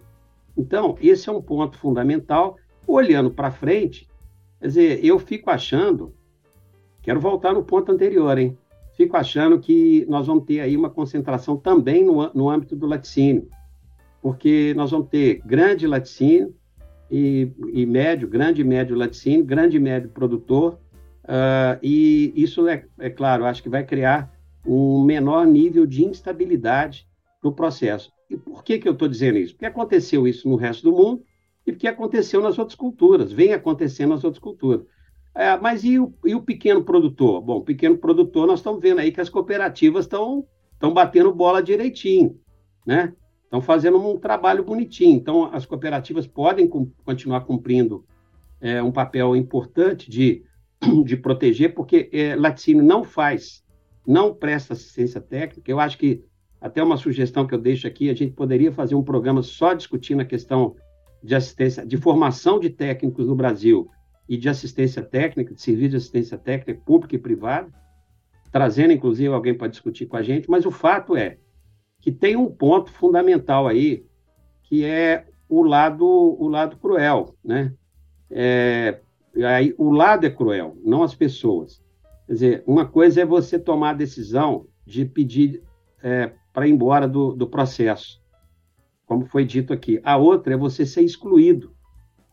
Então, 0.56 0.96
esse 0.98 1.28
é 1.28 1.32
um 1.32 1.42
ponto 1.42 1.76
fundamental. 1.76 2.56
Olhando 2.86 3.30
para 3.30 3.50
frente, 3.50 4.08
quer 4.58 4.68
dizer, 4.68 5.04
eu 5.04 5.18
fico 5.18 5.50
achando, 5.50 6.14
quero 7.02 7.20
voltar 7.20 7.52
no 7.52 7.62
ponto 7.62 7.92
anterior, 7.92 8.38
hein? 8.38 8.56
Fico 8.96 9.18
achando 9.18 9.58
que 9.58 10.06
nós 10.08 10.26
vamos 10.26 10.44
ter 10.44 10.60
aí 10.60 10.78
uma 10.78 10.88
concentração 10.88 11.58
também 11.58 12.02
no, 12.02 12.32
no 12.32 12.48
âmbito 12.48 12.74
do 12.74 12.86
laticínio 12.86 13.50
porque 14.22 14.72
nós 14.74 14.92
vamos 14.92 15.08
ter 15.08 15.42
grande 15.44 15.86
laticínio 15.86 16.54
e, 17.10 17.52
e 17.74 17.84
médio, 17.84 18.28
grande 18.28 18.62
e 18.62 18.64
médio 18.64 18.96
laticínio, 18.96 19.44
grande 19.44 19.76
e 19.76 19.80
médio 19.80 20.08
produtor, 20.08 20.78
uh, 21.24 21.76
e 21.82 22.32
isso, 22.36 22.66
é, 22.68 22.86
é 22.98 23.10
claro, 23.10 23.44
acho 23.44 23.62
que 23.62 23.68
vai 23.68 23.84
criar 23.84 24.32
um 24.64 25.02
menor 25.02 25.44
nível 25.44 25.84
de 25.84 26.04
instabilidade 26.04 27.06
no 27.42 27.52
processo. 27.52 28.12
E 28.30 28.36
por 28.36 28.62
que, 28.62 28.78
que 28.78 28.88
eu 28.88 28.92
estou 28.92 29.08
dizendo 29.08 29.36
isso? 29.36 29.54
Porque 29.54 29.66
aconteceu 29.66 30.26
isso 30.26 30.48
no 30.48 30.56
resto 30.56 30.84
do 30.84 30.96
mundo 30.96 31.22
e 31.66 31.72
porque 31.72 31.88
aconteceu 31.88 32.40
nas 32.40 32.58
outras 32.58 32.76
culturas, 32.76 33.32
vem 33.32 33.52
acontecendo 33.52 34.10
nas 34.10 34.24
outras 34.24 34.42
culturas. 34.42 34.86
É, 35.34 35.56
mas 35.58 35.82
e 35.82 35.98
o, 35.98 36.14
e 36.24 36.34
o, 36.34 36.42
pequeno 36.42 36.84
produtor? 36.84 37.40
Bom, 37.40 37.56
o 37.56 37.64
pequeno 37.64 37.98
produtor, 37.98 38.46
nós 38.46 38.60
estamos 38.60 38.80
vendo 38.80 39.00
aí 39.00 39.10
que 39.10 39.20
as 39.20 39.28
cooperativas 39.28 40.04
estão 40.04 40.46
batendo 40.92 41.34
bola 41.34 41.62
direitinho, 41.62 42.38
né? 42.86 43.14
Estão 43.52 43.60
fazendo 43.60 43.98
um 43.98 44.16
trabalho 44.16 44.64
bonitinho. 44.64 45.14
Então, 45.14 45.50
as 45.52 45.66
cooperativas 45.66 46.26
podem 46.26 46.66
continuar 47.04 47.42
cumprindo 47.42 48.02
é, 48.58 48.82
um 48.82 48.90
papel 48.90 49.36
importante 49.36 50.10
de, 50.10 50.42
de 51.04 51.18
proteger, 51.18 51.74
porque 51.74 52.08
é, 52.14 52.34
laticínio 52.34 52.82
não 52.82 53.04
faz, 53.04 53.62
não 54.06 54.34
presta 54.34 54.72
assistência 54.72 55.20
técnica. 55.20 55.70
Eu 55.70 55.78
acho 55.78 55.98
que, 55.98 56.24
até 56.58 56.82
uma 56.82 56.96
sugestão 56.96 57.46
que 57.46 57.54
eu 57.54 57.58
deixo 57.58 57.86
aqui, 57.86 58.08
a 58.08 58.14
gente 58.14 58.32
poderia 58.32 58.72
fazer 58.72 58.94
um 58.94 59.02
programa 59.02 59.42
só 59.42 59.74
discutindo 59.74 60.22
a 60.22 60.24
questão 60.24 60.74
de 61.22 61.34
assistência, 61.34 61.84
de 61.84 61.98
formação 61.98 62.58
de 62.58 62.70
técnicos 62.70 63.26
no 63.26 63.34
Brasil 63.34 63.86
e 64.26 64.38
de 64.38 64.48
assistência 64.48 65.02
técnica, 65.02 65.52
de 65.52 65.60
serviço 65.60 65.90
de 65.90 65.96
assistência 65.96 66.38
técnica 66.38 66.80
pública 66.86 67.16
e 67.16 67.18
privada, 67.18 67.68
trazendo 68.50 68.94
inclusive 68.94 69.28
alguém 69.28 69.52
para 69.52 69.68
discutir 69.68 70.06
com 70.06 70.16
a 70.16 70.22
gente, 70.22 70.48
mas 70.48 70.64
o 70.64 70.70
fato 70.70 71.14
é 71.14 71.36
que 72.02 72.10
tem 72.10 72.36
um 72.36 72.50
ponto 72.50 72.90
fundamental 72.90 73.68
aí, 73.68 74.04
que 74.64 74.84
é 74.84 75.24
o 75.48 75.62
lado, 75.62 76.04
o 76.04 76.48
lado 76.48 76.76
cruel, 76.76 77.36
né? 77.44 77.72
É, 78.28 79.00
aí, 79.46 79.72
o 79.78 79.90
lado 79.90 80.26
é 80.26 80.30
cruel, 80.30 80.76
não 80.84 81.04
as 81.04 81.14
pessoas. 81.14 81.80
Quer 82.26 82.32
dizer, 82.32 82.64
uma 82.66 82.84
coisa 82.84 83.22
é 83.22 83.24
você 83.24 83.58
tomar 83.58 83.90
a 83.90 83.94
decisão 83.94 84.66
de 84.84 85.04
pedir 85.04 85.62
é, 86.02 86.32
para 86.52 86.66
ir 86.66 86.72
embora 86.72 87.06
do, 87.06 87.34
do 87.34 87.46
processo, 87.46 88.20
como 89.06 89.24
foi 89.26 89.44
dito 89.44 89.72
aqui. 89.72 90.00
A 90.02 90.16
outra 90.16 90.54
é 90.54 90.56
você 90.56 90.84
ser 90.84 91.02
excluído. 91.02 91.72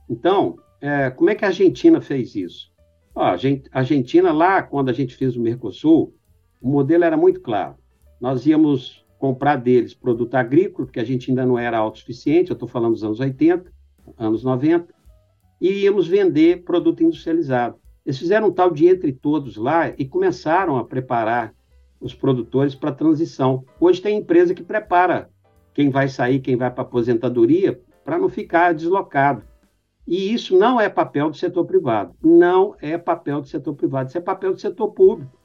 Então, 0.09 0.57
é, 0.81 1.11
como 1.11 1.29
é 1.29 1.35
que 1.35 1.45
a 1.45 1.49
Argentina 1.49 2.01
fez 2.01 2.35
isso? 2.35 2.71
Ó, 3.13 3.23
a 3.23 3.37
Argentina, 3.71 4.31
lá, 4.31 4.63
quando 4.63 4.89
a 4.89 4.93
gente 4.93 5.15
fez 5.15 5.35
o 5.35 5.41
Mercosul, 5.41 6.15
o 6.59 6.69
modelo 6.69 7.03
era 7.03 7.17
muito 7.17 7.41
claro. 7.41 7.75
Nós 8.19 8.45
íamos 8.45 9.05
comprar 9.19 9.57
deles 9.57 9.93
produto 9.93 10.33
agrícola, 10.35 10.87
porque 10.87 10.99
a 10.99 11.03
gente 11.03 11.29
ainda 11.29 11.45
não 11.45 11.59
era 11.59 11.77
autossuficiente, 11.77 12.49
eu 12.49 12.53
estou 12.55 12.67
falando 12.67 12.93
dos 12.93 13.03
anos 13.03 13.19
80, 13.19 13.71
anos 14.17 14.43
90, 14.43 14.87
e 15.61 15.83
íamos 15.83 16.07
vender 16.07 16.63
produto 16.63 17.03
industrializado. 17.03 17.75
Eles 18.05 18.17
fizeram 18.17 18.47
um 18.47 18.51
tal 18.51 18.71
de 18.71 18.87
entre 18.87 19.11
todos 19.11 19.57
lá 19.57 19.93
e 19.97 20.05
começaram 20.05 20.77
a 20.77 20.85
preparar 20.85 21.53
os 21.99 22.15
produtores 22.15 22.73
para 22.73 22.91
a 22.91 22.95
transição. 22.95 23.65
Hoje 23.77 24.01
tem 24.01 24.17
empresa 24.17 24.55
que 24.55 24.63
prepara 24.63 25.29
quem 25.73 25.89
vai 25.89 26.07
sair, 26.07 26.39
quem 26.39 26.55
vai 26.55 26.71
para 26.71 26.83
aposentadoria, 26.83 27.79
para 28.05 28.17
não 28.17 28.29
ficar 28.29 28.73
deslocado. 28.73 29.43
E 30.07 30.33
isso 30.33 30.57
não 30.57 30.79
é 30.79 30.87
papel 30.87 31.29
do 31.29 31.35
setor 31.35 31.65
privado. 31.65 32.15
Não 32.23 32.73
é 32.81 32.97
papel 32.97 33.41
do 33.41 33.47
setor 33.47 33.75
privado, 33.75 34.07
isso 34.07 34.17
é 34.17 34.21
papel 34.21 34.53
do 34.53 34.61
setor 34.61 34.91
público. 34.91 35.37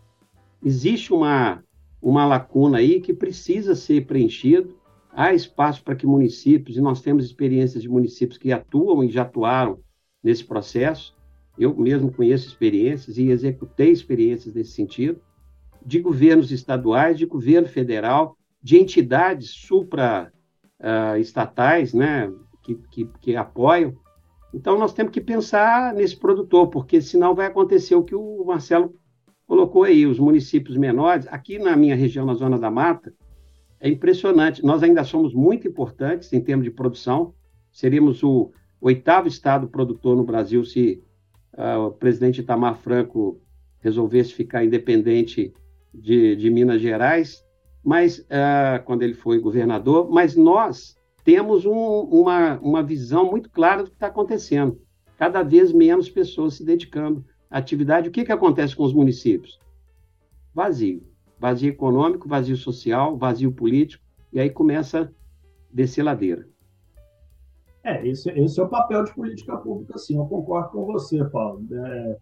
Existe 0.64 1.12
uma, 1.12 1.62
uma 2.04 2.24
lacuna 2.26 2.78
aí 2.78 3.00
que 3.00 3.12
precisa 3.14 3.74
ser 3.74 4.06
preenchido. 4.06 4.76
Há 5.10 5.32
espaço 5.32 5.82
para 5.82 5.96
que 5.96 6.06
municípios, 6.06 6.76
e 6.76 6.80
nós 6.80 7.00
temos 7.00 7.24
experiências 7.24 7.82
de 7.82 7.88
municípios 7.88 8.36
que 8.36 8.52
atuam 8.52 9.02
e 9.02 9.08
já 9.08 9.22
atuaram 9.22 9.80
nesse 10.22 10.44
processo. 10.44 11.16
Eu 11.58 11.74
mesmo 11.74 12.12
conheço 12.12 12.46
experiências 12.48 13.16
e 13.16 13.30
executei 13.30 13.90
experiências 13.90 14.54
nesse 14.54 14.72
sentido, 14.72 15.18
de 15.84 15.98
governos 16.00 16.52
estaduais, 16.52 17.16
de 17.16 17.24
governo 17.26 17.68
federal, 17.68 18.36
de 18.62 18.76
entidades 18.76 19.48
supra-estatais, 19.50 21.94
uh, 21.94 21.98
né, 21.98 22.30
que, 22.62 22.74
que, 22.90 23.08
que 23.20 23.36
apoiam 23.36 23.96
então, 24.54 24.78
nós 24.78 24.94
temos 24.94 25.12
que 25.12 25.20
pensar 25.20 25.92
nesse 25.92 26.16
produtor, 26.16 26.68
porque 26.68 27.02
senão 27.02 27.34
vai 27.34 27.46
acontecer 27.46 27.96
o 27.96 28.04
que 28.04 28.14
o 28.14 28.44
Marcelo 28.44 28.94
colocou 29.46 29.84
aí, 29.84 30.06
os 30.06 30.18
municípios 30.18 30.76
menores. 30.76 31.26
Aqui 31.28 31.58
na 31.58 31.76
minha 31.76 31.96
região, 31.96 32.26
na 32.26 32.34
Zona 32.34 32.58
da 32.58 32.70
Mata, 32.70 33.12
é 33.80 33.88
impressionante. 33.88 34.64
Nós 34.64 34.82
ainda 34.82 35.04
somos 35.04 35.34
muito 35.34 35.68
importantes 35.68 36.32
em 36.32 36.40
termos 36.40 36.64
de 36.64 36.70
produção. 36.70 37.34
Seríamos 37.70 38.22
o 38.22 38.52
oitavo 38.80 39.28
estado 39.28 39.68
produtor 39.68 40.16
no 40.16 40.24
Brasil 40.24 40.64
se 40.64 41.02
uh, 41.54 41.86
o 41.86 41.90
presidente 41.90 42.40
Itamar 42.40 42.76
Franco 42.76 43.40
resolvesse 43.80 44.32
ficar 44.32 44.64
independente 44.64 45.52
de, 45.92 46.34
de 46.36 46.50
Minas 46.50 46.80
Gerais, 46.80 47.44
mas 47.84 48.20
uh, 48.20 48.82
quando 48.84 49.02
ele 49.02 49.14
foi 49.14 49.38
governador. 49.38 50.10
Mas 50.10 50.34
nós 50.34 50.96
temos 51.22 51.66
um, 51.66 51.72
uma, 51.72 52.58
uma 52.60 52.82
visão 52.82 53.30
muito 53.30 53.50
clara 53.50 53.82
do 53.82 53.90
que 53.90 53.96
está 53.96 54.06
acontecendo. 54.06 54.80
Cada 55.18 55.42
vez 55.42 55.72
menos 55.72 56.08
pessoas 56.08 56.54
se 56.54 56.64
dedicando 56.64 57.24
atividade. 57.58 58.08
O 58.08 58.12
que, 58.12 58.24
que 58.24 58.32
acontece 58.32 58.74
com 58.74 58.84
os 58.84 58.92
municípios? 58.92 59.58
Vazio. 60.54 61.02
Vazio 61.38 61.70
econômico, 61.70 62.28
vazio 62.28 62.56
social, 62.56 63.16
vazio 63.16 63.52
político, 63.52 64.02
e 64.32 64.40
aí 64.40 64.48
começa 64.48 65.02
a 65.02 65.08
descer 65.72 66.02
ladeira. 66.02 66.46
É, 67.82 68.06
esse, 68.06 68.30
esse 68.30 68.58
é 68.58 68.62
o 68.62 68.68
papel 68.68 69.04
de 69.04 69.14
política 69.14 69.56
pública, 69.56 69.98
sim. 69.98 70.16
Eu 70.16 70.24
concordo 70.24 70.70
com 70.70 70.86
você, 70.86 71.22
Paulo. 71.24 71.60
É, 71.70 72.18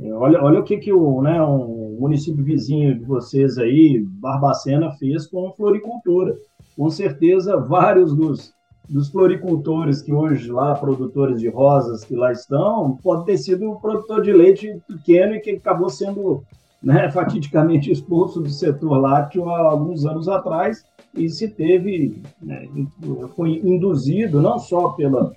é, 0.00 0.12
olha, 0.12 0.42
olha 0.42 0.60
o 0.60 0.64
que, 0.64 0.78
que 0.78 0.92
o 0.92 1.22
né, 1.22 1.40
um 1.42 1.96
município 2.00 2.42
vizinho 2.42 2.98
de 2.98 3.04
vocês 3.04 3.58
aí, 3.58 4.00
Barbacena, 4.00 4.90
fez 4.92 5.26
com 5.26 5.52
floricultura 5.52 6.36
com 6.76 6.90
certeza 6.90 7.56
vários 7.56 8.14
dos, 8.14 8.52
dos 8.88 9.08
floricultores 9.08 10.02
que 10.02 10.12
hoje 10.12 10.50
lá, 10.50 10.74
produtores 10.74 11.40
de 11.40 11.48
rosas 11.48 12.04
que 12.04 12.14
lá 12.14 12.32
estão, 12.32 12.98
pode 13.02 13.24
ter 13.24 13.38
sido 13.38 13.70
um 13.70 13.76
produtor 13.76 14.22
de 14.22 14.32
leite 14.32 14.78
pequeno 14.86 15.34
e 15.34 15.40
que 15.40 15.52
acabou 15.52 15.88
sendo 15.88 16.42
né, 16.82 17.10
fatidicamente 17.12 17.90
expulso 17.90 18.40
do 18.40 18.50
setor 18.50 18.98
lácteo 18.98 19.48
há 19.48 19.58
alguns 19.58 20.04
anos 20.04 20.28
atrás 20.28 20.84
e 21.14 21.28
se 21.28 21.48
teve, 21.48 22.22
né, 22.42 22.68
foi 23.34 23.60
induzido 23.64 24.42
não 24.42 24.58
só 24.58 24.90
pela, 24.90 25.32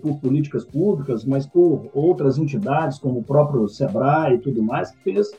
por 0.00 0.18
políticas 0.18 0.64
públicas, 0.64 1.24
mas 1.24 1.46
por 1.46 1.88
outras 1.94 2.36
entidades, 2.36 2.98
como 2.98 3.20
o 3.20 3.24
próprio 3.24 3.68
SEBRAE 3.68 4.34
e 4.34 4.38
tudo 4.38 4.62
mais, 4.62 4.90
que 4.90 5.02
fez 5.02 5.30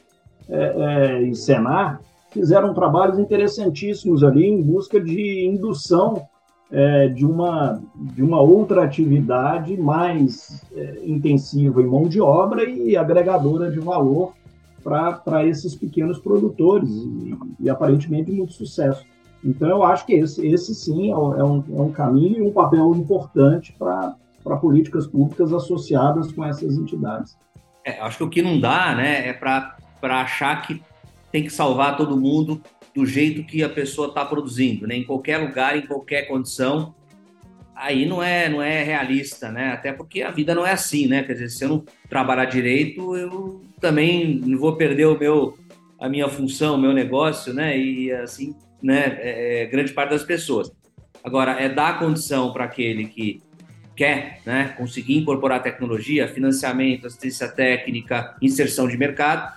é, 0.47 1.23
é, 1.29 1.33
Senar, 1.33 1.99
fizeram 2.31 2.73
trabalhos 2.73 3.19
interessantíssimos 3.19 4.23
ali 4.23 4.45
em 4.45 4.61
busca 4.61 4.99
de 4.99 5.45
indução 5.45 6.25
é, 6.71 7.07
de, 7.07 7.25
uma, 7.25 7.81
de 7.95 8.23
uma 8.23 8.41
outra 8.41 8.83
atividade 8.83 9.77
mais 9.77 10.63
é, 10.75 11.01
intensiva 11.03 11.81
em 11.81 11.87
mão 11.87 12.07
de 12.07 12.19
obra 12.19 12.63
e 12.67 12.97
agregadora 12.97 13.69
de 13.69 13.79
valor 13.79 14.33
para 14.83 15.45
esses 15.45 15.75
pequenos 15.75 16.19
produtores 16.19 16.89
e, 16.89 17.35
e, 17.61 17.69
aparentemente 17.69 18.31
muito 18.31 18.53
sucesso. 18.53 19.05
Então, 19.43 19.67
eu 19.67 19.83
acho 19.83 20.05
que 20.05 20.13
esse, 20.13 20.45
esse 20.45 20.73
sim 20.73 21.11
é 21.11 21.15
um, 21.15 21.37
é 21.37 21.43
um 21.81 21.89
é 21.89 21.91
caminho 21.91 22.37
e 22.37 22.41
um 22.41 22.51
papel 22.51 22.93
importante 22.95 23.73
para 23.77 24.15
políticas 24.59 25.07
públicas 25.07 25.53
associadas 25.53 26.31
com 26.31 26.43
essas 26.43 26.77
entidades. 26.77 27.37
É, 27.85 27.99
acho 27.99 28.17
que 28.17 28.23
o 28.23 28.29
que 28.29 28.41
não 28.41 28.59
dá 28.59 28.95
né, 28.95 29.27
é 29.27 29.33
para 29.33 29.75
achar 30.01 30.61
que 30.61 30.81
tem 31.31 31.43
que 31.43 31.49
salvar 31.49 31.97
todo 31.97 32.19
mundo 32.19 32.61
do 32.95 33.05
jeito 33.05 33.43
que 33.43 33.63
a 33.63 33.69
pessoa 33.69 34.09
está 34.09 34.23
produzindo, 34.23 34.85
né? 34.87 34.95
Em 34.95 35.03
qualquer 35.03 35.37
lugar, 35.37 35.77
em 35.77 35.85
qualquer 35.85 36.27
condição. 36.27 36.93
Aí 37.75 38.05
não 38.05 38.21
é, 38.21 38.47
não 38.47 38.61
é 38.61 38.83
realista, 38.83 39.51
né? 39.51 39.71
Até 39.71 39.91
porque 39.91 40.21
a 40.21 40.31
vida 40.31 40.53
não 40.53 40.65
é 40.65 40.71
assim, 40.71 41.07
né? 41.07 41.23
Quer 41.23 41.33
dizer, 41.33 41.49
se 41.49 41.65
eu 41.65 41.69
não 41.69 41.85
trabalhar 42.07 42.45
direito, 42.45 43.15
eu 43.15 43.61
também 43.81 44.39
não 44.45 44.57
vou 44.57 44.75
perder 44.75 45.05
o 45.05 45.17
meu, 45.17 45.57
a 45.99 46.07
minha 46.07 46.29
função, 46.29 46.75
o 46.75 46.77
meu 46.77 46.93
negócio, 46.93 47.53
né? 47.53 47.77
E 47.77 48.11
assim, 48.11 48.55
né? 48.81 49.17
É, 49.19 49.63
é 49.63 49.65
grande 49.65 49.91
parte 49.91 50.11
das 50.11 50.23
pessoas. 50.23 50.71
Agora, 51.23 51.53
é 51.53 51.69
dar 51.69 51.99
condição 51.99 52.51
para 52.53 52.65
aquele 52.65 53.05
que 53.05 53.41
quer 53.95 54.41
né, 54.45 54.73
conseguir 54.77 55.17
incorporar 55.17 55.61
tecnologia, 55.61 56.27
financiamento, 56.27 57.07
assistência 57.07 57.47
técnica, 57.47 58.35
inserção 58.41 58.87
de 58.87 58.97
mercado, 58.97 59.53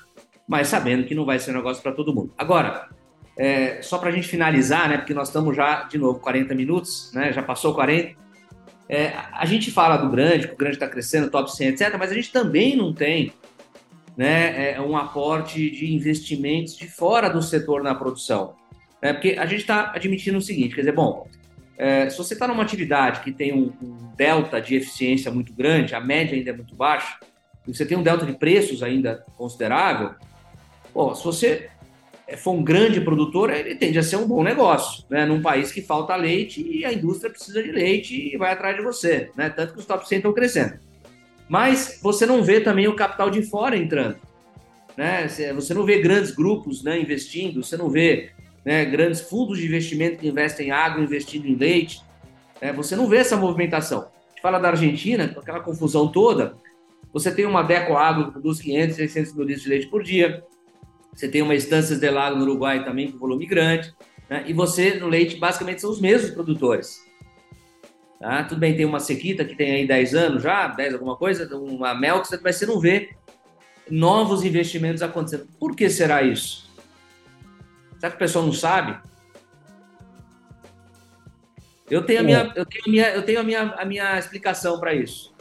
mas 0.46 0.68
sabendo 0.68 1.04
que 1.04 1.14
não 1.14 1.24
vai 1.24 1.38
ser 1.38 1.50
um 1.50 1.54
negócio 1.54 1.82
para 1.82 1.92
todo 1.92 2.14
mundo. 2.14 2.32
Agora, 2.38 2.88
é, 3.36 3.82
só 3.82 3.98
para 3.98 4.08
a 4.08 4.12
gente 4.12 4.26
finalizar, 4.26 4.88
né, 4.88 4.96
porque 4.96 5.12
nós 5.12 5.28
estamos 5.28 5.54
já, 5.54 5.82
de 5.84 5.98
novo, 5.98 6.18
40 6.20 6.54
minutos, 6.54 7.10
né, 7.12 7.32
já 7.32 7.42
passou 7.42 7.74
40, 7.74 8.16
é, 8.88 9.12
a 9.32 9.44
gente 9.44 9.70
fala 9.70 9.96
do 9.96 10.08
grande, 10.08 10.48
que 10.48 10.54
o 10.54 10.56
grande 10.56 10.76
está 10.76 10.88
crescendo, 10.88 11.30
top 11.30 11.54
100, 11.54 11.68
etc., 11.68 11.96
mas 11.98 12.10
a 12.10 12.14
gente 12.14 12.32
também 12.32 12.76
não 12.76 12.94
tem 12.94 13.32
né, 14.16 14.72
é, 14.72 14.80
um 14.80 14.96
aporte 14.96 15.70
de 15.70 15.92
investimentos 15.92 16.76
de 16.76 16.88
fora 16.88 17.28
do 17.28 17.42
setor 17.42 17.82
na 17.82 17.94
produção. 17.94 18.54
Né, 19.02 19.12
porque 19.12 19.36
a 19.38 19.44
gente 19.44 19.60
está 19.60 19.92
admitindo 19.94 20.38
o 20.38 20.42
seguinte, 20.42 20.74
quer 20.74 20.80
dizer, 20.82 20.94
bom, 20.94 21.28
é, 21.76 22.08
se 22.08 22.16
você 22.16 22.32
está 22.32 22.48
numa 22.48 22.62
atividade 22.62 23.20
que 23.20 23.30
tem 23.30 23.52
um, 23.52 23.70
um, 23.82 24.12
delta 24.16 24.62
de 24.62 24.76
eficiência 24.76 25.30
muito 25.30 25.52
grande, 25.52 25.94
a 25.94 26.00
média 26.00 26.34
ainda 26.34 26.50
é 26.50 26.54
muito 26.54 26.74
baixa, 26.74 27.18
e 27.68 27.74
você 27.74 27.84
tem 27.84 27.98
um 27.98 28.02
delta 28.02 28.24
de 28.24 28.32
preços 28.32 28.82
ainda 28.82 29.24
considerável, 29.36 30.14
bom, 30.94 31.14
se 31.14 31.22
você 31.22 31.68
for 32.36 32.52
um 32.52 32.64
grande 32.64 33.00
produtor, 33.00 33.50
ele 33.50 33.76
tende 33.76 33.98
a 33.98 34.02
ser 34.02 34.16
um 34.16 34.26
bom 34.26 34.42
negócio, 34.42 35.04
né? 35.08 35.24
Num 35.24 35.40
país 35.40 35.70
que 35.70 35.80
falta 35.80 36.16
leite 36.16 36.60
e 36.60 36.84
a 36.84 36.92
indústria 36.92 37.30
precisa 37.30 37.62
de 37.62 37.70
leite 37.70 38.34
e 38.34 38.36
vai 38.36 38.52
atrás 38.52 38.76
de 38.76 38.82
você, 38.82 39.30
né? 39.36 39.48
Tanto 39.48 39.74
que 39.74 39.78
os 39.78 39.86
top 39.86 40.08
100 40.08 40.18
estão 40.18 40.32
crescendo. 40.32 40.74
Mas 41.48 42.00
você 42.02 42.26
não 42.26 42.42
vê 42.42 42.60
também 42.60 42.88
o 42.88 42.96
capital 42.96 43.30
de 43.30 43.42
fora 43.42 43.76
entrando, 43.76 44.16
né? 44.96 45.28
Você 45.54 45.72
não 45.72 45.84
vê 45.84 46.00
grandes 46.00 46.32
grupos 46.32 46.82
né, 46.82 47.00
investindo, 47.00 47.62
você 47.62 47.76
não 47.76 47.88
vê 47.88 48.30
né, 48.64 48.84
grandes 48.84 49.20
fundos 49.20 49.58
de 49.58 49.66
investimento 49.66 50.18
que 50.18 50.26
investem 50.26 50.68
em 50.68 50.70
água 50.72 51.00
investindo 51.00 51.46
em 51.46 51.54
leite. 51.54 52.00
É, 52.60 52.72
você 52.72 52.96
não 52.96 53.06
vê 53.06 53.18
essa 53.18 53.36
movimentação. 53.36 54.08
A 54.36 54.42
fala 54.42 54.58
da 54.58 54.70
Argentina, 54.70 55.28
com 55.28 55.38
aquela 55.38 55.60
confusão 55.60 56.08
toda, 56.08 56.56
você 57.12 57.30
tem 57.30 57.46
uma 57.46 57.62
Deco 57.62 57.94
Água 57.96 58.26
que 58.26 58.32
produz 58.32 58.60
500, 58.60 58.96
600 58.96 59.32
mil 59.34 59.44
litros 59.44 59.62
de 59.62 59.70
leite 59.70 59.86
por 59.86 60.02
dia, 60.02 60.42
você 61.16 61.28
tem 61.28 61.40
uma 61.40 61.54
Estâncias 61.54 61.98
de 61.98 62.10
Lago 62.10 62.36
no 62.36 62.42
Uruguai 62.42 62.84
também 62.84 63.10
com 63.10 63.18
volume 63.18 63.46
grande, 63.46 63.92
né, 64.28 64.44
e 64.46 64.52
você, 64.52 64.98
no 65.00 65.08
leite, 65.08 65.36
basicamente 65.36 65.80
são 65.80 65.90
os 65.90 66.00
mesmos 66.00 66.30
produtores. 66.32 67.00
Tá? 68.20 68.44
Tudo 68.44 68.58
bem, 68.58 68.76
tem 68.76 68.84
uma 68.84 69.00
sequita 69.00 69.44
que 69.44 69.56
tem 69.56 69.72
aí 69.72 69.86
10 69.86 70.14
anos 70.14 70.42
já, 70.42 70.68
10 70.68 70.94
alguma 70.94 71.16
coisa, 71.16 71.48
uma 71.56 71.94
mel, 71.94 72.22
mas 72.42 72.56
você 72.56 72.66
não 72.66 72.78
vê 72.78 73.16
novos 73.90 74.44
investimentos 74.44 75.02
acontecendo. 75.02 75.46
Por 75.58 75.74
que 75.74 75.88
será 75.88 76.22
isso? 76.22 76.70
Será 77.98 78.10
que 78.10 78.16
o 78.16 78.18
pessoal 78.18 78.44
não 78.44 78.52
sabe? 78.52 79.00
Eu 81.90 82.04
tenho 82.04 82.20
a 82.20 82.22
minha, 82.22 82.52
é. 82.54 82.60
eu 82.60 82.66
tenho 82.66 82.84
a 82.84 82.90
minha, 82.90 83.08
eu 83.10 83.22
tenho 83.22 83.40
a 83.40 83.42
minha, 83.42 83.62
a 83.62 83.84
minha 83.84 84.18
explicação 84.18 84.78
para 84.78 84.94
isso. 84.94 85.34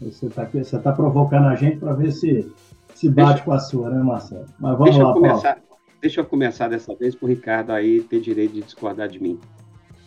Você 0.00 0.26
está 0.26 0.78
tá 0.78 0.92
provocando 0.92 1.48
a 1.48 1.56
gente 1.56 1.78
para 1.78 1.92
ver 1.92 2.12
se 2.12 2.50
se 2.98 3.08
bate 3.08 3.28
deixa, 3.28 3.44
com 3.44 3.52
a 3.52 3.60
sua, 3.60 3.90
né, 3.90 4.02
Marcelo? 4.02 4.46
Mas 4.58 4.76
vamos 4.76 4.96
lá, 4.96 5.12
começar, 5.12 5.54
Paulo. 5.54 5.68
Deixa 6.00 6.20
eu 6.20 6.24
começar 6.24 6.66
dessa 6.66 6.96
vez 6.96 7.14
para 7.14 7.26
o 7.26 7.28
Ricardo 7.28 7.70
aí 7.70 8.00
ter 8.00 8.20
direito 8.20 8.54
de 8.54 8.62
discordar 8.62 9.08
de 9.08 9.22
mim. 9.22 9.38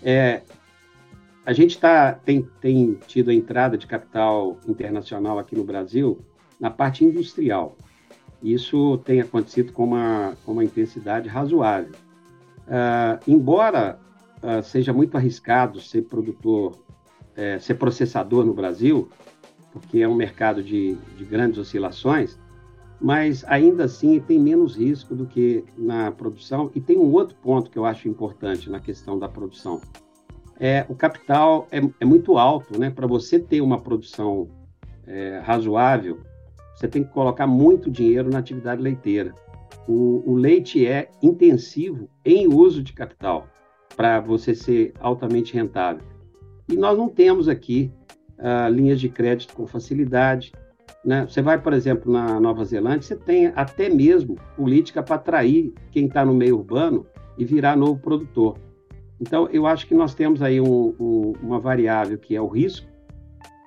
É, 0.03 0.41
a 1.45 1.53
gente 1.53 1.79
tá, 1.79 2.11
tem, 2.11 2.45
tem 2.59 2.99
tido 3.07 3.31
a 3.31 3.33
entrada 3.33 3.77
de 3.77 3.87
capital 3.87 4.57
internacional 4.67 5.39
aqui 5.39 5.55
no 5.55 5.63
Brasil 5.63 6.19
na 6.59 6.69
parte 6.69 7.05
industrial. 7.05 7.77
Isso 8.43 8.97
tem 9.05 9.21
acontecido 9.21 9.71
com 9.71 9.85
uma, 9.85 10.33
com 10.45 10.51
uma 10.51 10.63
intensidade 10.63 11.29
razoável. 11.29 11.93
Uh, 12.67 13.23
embora 13.25 13.99
uh, 14.43 14.61
seja 14.61 14.91
muito 14.91 15.15
arriscado 15.15 15.79
ser 15.79 16.01
produtor, 16.01 16.77
é, 17.37 17.57
ser 17.57 17.75
processador 17.75 18.45
no 18.45 18.53
Brasil, 18.53 19.09
porque 19.71 19.99
é 19.99 20.07
um 20.09 20.15
mercado 20.15 20.61
de, 20.61 20.97
de 21.17 21.23
grandes 21.23 21.57
oscilações, 21.57 22.37
mas 23.01 23.43
ainda 23.47 23.85
assim 23.85 24.19
tem 24.19 24.39
menos 24.39 24.75
risco 24.75 25.15
do 25.15 25.25
que 25.25 25.65
na 25.77 26.11
produção. 26.11 26.69
E 26.75 26.79
tem 26.79 26.97
um 26.97 27.11
outro 27.11 27.35
ponto 27.37 27.71
que 27.71 27.77
eu 27.77 27.85
acho 27.85 28.07
importante 28.07 28.69
na 28.69 28.79
questão 28.79 29.17
da 29.17 29.27
produção. 29.27 29.81
É, 30.59 30.85
o 30.87 30.93
capital 30.93 31.67
é, 31.71 31.81
é 31.99 32.05
muito 32.05 32.37
alto, 32.37 32.79
né? 32.79 32.91
Para 32.91 33.07
você 33.07 33.39
ter 33.39 33.61
uma 33.61 33.79
produção 33.79 34.47
é, 35.07 35.39
razoável, 35.43 36.19
você 36.75 36.87
tem 36.87 37.03
que 37.03 37.11
colocar 37.11 37.47
muito 37.47 37.89
dinheiro 37.89 38.29
na 38.29 38.39
atividade 38.39 38.81
leiteira. 38.81 39.33
O, 39.87 40.21
o 40.25 40.35
leite 40.35 40.85
é 40.85 41.09
intensivo 41.21 42.07
em 42.23 42.47
uso 42.47 42.83
de 42.83 42.93
capital 42.93 43.47
para 43.95 44.19
você 44.19 44.53
ser 44.53 44.93
altamente 44.99 45.53
rentável. 45.53 46.03
E 46.69 46.75
nós 46.75 46.97
não 46.97 47.09
temos 47.09 47.47
aqui 47.49 47.91
uh, 48.37 48.71
linhas 48.71 48.99
de 48.99 49.09
crédito 49.09 49.53
com 49.53 49.67
facilidade. 49.67 50.51
Né? 51.03 51.25
Você 51.27 51.41
vai, 51.41 51.59
por 51.59 51.73
exemplo, 51.73 52.11
na 52.11 52.39
Nova 52.39 52.63
Zelândia, 52.63 53.01
você 53.01 53.15
tem 53.15 53.47
até 53.55 53.89
mesmo 53.89 54.35
política 54.55 55.01
para 55.01 55.15
atrair 55.15 55.73
quem 55.91 56.05
está 56.05 56.25
no 56.25 56.33
meio 56.33 56.57
urbano 56.57 57.05
e 57.37 57.45
virar 57.45 57.75
novo 57.75 57.99
produtor. 57.99 58.57
Então, 59.19 59.47
eu 59.51 59.67
acho 59.67 59.87
que 59.87 59.93
nós 59.93 60.13
temos 60.13 60.41
aí 60.41 60.59
um, 60.59 60.95
um, 60.99 61.33
uma 61.41 61.59
variável 61.59 62.17
que 62.17 62.35
é 62.35 62.41
o 62.41 62.47
risco, 62.47 62.87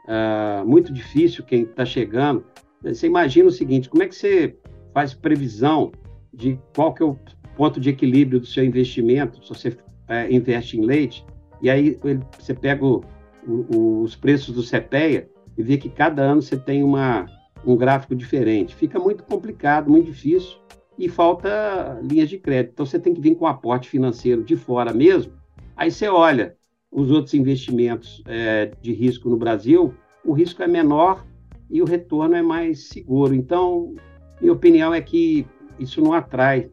uh, 0.05 0.67
muito 0.67 0.93
difícil 0.93 1.45
quem 1.45 1.63
está 1.63 1.85
chegando. 1.85 2.45
Você 2.83 3.07
imagina 3.07 3.49
o 3.49 3.53
seguinte, 3.53 3.89
como 3.89 4.03
é 4.03 4.09
que 4.09 4.15
você 4.15 4.57
faz 4.93 5.15
previsão 5.15 5.93
de 6.33 6.59
qual 6.75 6.93
que 6.93 7.03
é 7.03 7.07
o 7.07 7.17
ponto 7.57 7.81
de 7.81 7.91
equilíbrio 7.91 8.41
do 8.41 8.47
seu 8.47 8.65
investimento, 8.65 9.43
se 9.45 9.49
você 9.49 9.77
é, 10.09 10.33
investe 10.33 10.79
em 10.79 10.85
leite, 10.85 11.25
e 11.63 11.71
aí 11.71 11.99
você 12.39 12.53
pega 12.53 12.85
o, 12.85 13.03
o, 13.47 14.03
os 14.03 14.17
preços 14.17 14.55
do 14.55 14.63
CPEA 14.63 15.29
e 15.57 15.63
vê 15.63 15.77
que 15.77 15.89
cada 15.89 16.23
ano 16.23 16.43
você 16.43 16.57
tem 16.57 16.83
uma, 16.83 17.27
um 17.65 17.77
gráfico 17.77 18.15
diferente. 18.15 18.75
Fica 18.75 18.99
muito 18.99 19.25
complicado, 19.25 19.91
muito 19.91 20.07
difícil, 20.07 20.59
e 20.99 21.09
falta 21.09 21.99
linhas 22.03 22.29
de 22.29 22.39
crédito. 22.39 22.73
Então 22.73 22.87
você 22.87 22.99
tem 22.99 23.15
que 23.15 23.21
vir 23.21 23.35
com 23.37 23.47
aporte 23.47 23.89
financeiro 23.89 24.43
de 24.43 24.57
fora 24.57 24.93
mesmo. 24.93 25.33
Aí 25.77 25.91
você 25.91 26.09
olha 26.09 26.55
os 26.91 27.11
outros 27.11 27.35
investimentos 27.35 28.23
é, 28.27 28.71
de 28.81 28.93
risco 28.93 29.29
no 29.29 29.37
Brasil, 29.37 29.93
o 30.25 30.33
risco 30.33 30.63
é 30.63 30.69
menor 30.69 31.25
e 31.69 31.83
o 31.83 31.85
retorno 31.85 32.37
é 32.37 32.43
mais 32.43 32.89
seguro. 32.89 33.35
Então, 33.35 33.95
minha 34.41 34.53
opinião 34.53 34.95
é 34.95 35.01
que 35.01 35.45
isso 35.79 36.01
não 36.01 36.13
atrai 36.13 36.71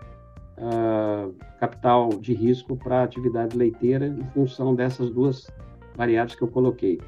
uh, 0.57 1.33
capital 1.59 2.09
de 2.09 2.33
risco 2.33 2.77
para 2.77 2.99
a 2.99 3.03
atividade 3.03 3.57
leiteira 3.57 4.07
em 4.07 4.23
função 4.33 4.75
dessas 4.75 5.09
duas 5.09 5.49
variáveis 5.95 6.35
que 6.35 6.43
eu 6.43 6.47
coloquei. 6.47 7.01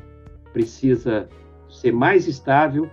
Precisa 0.51 1.29
ser 1.73 1.91
mais 1.91 2.27
estável 2.27 2.89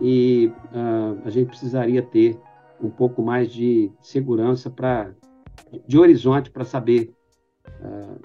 e 0.00 0.52
uh, 0.72 1.18
a 1.24 1.30
gente 1.30 1.48
precisaria 1.48 2.02
ter 2.02 2.38
um 2.80 2.90
pouco 2.90 3.22
mais 3.22 3.50
de 3.52 3.90
segurança 4.00 4.70
para 4.70 5.10
de 5.86 5.98
horizonte 5.98 6.50
para 6.50 6.64
saber 6.64 7.12
uh, 7.80 8.20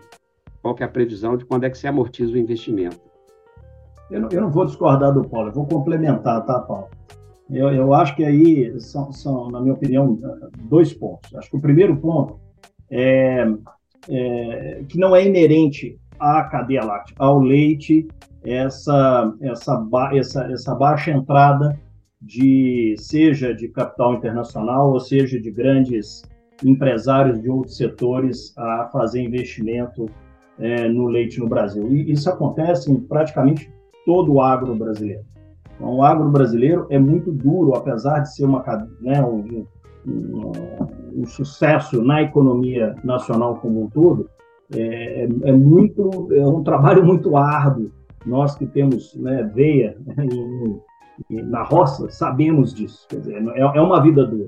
qual 0.62 0.76
é 0.80 0.84
a 0.84 0.88
previsão 0.88 1.36
de 1.36 1.46
quando 1.46 1.66
é 1.66 1.70
que 1.70 1.78
se 1.78 1.88
amortiza 1.88 2.34
o 2.34 2.38
investimento. 2.38 3.02
Eu 4.10 4.22
não, 4.22 4.30
eu 4.30 4.42
não 4.42 4.52
vou 4.52 4.66
discordar 4.66 5.14
do 5.14 5.28
Paulo, 5.28 5.50
eu 5.50 5.54
vou 5.54 5.66
complementar, 5.66 6.46
tá, 6.46 6.60
Paulo? 6.60 6.88
Eu, 7.50 7.70
eu 7.70 7.94
acho 7.94 8.16
que 8.16 8.24
aí 8.24 8.80
são, 8.80 9.12
são, 9.12 9.50
na 9.50 9.60
minha 9.60 9.74
opinião, 9.74 10.18
dois 10.62 10.94
pontos. 10.94 11.34
Acho 11.36 11.50
que 11.50 11.58
o 11.58 11.62
primeiro 11.62 11.98
ponto 11.98 12.40
é, 12.90 13.46
é 14.08 14.84
que 14.88 14.98
não 14.98 15.16
é 15.16 15.26
inerente 15.26 16.00
à 16.20 16.44
cadeia 16.44 16.84
láctea, 16.84 17.16
ao 17.20 17.40
leite, 17.40 18.08
essa, 18.44 19.34
essa, 19.42 19.88
essa, 20.14 20.52
essa 20.52 20.76
baixa 20.76 21.12
entrada 21.12 21.80
de 22.22 22.96
seja 22.98 23.54
de 23.54 23.68
capital 23.68 24.16
internacional 24.16 24.92
ou 24.92 25.00
seja 25.00 25.40
de 25.40 25.52
grandes 25.52 26.24
empresários 26.64 27.42
de 27.42 27.50
outros 27.50 27.78
setores 27.78 28.58
a 28.58 28.90
fazer 28.92 29.22
investimento 29.22 30.10
é, 30.60 30.88
no 30.88 31.08
leite 31.08 31.40
no 31.40 31.48
Brasil. 31.48 31.92
E 31.92 32.12
isso 32.12 32.30
acontece 32.30 32.92
em 32.92 33.00
praticamente 33.00 33.70
todo 34.06 34.34
o 34.34 34.42
agro 34.42 34.76
brasileiro. 34.76 35.24
Então, 35.76 35.96
o 35.96 36.04
agro 36.04 36.30
brasileiro 36.30 36.88
é 36.90 37.00
muito 37.00 37.32
duro, 37.32 37.76
apesar 37.76 38.20
de 38.20 38.34
ser 38.34 38.46
uma, 38.46 38.64
né, 39.02 39.24
um, 39.24 39.66
um, 40.06 40.52
um, 41.16 41.26
sucesso 41.26 42.02
na 42.04 42.22
economia 42.22 42.96
nacional 43.04 43.56
como 43.56 43.84
um 43.84 43.90
todo, 43.90 44.30
é, 44.72 45.28
é, 45.44 45.52
muito 45.52 46.28
é 46.34 46.46
um 46.46 46.64
trabalho 46.64 47.06
muito 47.06 47.36
árduo. 47.36 47.92
Nós 48.26 48.56
que 48.56 48.66
temos 48.66 49.16
né, 49.16 49.44
veia 49.54 49.98
né, 50.06 50.26
na 51.30 51.64
roça 51.64 52.10
sabemos 52.10 52.74
disso. 52.74 53.08
Dizer, 53.12 53.44
é, 53.56 53.60
é 53.60 53.82
uma 53.82 54.02
vida 54.02 54.26
dura. 54.26 54.48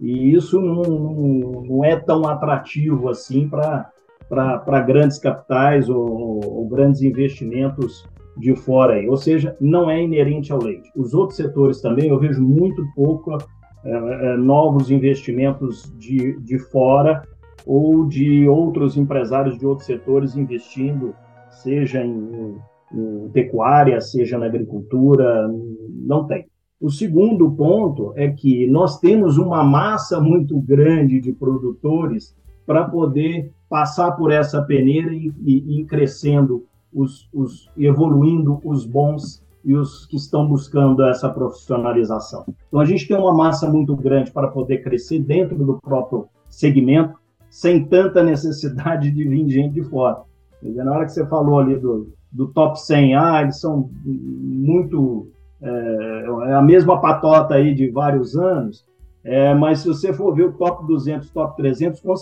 E 0.00 0.32
isso 0.34 0.60
não, 0.60 0.82
não, 0.82 1.62
não 1.62 1.84
é 1.84 1.96
tão 1.96 2.26
atrativo 2.28 3.08
assim 3.08 3.48
para 3.48 4.80
grandes 4.86 5.18
capitais 5.18 5.88
ou, 5.88 6.40
ou 6.44 6.68
grandes 6.68 7.02
investimentos 7.02 8.06
de 8.36 8.54
fora 8.54 8.94
aí, 8.94 9.08
ou 9.08 9.16
seja, 9.16 9.56
não 9.60 9.90
é 9.90 10.00
inerente 10.00 10.52
ao 10.52 10.62
leite. 10.62 10.88
Os 10.94 11.12
outros 11.12 11.36
setores 11.36 11.80
também 11.80 12.08
eu 12.08 12.18
vejo 12.20 12.40
muito 12.40 12.86
pouco 12.94 13.36
é, 13.84 13.90
é, 13.90 14.36
novos 14.36 14.90
investimentos 14.90 15.92
de, 15.98 16.38
de 16.40 16.58
fora 16.58 17.22
ou 17.66 18.06
de 18.06 18.48
outros 18.48 18.96
empresários 18.96 19.58
de 19.58 19.66
outros 19.66 19.86
setores 19.86 20.36
investindo, 20.36 21.14
seja 21.50 22.04
em, 22.04 22.56
em 22.92 23.28
pecuária, 23.30 24.00
seja 24.00 24.38
na 24.38 24.46
agricultura, 24.46 25.48
não 25.88 26.24
tem. 26.26 26.46
O 26.80 26.90
segundo 26.90 27.50
ponto 27.50 28.12
é 28.14 28.28
que 28.28 28.66
nós 28.68 29.00
temos 29.00 29.36
uma 29.36 29.64
massa 29.64 30.20
muito 30.20 30.60
grande 30.60 31.20
de 31.20 31.32
produtores 31.32 32.36
para 32.64 32.84
poder 32.84 33.52
passar 33.68 34.12
por 34.12 34.30
essa 34.30 34.62
peneira 34.62 35.12
e, 35.12 35.32
e, 35.44 35.80
e 35.80 35.84
crescendo 35.84 36.64
os, 36.92 37.28
os 37.32 37.68
evoluindo 37.76 38.60
os 38.64 38.86
bons 38.86 39.44
e 39.64 39.74
os 39.74 40.06
que 40.06 40.16
estão 40.16 40.46
buscando 40.46 41.04
essa 41.04 41.28
profissionalização. 41.28 42.44
Então 42.68 42.80
a 42.80 42.84
gente 42.84 43.06
tem 43.06 43.16
uma 43.16 43.34
massa 43.34 43.68
muito 43.68 43.94
grande 43.96 44.30
para 44.30 44.48
poder 44.48 44.78
crescer 44.78 45.18
dentro 45.18 45.58
do 45.58 45.80
próprio 45.80 46.28
segmento, 46.48 47.17
sem 47.50 47.84
tanta 47.84 48.22
necessidade 48.22 49.10
de 49.10 49.24
vir 49.24 49.48
gente 49.48 49.74
de 49.74 49.84
fora. 49.84 50.22
Na 50.62 50.92
hora 50.92 51.04
que 51.04 51.12
você 51.12 51.26
falou 51.26 51.60
ali 51.60 51.76
do, 51.76 52.12
do 52.32 52.48
top 52.48 52.80
100, 52.80 53.14
ah, 53.16 53.42
eles 53.42 53.60
são 53.60 53.90
muito. 54.04 55.28
É, 55.60 56.50
é 56.50 56.54
a 56.54 56.62
mesma 56.62 57.00
patota 57.00 57.54
aí 57.54 57.74
de 57.74 57.90
vários 57.90 58.36
anos, 58.36 58.84
é, 59.24 59.54
mas 59.54 59.80
se 59.80 59.88
você 59.88 60.12
for 60.12 60.34
ver 60.34 60.44
o 60.44 60.52
top 60.52 60.86
200, 60.86 61.30
top 61.30 61.56
300, 61.56 62.00
com, 62.00 62.14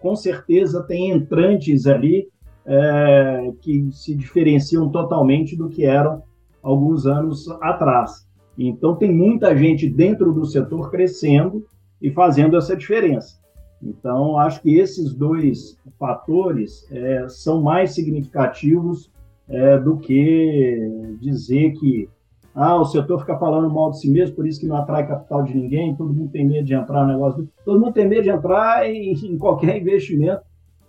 com 0.00 0.16
certeza 0.16 0.82
tem 0.82 1.10
entrantes 1.10 1.86
ali 1.86 2.28
é, 2.66 3.52
que 3.60 3.90
se 3.92 4.14
diferenciam 4.14 4.88
totalmente 4.88 5.56
do 5.56 5.68
que 5.68 5.84
eram 5.84 6.22
alguns 6.62 7.06
anos 7.06 7.48
atrás. 7.60 8.26
Então, 8.56 8.94
tem 8.94 9.12
muita 9.12 9.56
gente 9.56 9.88
dentro 9.88 10.32
do 10.32 10.46
setor 10.46 10.90
crescendo 10.90 11.66
e 12.00 12.10
fazendo 12.10 12.56
essa 12.56 12.76
diferença. 12.76 13.43
Então, 13.84 14.38
acho 14.38 14.62
que 14.62 14.78
esses 14.78 15.12
dois 15.12 15.78
fatores 15.98 16.90
é, 16.90 17.28
são 17.28 17.62
mais 17.62 17.92
significativos 17.92 19.10
é, 19.46 19.78
do 19.78 19.98
que 19.98 21.16
dizer 21.20 21.72
que 21.72 22.08
ah, 22.54 22.76
o 22.76 22.84
setor 22.84 23.18
fica 23.20 23.36
falando 23.36 23.68
mal 23.68 23.90
de 23.90 24.00
si 24.00 24.08
mesmo, 24.08 24.36
por 24.36 24.46
isso 24.46 24.60
que 24.60 24.66
não 24.66 24.76
atrai 24.76 25.06
capital 25.06 25.42
de 25.42 25.54
ninguém, 25.54 25.94
todo 25.96 26.14
mundo 26.14 26.30
tem 26.30 26.46
medo 26.46 26.64
de 26.64 26.74
entrar 26.74 27.04
no 27.04 27.12
negócio. 27.12 27.48
Todo 27.64 27.80
mundo 27.80 27.92
tem 27.92 28.08
medo 28.08 28.22
de 28.22 28.30
entrar 28.30 28.88
em, 28.88 29.12
em 29.12 29.36
qualquer 29.36 29.76
investimento 29.76 30.42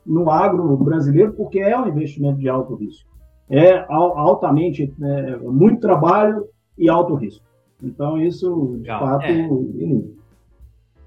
no 0.06 0.30
agro 0.30 0.78
brasileiro, 0.78 1.34
porque 1.34 1.60
é 1.60 1.78
um 1.78 1.88
investimento 1.88 2.38
de 2.38 2.48
alto 2.48 2.76
risco. 2.76 3.10
É 3.50 3.84
altamente, 3.90 4.94
é, 5.02 5.38
muito 5.38 5.82
trabalho 5.82 6.48
e 6.78 6.88
alto 6.88 7.16
risco. 7.16 7.44
Então, 7.82 8.22
isso, 8.22 8.76
de 8.76 8.82
Legal. 8.84 9.00
fato, 9.00 9.26
é. 9.26 9.48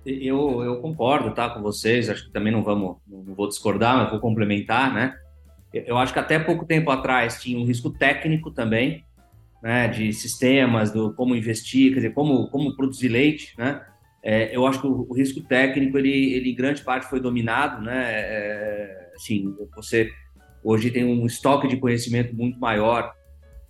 Eu, 0.09 0.63
eu 0.63 0.81
concordo 0.81 1.35
tá, 1.35 1.51
com 1.51 1.61
vocês, 1.61 2.09
acho 2.09 2.27
que 2.27 2.33
também 2.33 2.51
não 2.51 2.63
vamos, 2.63 2.97
não 3.07 3.35
vou 3.35 3.47
discordar, 3.47 3.99
mas 3.99 4.11
vou 4.11 4.21
complementar, 4.21 4.93
né? 4.93 5.15
Eu 5.73 5.99
acho 5.99 6.15
que 6.15 6.19
até 6.19 6.39
pouco 6.39 6.65
tempo 6.65 6.91
atrás 6.91 7.43
tinha 7.43 7.59
um 7.59 7.67
risco 7.67 7.91
técnico 7.91 8.51
também, 8.51 9.05
né, 9.63 9.87
de 9.89 10.13
sistemas, 10.15 10.91
do 10.91 11.13
como 11.13 11.37
investir, 11.37 11.91
quer 11.91 11.97
dizer, 11.97 12.15
como, 12.15 12.49
como 12.49 12.75
produzir 12.75 13.09
leite, 13.09 13.55
né? 13.59 13.83
É, 14.23 14.55
eu 14.57 14.67
acho 14.67 14.81
que 14.81 14.87
o, 14.87 15.07
o, 15.09 15.15
risco 15.15 15.43
técnico, 15.43 15.99
ele, 15.99 16.33
ele 16.33 16.51
em 16.51 16.55
grande 16.55 16.83
parte 16.83 17.07
foi 17.07 17.21
dominado, 17.21 17.83
né? 17.83 18.05
É, 18.07 19.13
assim, 19.15 19.55
você 19.77 20.11
hoje 20.65 20.91
tem 20.91 21.05
um 21.05 21.27
estoque 21.27 21.69
de 21.69 21.77
conhecimento 21.77 22.35
muito 22.35 22.59
maior 22.59 23.13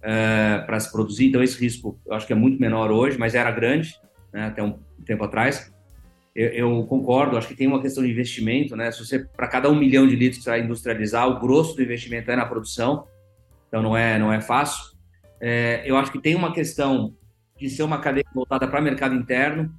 é, 0.01 0.63
para 0.67 0.79
se 0.79 0.91
produzir, 0.91 1.27
então 1.27 1.43
esse 1.43 1.61
risco 1.61 1.99
eu 2.07 2.15
acho 2.15 2.27
que 2.27 2.33
é 2.33 2.37
muito 2.37 2.61
menor 2.61 2.93
hoje, 2.93 3.19
mas 3.19 3.35
era 3.35 3.51
grande, 3.51 3.95
né, 4.33 4.47
até 4.47 4.63
um 4.63 4.79
tempo 5.05 5.25
atrás. 5.25 5.73
Eu, 6.39 6.51
eu, 6.51 6.87
concordo, 6.87 7.37
acho 7.37 7.49
que 7.49 7.57
tem 7.57 7.67
uma 7.67 7.83
questão 7.83 8.05
de 8.05 8.13
investimento, 8.13 8.77
né? 8.77 8.93
Se 8.93 9.05
você, 9.05 9.19
para 9.19 9.49
cada 9.49 9.69
um 9.69 9.75
milhão 9.75 10.07
de 10.07 10.15
litros 10.15 10.39
que 10.39 10.45
você 10.45 10.51
vai 10.51 10.61
industrializar, 10.61 11.27
o 11.27 11.41
grosso 11.41 11.75
do 11.75 11.83
investimento 11.83 12.31
é 12.31 12.37
na 12.37 12.47
produção, 12.47 13.09
então 13.67 13.83
não 13.83 13.97
é, 13.97 14.21
não 14.21 14.33
é 14.33 14.41
fácil. 14.41 14.97
É, 15.41 15.83
eu 15.85 15.97
acho 15.97 16.13
que 16.13 16.21
tem 16.21 16.37
uma 16.37 16.53
questão 16.53 17.13
de 17.59 17.69
ser 17.69 17.83
uma 17.83 17.99
cadeia 17.99 18.25
voltada 18.33 18.69
para 18.69 18.81
mercado 18.81 19.17
interno, 19.17 19.75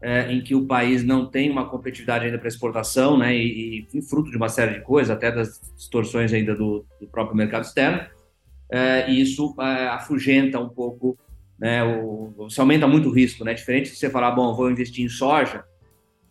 é, 0.00 0.32
em 0.32 0.42
que 0.42 0.54
o 0.54 0.66
país 0.66 1.04
não 1.04 1.26
tem 1.26 1.50
uma 1.50 1.68
competitividade 1.68 2.24
ainda 2.24 2.38
para 2.38 2.48
exportação, 2.48 3.18
né, 3.18 3.36
e, 3.36 3.86
e, 3.92 4.00
fruto 4.00 4.30
de 4.30 4.38
uma 4.38 4.48
série 4.48 4.78
de 4.78 4.80
coisas, 4.80 5.14
até 5.14 5.30
das 5.30 5.60
distorções 5.76 6.32
ainda 6.32 6.54
do, 6.54 6.86
do 6.98 7.08
próprio 7.08 7.36
mercado 7.36 7.64
externo, 7.64 8.06
é, 8.72 9.10
e 9.10 9.20
isso 9.20 9.54
é, 9.60 9.88
afugenta 9.88 10.58
um 10.58 10.70
pouco, 10.70 11.18
né, 11.58 11.84
o, 11.84 12.48
se 12.48 12.58
aumenta 12.58 12.88
muito 12.88 13.10
o 13.10 13.12
risco, 13.12 13.44
né, 13.44 13.52
diferente 13.52 13.90
de 13.90 13.98
você 13.98 14.08
falar, 14.08 14.30
bom, 14.30 14.56
vou 14.56 14.70
investir 14.70 15.04
em 15.04 15.08
soja, 15.10 15.62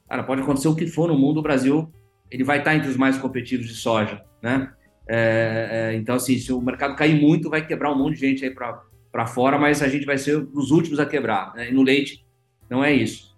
cara, 0.10 0.24
pode 0.24 0.42
acontecer 0.42 0.68
o 0.68 0.76
que 0.76 0.88
for 0.88 1.08
no 1.08 1.18
mundo, 1.18 1.40
o 1.40 1.44
Brasil 1.44 1.92
ele 2.32 2.44
vai 2.44 2.60
estar 2.60 2.76
entre 2.76 2.90
os 2.90 2.98
mais 2.98 3.18
competitivos 3.18 3.68
de 3.68 3.74
soja, 3.74 4.22
né, 4.42 4.72
é, 5.08 5.70
é, 5.72 5.96
então 5.96 6.16
assim, 6.16 6.38
se 6.38 6.52
o 6.52 6.62
mercado 6.62 6.96
cair 6.96 7.20
muito, 7.20 7.50
vai 7.50 7.66
quebrar 7.66 7.92
um 7.92 7.98
monte 7.98 8.16
de 8.16 8.28
gente 8.28 8.46
aí 8.46 8.52
para 8.52 9.26
fora, 9.28 9.58
mas 9.58 9.82
a 9.82 9.88
gente 9.88 10.06
vai 10.06 10.18
ser 10.18 10.36
os 10.54 10.72
últimos 10.72 11.00
a 11.00 11.06
quebrar, 11.06 11.54
né, 11.54 11.70
e 11.70 11.74
no 11.74 11.82
leite 11.82 12.26
não 12.70 12.84
é 12.84 12.94
isso. 12.94 13.36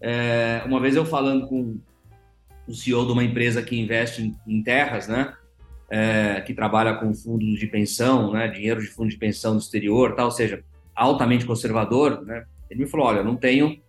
É, 0.00 0.62
uma 0.66 0.80
vez 0.80 0.96
eu 0.96 1.04
falando 1.04 1.46
com 1.46 1.78
o 2.66 2.74
CEO 2.74 3.06
de 3.06 3.12
uma 3.12 3.22
empresa 3.22 3.62
que 3.62 3.80
investe 3.80 4.22
em, 4.22 4.36
em 4.46 4.62
terras, 4.62 5.06
né? 5.06 5.34
É, 5.88 6.40
que 6.40 6.54
trabalha 6.54 6.94
com 6.94 7.14
fundos 7.14 7.58
de 7.58 7.66
pensão, 7.66 8.32
né? 8.32 8.48
Dinheiro 8.48 8.80
de 8.80 8.88
fundo 8.88 9.10
de 9.10 9.16
pensão 9.16 9.52
do 9.52 9.60
exterior, 9.60 10.14
tal, 10.16 10.26
ou 10.26 10.30
seja, 10.32 10.64
altamente 10.94 11.46
conservador, 11.46 12.24
né? 12.24 12.44
Ele 12.68 12.80
me 12.80 12.86
falou, 12.86 13.06
olha, 13.06 13.22
não 13.22 13.36
tenho 13.36 13.80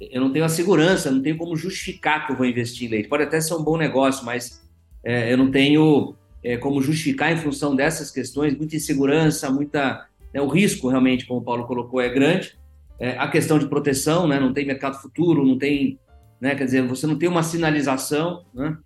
eu 0.00 0.20
não 0.20 0.32
tenho 0.32 0.44
a 0.44 0.48
segurança, 0.48 1.10
não 1.10 1.20
tenho 1.20 1.36
como 1.36 1.56
justificar 1.56 2.26
que 2.26 2.32
eu 2.32 2.36
vou 2.36 2.46
investir 2.46 2.88
em 2.88 2.90
leite. 2.90 3.08
Pode 3.08 3.24
até 3.24 3.40
ser 3.40 3.54
um 3.54 3.62
bom 3.62 3.76
negócio, 3.76 4.24
mas 4.24 4.62
é, 5.04 5.32
eu 5.32 5.36
não 5.36 5.50
tenho 5.50 6.14
é, 6.42 6.56
como 6.56 6.80
justificar 6.80 7.32
em 7.32 7.36
função 7.36 7.76
dessas 7.76 8.10
questões, 8.10 8.56
muita 8.56 8.76
insegurança, 8.76 9.50
muita 9.50 10.06
né, 10.32 10.40
o 10.40 10.48
risco 10.48 10.88
realmente, 10.88 11.26
como 11.26 11.40
o 11.40 11.44
Paulo 11.44 11.66
colocou, 11.66 12.00
é 12.00 12.08
grande 12.08 12.58
é, 13.00 13.16
a 13.18 13.26
questão 13.26 13.58
de 13.58 13.66
proteção, 13.66 14.28
né? 14.28 14.38
Não 14.38 14.52
tem 14.52 14.66
mercado 14.66 15.00
futuro, 15.00 15.44
não 15.44 15.56
tem, 15.56 15.98
né? 16.38 16.54
Quer 16.54 16.66
dizer, 16.66 16.86
você 16.86 17.06
não 17.06 17.16
tem 17.16 17.28
uma 17.28 17.42
sinalização, 17.42 18.44
né? 18.52 18.76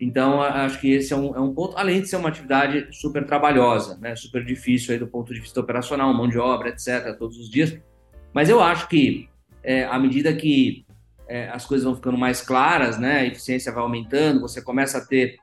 Então, 0.00 0.40
acho 0.40 0.80
que 0.80 0.92
esse 0.92 1.12
é 1.12 1.16
um, 1.16 1.34
é 1.34 1.40
um 1.40 1.52
ponto, 1.52 1.76
além 1.76 2.00
de 2.00 2.08
ser 2.08 2.16
uma 2.16 2.28
atividade 2.28 2.86
super 2.92 3.26
trabalhosa, 3.26 3.98
né? 4.00 4.14
Super 4.14 4.44
difícil 4.44 4.92
aí 4.92 4.98
do 4.98 5.08
ponto 5.08 5.34
de 5.34 5.40
vista 5.40 5.60
operacional, 5.60 6.14
mão 6.14 6.28
de 6.28 6.38
obra, 6.38 6.68
etc., 6.68 7.16
todos 7.18 7.36
os 7.36 7.50
dias. 7.50 7.76
Mas 8.32 8.48
eu 8.48 8.62
acho 8.62 8.88
que, 8.88 9.28
é, 9.64 9.84
à 9.84 9.98
medida 9.98 10.32
que 10.34 10.84
é, 11.28 11.48
as 11.48 11.64
coisas 11.64 11.84
vão 11.84 11.94
ficando 11.94 12.18
mais 12.18 12.42
claras, 12.42 12.98
né? 12.98 13.20
A 13.20 13.26
eficiência 13.26 13.72
vai 13.72 13.82
aumentando, 13.82 14.40
você 14.40 14.62
começa 14.62 14.98
a 14.98 15.04
ter 15.04 15.36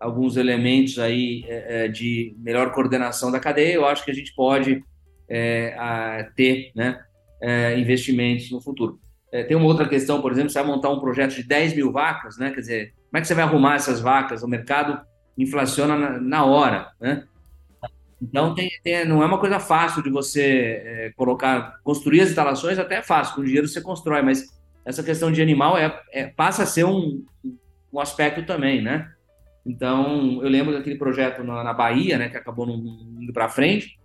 alguns 0.00 0.36
elementos 0.36 0.98
aí 0.98 1.44
é, 1.46 1.84
é 1.84 1.88
de 1.88 2.34
melhor 2.38 2.72
coordenação 2.72 3.30
da 3.30 3.40
cadeia, 3.40 3.74
eu 3.74 3.86
acho 3.86 4.04
que 4.04 4.10
a 4.10 4.14
gente 4.14 4.34
pode 4.34 4.82
é, 5.28 5.74
a, 5.78 6.28
ter, 6.36 6.72
né? 6.74 7.00
é, 7.40 7.78
investimentos 7.78 8.50
no 8.50 8.60
futuro. 8.60 8.98
Tem 9.46 9.56
uma 9.56 9.66
outra 9.66 9.86
questão, 9.86 10.22
por 10.22 10.32
exemplo, 10.32 10.48
você 10.48 10.58
vai 10.58 10.66
montar 10.66 10.88
um 10.88 11.00
projeto 11.00 11.34
de 11.34 11.42
10 11.42 11.76
mil 11.76 11.92
vacas, 11.92 12.38
né? 12.38 12.50
Quer 12.50 12.60
dizer, 12.60 12.94
como 13.10 13.18
é 13.18 13.20
que 13.20 13.26
você 13.26 13.34
vai 13.34 13.44
arrumar 13.44 13.74
essas 13.74 14.00
vacas? 14.00 14.42
O 14.42 14.48
mercado 14.48 14.98
inflaciona 15.36 15.96
na, 15.96 16.18
na 16.18 16.44
hora, 16.46 16.90
né? 16.98 17.24
Então, 18.20 18.54
tem, 18.54 18.70
tem, 18.82 19.06
não 19.06 19.22
é 19.22 19.26
uma 19.26 19.38
coisa 19.38 19.60
fácil 19.60 20.02
de 20.02 20.10
você 20.10 20.82
é, 20.84 21.12
colocar, 21.16 21.78
construir 21.84 22.20
as 22.20 22.30
instalações 22.30 22.78
até 22.78 22.96
é 22.96 23.02
fácil, 23.02 23.36
com 23.36 23.44
dinheiro 23.44 23.68
você 23.68 23.80
constrói, 23.80 24.22
mas 24.22 24.44
essa 24.84 25.02
questão 25.02 25.30
de 25.30 25.40
animal 25.40 25.78
é, 25.78 26.00
é 26.12 26.26
passa 26.26 26.64
a 26.64 26.66
ser 26.66 26.84
um, 26.84 27.24
um 27.92 28.00
aspecto 28.00 28.44
também, 28.44 28.82
né? 28.82 29.08
Então, 29.64 30.42
eu 30.42 30.48
lembro 30.48 30.72
daquele 30.72 30.96
projeto 30.96 31.44
na, 31.44 31.62
na 31.62 31.74
Bahia, 31.74 32.16
né, 32.16 32.30
que 32.30 32.36
acabou 32.36 32.66
indo 32.68 33.32
para 33.32 33.50
frente, 33.50 33.98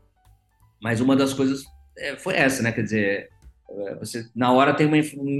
mas 0.81 0.99
uma 0.99 1.15
das 1.15 1.33
coisas 1.33 1.63
é, 1.97 2.17
foi 2.17 2.35
essa, 2.35 2.61
né? 2.61 2.71
Quer 2.71 2.83
dizer, 2.83 3.29
é, 3.69 3.95
você 3.95 4.29
na 4.35 4.51
hora 4.51 4.73
tem 4.73 4.85
uma, 4.85 4.97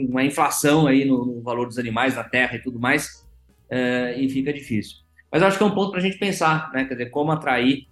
uma 0.10 0.24
inflação 0.24 0.88
aí 0.88 1.04
no, 1.04 1.26
no, 1.26 1.42
valor 1.42 1.68
dos 1.68 1.78
animais, 1.78 2.16
da 2.16 2.24
terra 2.24 2.56
e 2.56 2.62
tudo 2.62 2.80
mais, 2.80 3.28
é, 3.70 4.16
e 4.18 4.30
fica 4.30 4.54
difícil. 4.54 4.98
Mas 5.32 5.44
acho 5.44 5.58
que 5.58 5.64
é 5.64 5.68
um 5.68 5.76
ponto 5.76 5.92
para 5.92 6.00
a 6.00 6.04
gente 6.04 6.18
pensar, 6.18 6.72
né? 6.72 6.86
Quer 6.86 6.94
dizer, 6.94 7.10
como 7.10 7.32
atrair. 7.32 7.88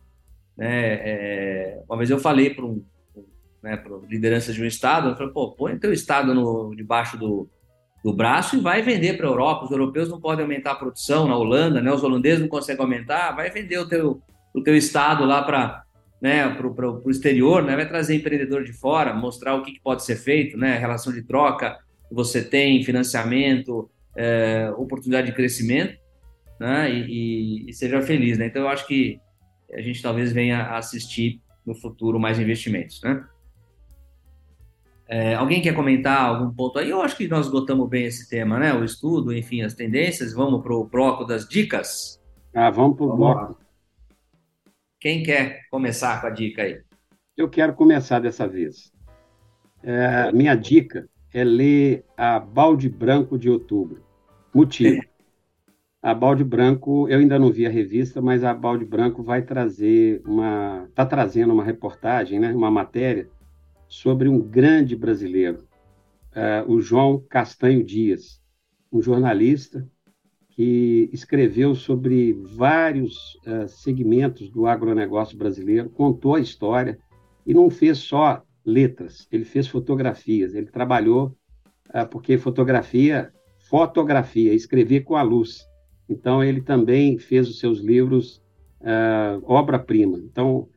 Né? 0.62 0.93
É, 0.93 1.82
uma 1.89 1.97
vez 1.97 2.12
eu 2.12 2.20
falei 2.20 2.51
para 2.51 2.64
um, 2.64 2.86
né, 3.64 3.84
liderança 4.07 4.53
de 4.53 4.62
um 4.62 4.66
estado, 4.66 5.09
eu 5.09 5.16
falei, 5.16 5.34
pô, 5.34 5.53
põe 5.53 5.76
teu 5.80 5.91
estado 5.91 6.36
no, 6.36 6.76
debaixo 6.76 7.18
do, 7.18 7.49
do 8.03 8.14
braço 8.14 8.55
e 8.55 8.59
vai 8.59 8.84
vender 8.84 9.18
para 9.18 9.26
a 9.26 9.32
Europa. 9.32 9.66
Os 9.66 9.72
europeus 9.72 10.07
não 10.07 10.22
podem 10.22 10.43
aumentar 10.43 10.74
a 10.74 10.76
produção 10.76 11.28
na 11.28 11.36
Holanda, 11.36 11.82
né? 11.82 11.91
Os 11.91 12.03
holandeses 12.03 12.41
não 12.41 12.47
conseguem 12.47 12.84
aumentar, 12.84 13.32
vai 13.32 13.49
vender 13.49 13.80
o 13.80 13.88
teu, 13.88 14.22
o 14.53 14.62
teu 14.62 14.76
estado 14.76 15.26
lá 15.26 15.41
para 15.41 15.84
né, 16.22 16.45
o 17.03 17.09
exterior, 17.09 17.64
né, 17.64 17.76
vai 17.76 17.88
trazer 17.88 18.14
empreendedor 18.14 18.64
de 18.64 18.72
fora, 18.72 19.12
mostrar 19.12 19.55
o 19.55 19.64
que, 19.64 19.72
que, 19.72 19.82
pode 19.82 20.05
ser 20.05 20.18
feito, 20.18 20.55
né, 20.55 20.78
relação 20.78 21.12
de 21.12 21.24
troca 21.24 21.80
que 22.07 22.14
você 22.14 22.43
tem, 22.43 22.84
financiamento, 22.84 23.89
é, 24.16 24.72
oportunidade 24.78 25.26
de 25.26 25.34
crescimento, 25.34 25.97
né, 26.59 26.93
e, 26.93 27.64
e, 27.66 27.70
e, 27.72 27.74
seja 27.74 27.99
feliz, 28.03 28.38
né. 28.38 28.45
Então 28.45 28.62
eu 28.62 28.68
acho 28.68 28.86
que 28.86 29.20
a 29.74 29.82
gente 29.82 30.01
talvez 30.01 30.32
venha 30.32 30.63
a 30.63 30.78
assistir 30.78 31.41
no 31.65 31.76
futuro 31.76 32.19
mais 32.19 32.39
investimentos, 32.39 33.01
né. 33.01 33.26
É, 35.07 35.36
alguém 35.36 35.61
quer 35.61 35.76
comentar 35.76 36.22
algum 36.22 36.53
ponto 36.53 36.80
aí? 36.80 36.89
Eu 36.89 37.01
acho 37.01 37.17
que 37.17 37.28
nós 37.28 37.47
esgotamos 37.47 37.89
bem 37.89 38.05
esse 38.05 38.30
tema, 38.30 38.57
né? 38.57 38.74
O 38.74 38.82
estudo, 38.82 39.36
enfim, 39.36 39.61
as 39.61 39.74
tendências. 39.74 40.34
Vamos 40.34 40.63
para 40.63 40.74
o 40.74 40.86
bloco 40.86 41.26
das 41.26 41.45
dicas? 41.45 42.17
Ah, 42.55 42.69
vamos 42.69 42.95
para 42.95 43.05
o 43.07 43.17
bloco. 43.17 43.59
Quem 45.01 45.22
quer 45.22 45.67
começar 45.69 46.22
com 46.22 46.28
a 46.28 46.30
dica 46.30 46.61
aí? 46.61 46.80
Eu 47.36 47.49
quero 47.49 47.74
começar 47.74 48.19
dessa 48.19 48.47
vez. 48.47 48.93
É, 49.84 50.32
minha 50.32 50.55
dica 50.55 51.09
é 51.34 51.43
ler 51.43 52.05
a 52.15 52.39
Balde 52.39 52.88
Branco 52.88 53.38
de 53.38 53.49
Outubro. 53.49 54.01
Motivo. 54.53 55.01
A 56.02 56.16
Balde 56.16 56.43
Branco, 56.43 57.08
eu 57.08 57.20
ainda 57.20 57.38
não 57.38 57.52
vi 57.52 57.66
a 57.68 57.70
revista, 57.70 58.22
mas 58.22 58.43
a 58.43 58.54
Balde 58.56 58.84
Branco 58.84 59.22
vai 59.22 59.43
trazer 59.43 60.20
uma. 60.26 60.88
está 60.89 61.06
trazendo 61.06 61.54
uma 61.54 61.64
reportagem, 61.64 62.39
né, 62.39 62.52
uma 62.54 62.72
matéria, 62.72 63.30
sobre 63.88 64.28
um 64.28 64.39
grande 64.39 64.95
brasileiro, 64.95 65.64
é, 66.34 66.64
o 66.68 66.82
João 66.82 67.24
Castanho 67.30 67.84
Dias, 67.84 68.41
um 68.91 68.99
jornalista 68.99 69.88
que 70.49 71.10
escreveu 71.14 71.76
sobre 71.76 72.34
vários 72.34 73.36
uh, 73.45 73.68
segmentos 73.68 74.49
do 74.49 74.68
agronegócio 74.68 75.38
brasileiro, 75.38 75.89
contou 75.89 76.36
a 76.36 76.39
história 76.39 76.99
e 77.45 77.54
não 77.54 77.70
fez 77.70 77.99
só 77.99 78.43
letras, 78.66 79.28
ele 79.32 79.45
fez 79.45 79.68
fotografias, 79.68 80.54
ele 80.54 80.68
trabalhou, 80.68 81.38
uh, 81.89 82.08
porque 82.10 82.38
fotografia, 82.38 83.32
fotografia, 83.70 84.54
escrever 84.54 85.02
com 85.02 85.16
a 85.16 85.22
luz. 85.22 85.70
Então, 86.12 86.43
ele 86.43 86.62
também 86.62 87.18
fez 87.18 87.49
os 87.49 87.57
seus 87.57 87.80
livros 87.80 88.41
uh, 88.82 89.41
obra-prima. 89.43 90.18
Então, 90.18 90.68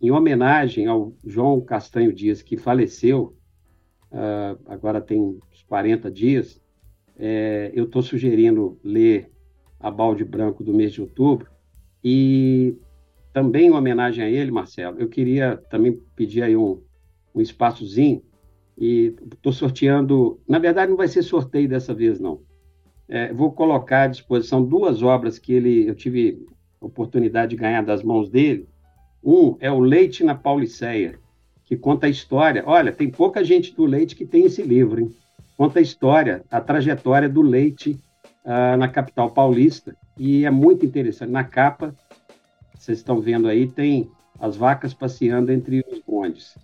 em 0.00 0.10
homenagem 0.10 0.86
ao 0.86 1.12
João 1.24 1.60
Castanho 1.60 2.12
Dias, 2.12 2.42
que 2.42 2.56
faleceu, 2.56 3.34
agora 4.66 5.00
tem 5.00 5.18
uns 5.18 5.62
40 5.66 6.10
dias, 6.10 6.60
é, 7.16 7.70
eu 7.74 7.84
estou 7.84 8.02
sugerindo 8.02 8.78
ler 8.82 9.30
A 9.78 9.90
Balde 9.90 10.24
Branco 10.24 10.64
do 10.64 10.74
mês 10.74 10.92
de 10.92 11.00
outubro. 11.00 11.50
E 12.02 12.76
também 13.32 13.68
em 13.68 13.72
homenagem 13.72 14.22
a 14.22 14.28
ele, 14.28 14.50
Marcelo, 14.50 14.98
eu 14.98 15.08
queria 15.08 15.56
também 15.70 15.98
pedir 16.14 16.42
aí 16.42 16.56
um, 16.56 16.82
um 17.34 17.40
espaçozinho. 17.40 18.22
E 18.76 19.14
estou 19.32 19.52
sorteando. 19.52 20.40
Na 20.48 20.58
verdade, 20.58 20.90
não 20.90 20.96
vai 20.96 21.08
ser 21.08 21.22
sorteio 21.22 21.68
dessa 21.68 21.94
vez, 21.94 22.18
não. 22.18 22.42
É, 23.08 23.32
vou 23.32 23.52
colocar 23.52 24.02
à 24.02 24.06
disposição 24.08 24.64
duas 24.64 25.02
obras 25.02 25.38
que 25.38 25.52
ele, 25.52 25.88
eu 25.88 25.94
tive 25.94 26.46
oportunidade 26.80 27.50
de 27.50 27.56
ganhar 27.56 27.82
das 27.82 28.02
mãos 28.02 28.28
dele. 28.28 28.68
Um 29.22 29.56
é 29.60 29.70
o 29.70 29.80
Leite 29.80 30.22
na 30.22 30.34
Pauliceia, 30.34 31.18
que 31.64 31.76
conta 31.76 32.06
a 32.06 32.10
história. 32.10 32.62
Olha, 32.66 32.92
tem 32.92 33.10
pouca 33.10 33.42
gente 33.42 33.74
do 33.74 33.84
Leite 33.84 34.16
que 34.16 34.26
tem 34.26 34.44
esse 34.44 34.62
livro, 34.62 35.00
hein? 35.00 35.14
conta 35.56 35.78
a 35.78 35.82
história, 35.82 36.44
a 36.50 36.60
trajetória 36.60 37.28
do 37.28 37.42
leite 37.42 37.98
uh, 38.44 38.76
na 38.76 38.88
capital 38.88 39.30
paulista. 39.30 39.96
E 40.18 40.44
é 40.44 40.50
muito 40.50 40.84
interessante. 40.84 41.30
Na 41.30 41.44
capa, 41.44 41.94
vocês 42.74 42.98
estão 42.98 43.20
vendo 43.20 43.48
aí, 43.48 43.66
tem 43.66 44.10
as 44.38 44.56
vacas 44.56 44.92
passeando 44.92 45.52
entre 45.52 45.84
os 45.90 46.00
bondes. 46.00 46.56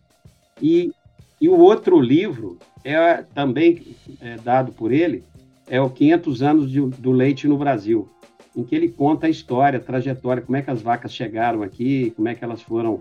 E, 0.60 0.92
e 1.40 1.48
o 1.48 1.58
outro 1.58 1.98
livro, 2.00 2.58
é 2.84 3.22
também 3.34 3.96
é, 4.20 4.36
dado 4.36 4.72
por 4.72 4.92
ele, 4.92 5.24
é 5.70 5.80
o 5.80 5.88
500 5.88 6.42
anos 6.42 6.70
de, 6.70 6.80
do 6.80 7.12
leite 7.12 7.46
no 7.46 7.56
Brasil, 7.56 8.08
em 8.56 8.64
que 8.64 8.74
ele 8.74 8.88
conta 8.88 9.28
a 9.28 9.30
história, 9.30 9.78
a 9.78 9.82
trajetória, 9.82 10.42
como 10.42 10.56
é 10.56 10.62
que 10.62 10.70
as 10.70 10.82
vacas 10.82 11.14
chegaram 11.14 11.62
aqui, 11.62 12.12
como 12.16 12.28
é 12.28 12.34
que 12.34 12.44
elas 12.44 12.60
foram, 12.60 12.94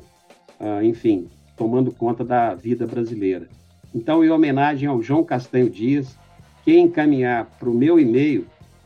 uh, 0.59 0.84
enfim, 0.84 1.28
tomando 1.57 1.91
conta 1.91 2.24
da 2.24 2.53
vida 2.53 2.86
brasileira. 2.86 3.49
Então, 3.93 4.24
em 4.24 4.30
homenagem 4.30 4.88
ao 4.88 5.01
João 5.01 5.24
Castanho 5.24 5.67
Dias, 5.67 6.15
quem 6.63 6.86
encaminhar 6.86 7.45
para 7.59 7.67
o 7.67 7.74
meu 7.74 7.99
e-mail 7.99 8.45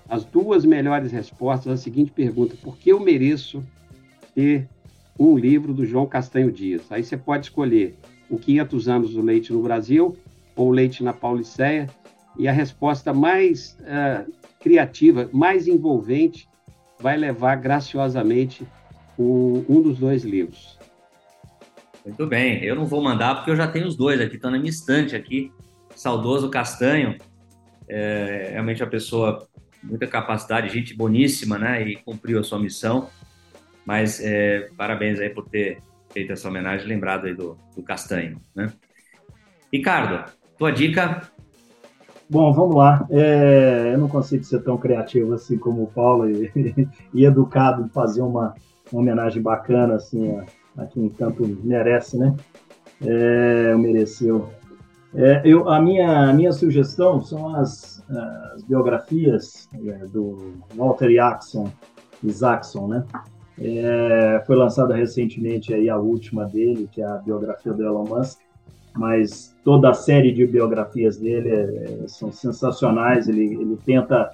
as 0.10 0.24
duas 0.24 0.64
melhores 0.64 1.12
respostas 1.12 1.74
à 1.74 1.78
seguinte 1.78 2.12
pergunta: 2.12 2.56
por 2.64 2.78
que 2.78 2.90
eu 2.90 3.02
mereço 3.02 3.62
ter 4.34 4.70
um 5.20 5.38
livro 5.38 5.74
do 5.74 5.86
João 5.86 6.06
Castanho 6.06 6.50
Dias? 6.50 6.84
Aí 6.90 7.04
você 7.04 7.18
pode 7.18 7.48
escolher 7.48 7.98
o 8.30 8.38
500 8.38 8.88
anos 8.88 9.14
do 9.14 9.22
leite 9.22 9.52
no 9.52 9.62
Brasil 9.62 10.16
ou 10.56 10.70
o 10.70 10.72
leite 10.72 11.04
na 11.04 11.12
Pauliceia, 11.12 11.90
e 12.38 12.48
a 12.48 12.52
resposta 12.52 13.14
mais 13.14 13.78
uh, 13.82 14.32
criativa, 14.60 15.30
mais 15.32 15.68
envolvente, 15.68 16.48
vai 17.00 17.18
levar 17.18 17.56
graciosamente 17.56 18.66
um, 19.18 19.66
um 19.70 19.82
dos 19.82 20.00
dois 20.00 20.24
livros. 20.24 20.80
Muito 22.06 22.28
bem, 22.28 22.64
eu 22.64 22.76
não 22.76 22.86
vou 22.86 23.02
mandar 23.02 23.36
porque 23.36 23.52
eu 23.52 23.56
já 23.56 23.68
tenho 23.68 23.88
os 23.88 23.96
dois 23.96 24.20
aqui, 24.20 24.36
estão 24.36 24.52
na 24.52 24.58
minha 24.58 24.70
estante 24.70 25.16
aqui. 25.16 25.52
Saudoso 25.96 26.50
Castanho, 26.50 27.18
é 27.88 28.50
realmente 28.52 28.82
uma 28.82 28.90
pessoa 28.90 29.48
muita 29.84 30.08
capacidade, 30.08 30.70
gente 30.70 30.96
boníssima, 30.96 31.58
né? 31.58 31.88
E 31.88 31.96
cumpriu 31.98 32.40
a 32.40 32.44
sua 32.44 32.60
missão. 32.60 33.10
Mas 33.86 34.22
é, 34.22 34.70
parabéns 34.78 35.20
aí 35.20 35.30
por 35.30 35.48
ter 35.50 35.80
feito 36.12 36.32
essa 36.32 36.48
homenagem, 36.48 36.88
lembrado 36.88 37.26
aí 37.26 37.34
do, 37.34 37.58
do 37.76 37.84
Castanho, 37.84 38.40
né? 38.56 38.72
Ricardo, 39.72 40.32
tua 40.58 40.72
dica? 40.72 41.30
Bom, 42.34 42.52
vamos 42.52 42.76
lá. 42.76 43.08
É, 43.10 43.92
eu 43.94 43.98
não 43.98 44.10
consigo 44.10 44.44
ser 44.44 44.62
tão 44.64 44.78
criativo 44.78 45.34
assim 45.34 45.58
como 45.58 45.84
o 45.84 45.88
Paulo 45.88 46.30
e, 46.30 46.52
e 47.14 47.24
educado 47.24 47.88
fazer 47.94 48.22
uma, 48.22 48.56
uma 48.92 49.02
homenagem 49.02 49.42
bacana 49.42 49.96
assim 49.96 50.36
a 50.36 50.46
a 50.78 50.86
quem 50.86 51.10
tanto 51.10 51.46
merece, 51.64 52.18
né? 52.18 52.36
É, 53.02 53.76
mereceu. 53.76 54.50
É, 55.14 55.42
eu, 55.46 55.70
a, 55.70 55.80
minha, 55.80 56.30
a 56.30 56.34
minha 56.34 56.52
sugestão 56.52 57.22
são 57.22 57.56
as, 57.56 58.04
as 58.10 58.64
biografias 58.64 59.70
é, 59.74 60.06
do 60.08 60.54
Walter 60.76 61.12
Isaacson, 61.12 61.72
Isaacson 62.24 62.88
né? 62.88 63.06
É, 63.60 64.44
foi 64.48 64.56
lançada 64.56 64.96
recentemente 64.96 65.74
aí 65.74 65.88
a 65.90 65.98
última 65.98 66.46
dele, 66.46 66.90
que 66.92 67.02
é 67.02 67.06
a 67.06 67.18
biografia 67.18 67.72
do 67.72 67.84
Elon 67.84 68.06
Musk, 68.06 68.40
mas 68.96 69.56
toda 69.64 69.90
a 69.90 69.94
série 69.94 70.32
de 70.32 70.46
biografias 70.46 71.18
dele 71.18 71.50
é, 71.50 72.08
são 72.08 72.32
sensacionais. 72.32 73.28
Ele, 73.28 73.56
ele 73.56 73.78
tenta 73.86 74.32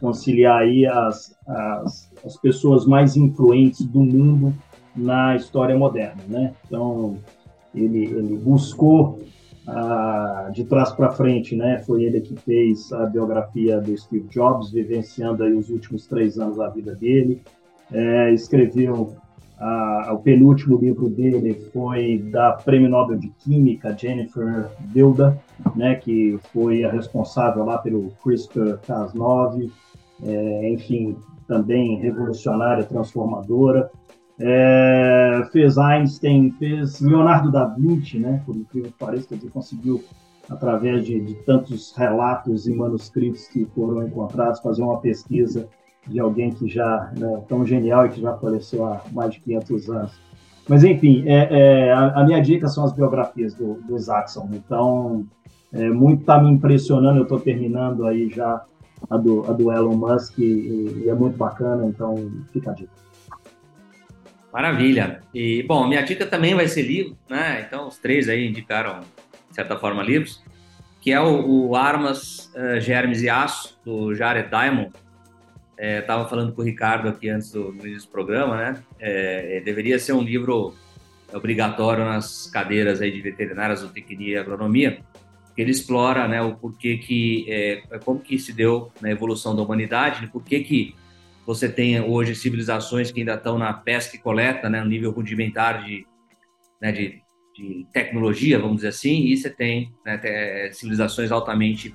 conciliar 0.00 0.62
aí 0.62 0.84
as, 0.84 1.36
as, 1.46 2.10
as 2.24 2.36
pessoas 2.36 2.84
mais 2.86 3.16
influentes 3.16 3.84
do 3.86 4.00
mundo 4.00 4.52
na 4.94 5.36
história 5.36 5.76
moderna, 5.76 6.22
né? 6.28 6.54
Então 6.66 7.16
ele, 7.74 8.04
ele 8.04 8.36
buscou 8.36 9.20
ah, 9.66 10.50
de 10.52 10.64
trás 10.64 10.90
para 10.92 11.12
frente, 11.12 11.54
né? 11.54 11.78
Foi 11.86 12.02
ele 12.02 12.20
que 12.20 12.34
fez 12.36 12.92
a 12.92 13.06
biografia 13.06 13.80
do 13.80 13.96
Steve 13.96 14.28
Jobs, 14.28 14.70
vivenciando 14.70 15.44
aí 15.44 15.52
os 15.52 15.70
últimos 15.70 16.06
três 16.06 16.38
anos 16.38 16.56
da 16.56 16.68
vida 16.68 16.94
dele. 16.94 17.40
É, 17.90 18.32
escreveu 18.32 19.14
o 20.12 20.18
penúltimo 20.18 20.78
livro 20.78 21.08
dele 21.08 21.54
foi 21.72 22.18
da 22.18 22.52
Prêmio 22.52 22.88
Nobel 22.88 23.18
de 23.18 23.28
Química 23.28 23.96
Jennifer 23.96 24.68
Doudna, 24.92 25.38
né? 25.76 25.94
Que 25.94 26.38
foi 26.52 26.84
a 26.84 26.90
responsável 26.90 27.64
lá 27.64 27.78
pelo 27.78 28.12
CRISPR-Cas9. 28.24 29.70
É, 30.24 30.70
enfim, 30.70 31.16
também 31.46 31.98
revolucionária, 31.98 32.84
transformadora. 32.84 33.90
É, 34.40 35.46
fez 35.52 35.78
Einstein, 35.78 36.50
fez 36.58 37.00
Leonardo 37.00 37.52
da 37.52 37.66
Vinci, 37.66 38.18
né? 38.18 38.42
Por 38.44 38.56
incrível 38.56 38.90
que 38.90 38.98
pareça, 38.98 39.34
ele 39.34 39.48
conseguiu, 39.48 40.02
através 40.50 41.04
de, 41.04 41.20
de, 41.20 41.34
tantos 41.44 41.94
relatos 41.96 42.66
e 42.66 42.74
manuscritos 42.74 43.46
que 43.46 43.64
foram 43.66 44.06
encontrados, 44.06 44.60
fazer 44.60 44.82
uma 44.82 44.98
pesquisa 44.98 45.68
de 46.06 46.18
alguém 46.18 46.50
que 46.50 46.68
já 46.68 47.12
né, 47.16 47.42
tão 47.48 47.64
genial 47.64 48.06
e 48.06 48.10
que 48.10 48.20
já 48.20 48.36
faleceu 48.36 48.84
há 48.84 49.02
mais 49.12 49.34
de 49.34 49.40
500 49.40 49.90
anos. 49.90 50.12
Mas, 50.68 50.84
enfim, 50.84 51.24
é, 51.26 51.48
é, 51.50 51.92
a, 51.92 52.20
a, 52.20 52.24
minha 52.24 52.40
dica 52.40 52.68
são 52.68 52.84
as 52.84 52.92
biografias 52.92 53.54
do, 53.54 53.74
do 53.82 53.96
Isaacson. 53.96 54.48
Então, 54.52 55.26
é, 55.72 55.88
muito 55.88 56.20
está 56.20 56.40
me 56.40 56.50
impressionando. 56.50 57.18
Eu 57.18 57.24
estou 57.24 57.40
terminando 57.40 58.06
aí 58.06 58.28
já 58.28 58.64
a 59.10 59.16
do, 59.16 59.44
a 59.50 59.52
do 59.52 59.72
Elon 59.72 59.96
Musk 59.96 60.38
e, 60.38 61.02
e 61.04 61.08
é 61.08 61.14
muito 61.14 61.36
bacana. 61.36 61.84
Então, 61.86 62.14
fica 62.52 62.70
a 62.70 62.74
dica. 62.74 62.92
Maravilha. 64.52 65.20
E, 65.34 65.62
bom, 65.62 65.88
minha 65.88 66.02
dica 66.02 66.26
também 66.26 66.54
vai 66.54 66.68
ser 66.68 66.82
livro, 66.82 67.16
né? 67.28 67.64
Então, 67.66 67.88
os 67.88 67.98
três 67.98 68.28
aí 68.28 68.46
indicaram, 68.46 69.00
de 69.48 69.54
certa 69.54 69.76
forma, 69.78 70.02
livros, 70.02 70.44
que 71.00 71.10
é 71.10 71.20
o, 71.20 71.68
o 71.68 71.74
Armas, 71.74 72.52
uh, 72.54 72.78
Germes 72.78 73.22
e 73.22 73.30
Aço, 73.30 73.78
do 73.84 74.14
Jared 74.14 74.50
Diamond. 74.50 74.92
Estava 75.78 76.24
é, 76.24 76.28
falando 76.28 76.52
com 76.52 76.62
o 76.62 76.64
Ricardo 76.64 77.08
aqui 77.08 77.28
antes 77.28 77.50
do, 77.50 77.72
do 77.72 77.86
início 77.86 78.08
do 78.08 78.12
programa, 78.12 78.56
né? 78.56 78.82
É, 79.00 79.56
é, 79.56 79.60
deveria 79.60 79.98
ser 79.98 80.12
um 80.12 80.22
livro 80.22 80.74
obrigatório 81.32 82.04
nas 82.04 82.46
cadeiras 82.46 83.00
aí 83.00 83.10
de 83.10 83.20
veterinárias, 83.20 83.80
zootecnia 83.80 84.34
e 84.34 84.38
agronomia, 84.38 85.02
que 85.54 85.62
ele 85.62 85.70
explora 85.70 86.28
né, 86.28 86.42
o 86.42 86.54
porquê 86.54 86.98
que, 86.98 87.46
é, 87.48 87.82
como 88.04 88.20
que 88.20 88.38
se 88.38 88.52
deu 88.52 88.92
na 89.00 89.10
evolução 89.10 89.56
da 89.56 89.62
humanidade, 89.62 90.26
por 90.28 90.42
que 90.42 90.60
que 90.60 90.94
você 91.46 91.68
tem 91.68 92.00
hoje 92.00 92.34
civilizações 92.34 93.10
que 93.10 93.20
ainda 93.20 93.34
estão 93.34 93.58
na 93.58 93.72
pesca 93.72 94.16
e 94.16 94.18
coleta, 94.18 94.70
né, 94.70 94.80
no 94.80 94.88
nível 94.88 95.10
rudimentar 95.10 95.84
de, 95.84 96.06
né, 96.80 96.92
de, 96.92 97.20
de 97.56 97.86
tecnologia, 97.92 98.58
vamos 98.58 98.76
dizer 98.76 98.88
assim, 98.88 99.24
e 99.24 99.36
você 99.36 99.50
tem 99.50 99.92
né, 100.04 100.70
civilizações 100.72 101.32
altamente, 101.32 101.94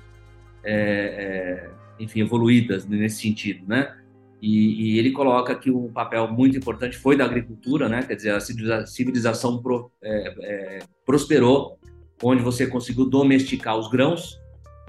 é, 0.62 0.74
é, 0.74 1.70
enfim, 1.98 2.20
evoluídas 2.20 2.86
nesse 2.86 3.22
sentido, 3.22 3.66
né? 3.66 3.94
E, 4.40 4.94
e, 4.94 4.98
ele 4.98 5.10
coloca 5.10 5.54
que 5.54 5.70
um 5.70 5.88
papel 5.88 6.28
muito 6.28 6.56
importante 6.56 6.96
foi 6.96 7.16
da 7.16 7.24
agricultura, 7.24 7.88
né? 7.88 8.02
Quer 8.02 8.14
dizer, 8.14 8.30
a 8.30 8.86
civilização 8.86 9.60
pro, 9.60 9.90
é, 10.00 10.34
é, 10.42 10.78
prosperou, 11.04 11.78
onde 12.22 12.42
você 12.42 12.66
conseguiu 12.66 13.04
domesticar 13.04 13.76
os 13.76 13.88
grãos, 13.90 14.38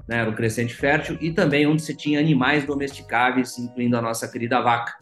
né, 0.08 0.18
era 0.18 0.30
o 0.30 0.34
crescente 0.34 0.74
fértil, 0.74 1.16
e 1.20 1.30
também 1.30 1.66
onde 1.66 1.82
você 1.82 1.94
tinha 1.94 2.18
animais 2.18 2.64
domesticáveis, 2.64 3.56
incluindo 3.58 3.96
a 3.96 4.02
nossa 4.02 4.26
querida 4.28 4.60
vaca. 4.60 4.94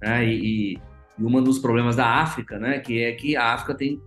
Né, 0.00 0.24
e, 0.24 0.74
e 1.18 1.24
um 1.24 1.42
dos 1.42 1.58
problemas 1.58 1.96
da 1.96 2.06
África, 2.06 2.58
né, 2.58 2.78
que 2.78 3.02
é 3.02 3.12
que 3.12 3.36
a 3.36 3.54
África 3.54 3.74
tem 3.74 4.00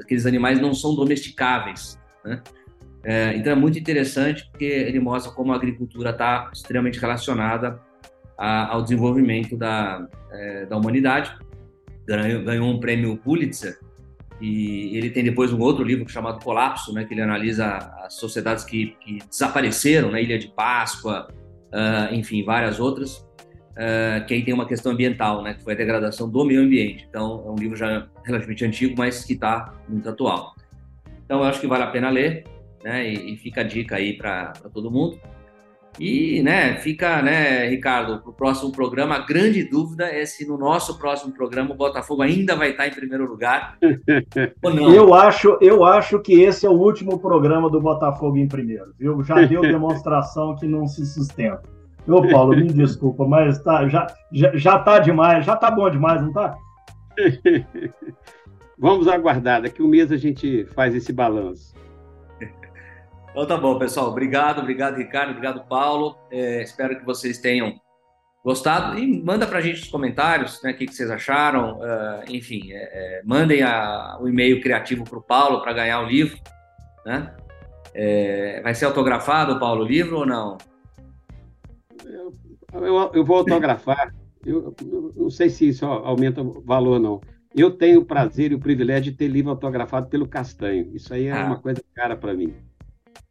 aqueles 0.00 0.26
animais 0.26 0.60
não 0.60 0.74
são 0.74 0.94
domesticáveis, 0.94 1.98
né? 2.24 2.42
É, 3.04 3.34
então 3.36 3.52
é 3.52 3.56
muito 3.56 3.78
interessante 3.78 4.48
porque 4.50 4.64
ele 4.64 4.98
mostra 4.98 5.32
como 5.32 5.52
a 5.52 5.56
agricultura 5.56 6.10
está 6.10 6.50
extremamente 6.52 6.98
relacionada 6.98 7.80
a, 8.36 8.72
ao 8.72 8.82
desenvolvimento 8.82 9.56
da, 9.56 10.06
é, 10.32 10.66
da 10.66 10.76
humanidade. 10.76 11.36
Ganhou, 12.06 12.42
ganhou, 12.42 12.68
um 12.68 12.80
prêmio 12.80 13.16
Pulitzer 13.18 13.78
e 14.40 14.96
ele 14.96 15.10
tem 15.10 15.24
depois 15.24 15.52
um 15.52 15.60
outro 15.60 15.82
livro 15.82 16.08
chamado 16.08 16.42
Colapso, 16.42 16.92
né, 16.92 17.04
que 17.04 17.12
ele 17.12 17.20
analisa 17.20 17.76
as 18.04 18.14
sociedades 18.14 18.64
que, 18.64 18.96
que 19.00 19.18
desapareceram, 19.28 20.12
né, 20.12 20.22
Ilha 20.22 20.38
de 20.38 20.48
Páscoa, 20.48 21.28
uh, 21.72 22.14
enfim, 22.14 22.44
várias 22.44 22.78
outras. 22.78 23.26
Uh, 23.72 24.26
que 24.26 24.34
aí 24.34 24.44
tem 24.44 24.52
uma 24.52 24.66
questão 24.66 24.92
ambiental, 24.92 25.42
né, 25.42 25.54
que 25.54 25.62
foi 25.62 25.72
a 25.72 25.76
degradação 25.76 26.28
do 26.28 26.44
meio 26.44 26.62
ambiente. 26.62 27.06
Então, 27.08 27.44
é 27.46 27.50
um 27.50 27.54
livro 27.54 27.76
já 27.76 28.08
relativamente 28.24 28.64
antigo, 28.64 28.94
mas 28.96 29.24
que 29.24 29.34
está 29.34 29.72
muito 29.88 30.08
atual. 30.08 30.54
Então, 31.24 31.40
eu 31.40 31.44
acho 31.44 31.60
que 31.60 31.66
vale 31.66 31.84
a 31.84 31.88
pena 31.88 32.08
ler, 32.10 32.44
né, 32.82 33.08
e, 33.08 33.34
e 33.34 33.36
fica 33.36 33.60
a 33.60 33.64
dica 33.64 33.96
aí 33.96 34.16
para 34.16 34.52
todo 34.72 34.90
mundo. 34.90 35.18
E, 35.98 36.42
né, 36.44 36.76
fica, 36.76 37.20
né, 37.20 37.66
Ricardo, 37.66 38.20
para 38.20 38.30
o 38.30 38.32
próximo 38.32 38.70
programa, 38.70 39.16
a 39.16 39.26
grande 39.26 39.64
dúvida 39.64 40.04
é 40.04 40.24
se 40.24 40.46
no 40.46 40.56
nosso 40.56 40.96
próximo 40.96 41.32
programa 41.32 41.72
o 41.72 41.76
Botafogo 41.76 42.22
ainda 42.22 42.54
vai 42.54 42.70
estar 42.70 42.86
em 42.86 42.92
primeiro 42.92 43.26
lugar 43.26 43.76
ou 44.62 44.72
não. 44.72 44.94
Eu 44.94 45.12
acho, 45.12 45.58
eu 45.60 45.84
acho 45.84 46.20
que 46.20 46.40
esse 46.40 46.64
é 46.64 46.70
o 46.70 46.74
último 46.74 47.18
programa 47.18 47.68
do 47.68 47.80
Botafogo 47.80 48.36
em 48.36 48.46
primeiro, 48.46 48.94
viu? 48.96 49.24
Já 49.24 49.44
deu 49.44 49.62
demonstração 49.62 50.54
que 50.54 50.66
não 50.66 50.86
se 50.86 51.04
sustenta. 51.04 51.62
Ô, 52.06 52.26
Paulo, 52.28 52.56
me 52.56 52.72
desculpa, 52.72 53.26
mas 53.26 53.60
tá, 53.62 53.86
já, 53.88 54.06
já, 54.32 54.56
já 54.56 54.78
tá 54.78 55.00
demais, 55.00 55.44
já 55.44 55.56
tá 55.56 55.70
bom 55.70 55.90
demais, 55.90 56.22
não 56.22 56.32
tá? 56.32 56.54
Vamos 58.78 59.08
aguardar, 59.08 59.62
daqui 59.62 59.82
um 59.82 59.88
mês 59.88 60.12
a 60.12 60.16
gente 60.16 60.64
faz 60.66 60.94
esse 60.94 61.12
balanço. 61.12 61.74
Então 63.38 63.46
tá 63.46 63.56
bom, 63.56 63.78
pessoal. 63.78 64.08
Obrigado, 64.08 64.58
obrigado, 64.58 64.96
Ricardo, 64.96 65.30
obrigado, 65.30 65.64
Paulo. 65.68 66.18
É, 66.28 66.60
espero 66.60 66.98
que 66.98 67.04
vocês 67.04 67.38
tenham 67.38 67.80
gostado 68.44 68.98
e 68.98 69.22
manda 69.22 69.46
para 69.46 69.58
a 69.58 69.60
gente 69.60 69.80
os 69.80 69.88
comentários, 69.88 70.60
né, 70.60 70.72
o 70.72 70.76
que, 70.76 70.86
que 70.86 70.92
vocês 70.92 71.08
acharam. 71.08 71.78
Uh, 71.78 72.24
enfim, 72.28 72.72
é, 72.72 72.78
é, 72.82 73.22
mandem 73.24 73.62
a, 73.62 74.18
o 74.20 74.28
e-mail 74.28 74.60
criativo 74.60 75.04
para 75.04 75.18
o 75.20 75.22
Paulo 75.22 75.62
para 75.62 75.72
ganhar 75.72 76.00
o 76.00 76.08
livro. 76.08 76.36
Né? 77.06 77.32
É, 77.94 78.60
vai 78.60 78.74
ser 78.74 78.86
autografado, 78.86 79.60
Paulo, 79.60 79.84
o 79.84 79.86
livro 79.86 80.18
ou 80.18 80.26
não? 80.26 80.58
Eu, 82.72 83.12
eu, 83.14 83.24
vou 83.24 83.36
autografar. 83.36 84.12
Eu, 84.44 84.74
eu, 84.82 85.12
não 85.14 85.30
sei 85.30 85.48
se 85.48 85.68
isso 85.68 85.86
aumenta 85.86 86.42
o 86.42 86.60
valor 86.60 86.94
ou 86.94 87.00
não. 87.00 87.20
Eu 87.54 87.70
tenho 87.70 88.00
o 88.00 88.04
prazer 88.04 88.50
e 88.50 88.56
o 88.56 88.60
privilégio 88.60 89.12
de 89.12 89.16
ter 89.16 89.28
livro 89.28 89.52
autografado 89.52 90.08
pelo 90.08 90.26
Castanho. 90.26 90.90
Isso 90.92 91.14
aí 91.14 91.26
é 91.26 91.32
ah. 91.32 91.44
uma 91.44 91.60
coisa 91.60 91.80
cara 91.94 92.16
para 92.16 92.34
mim. 92.34 92.52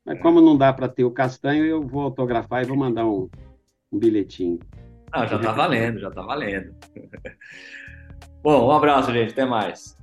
Mas 0.08 0.22
como 0.22 0.40
não 0.40 0.58
dá 0.58 0.72
para 0.72 0.88
ter 0.88 1.04
o 1.04 1.12
Castanho, 1.12 1.66
eu 1.66 1.82
vou 1.82 2.02
autografar 2.04 2.64
e 2.64 2.66
vou 2.66 2.78
mandar 2.78 3.06
um, 3.06 3.30
um 3.92 4.00
bilhetinho. 4.00 4.58
Ah, 5.12 5.26
já 5.26 5.36
está 5.36 5.52
valendo, 5.52 6.00
já 6.00 6.08
está 6.08 6.22
valendo. 6.22 6.74
Bom, 8.42 8.68
um 8.68 8.72
abraço, 8.72 9.12
gente. 9.12 9.34
Até 9.34 9.46
mais. 9.46 9.97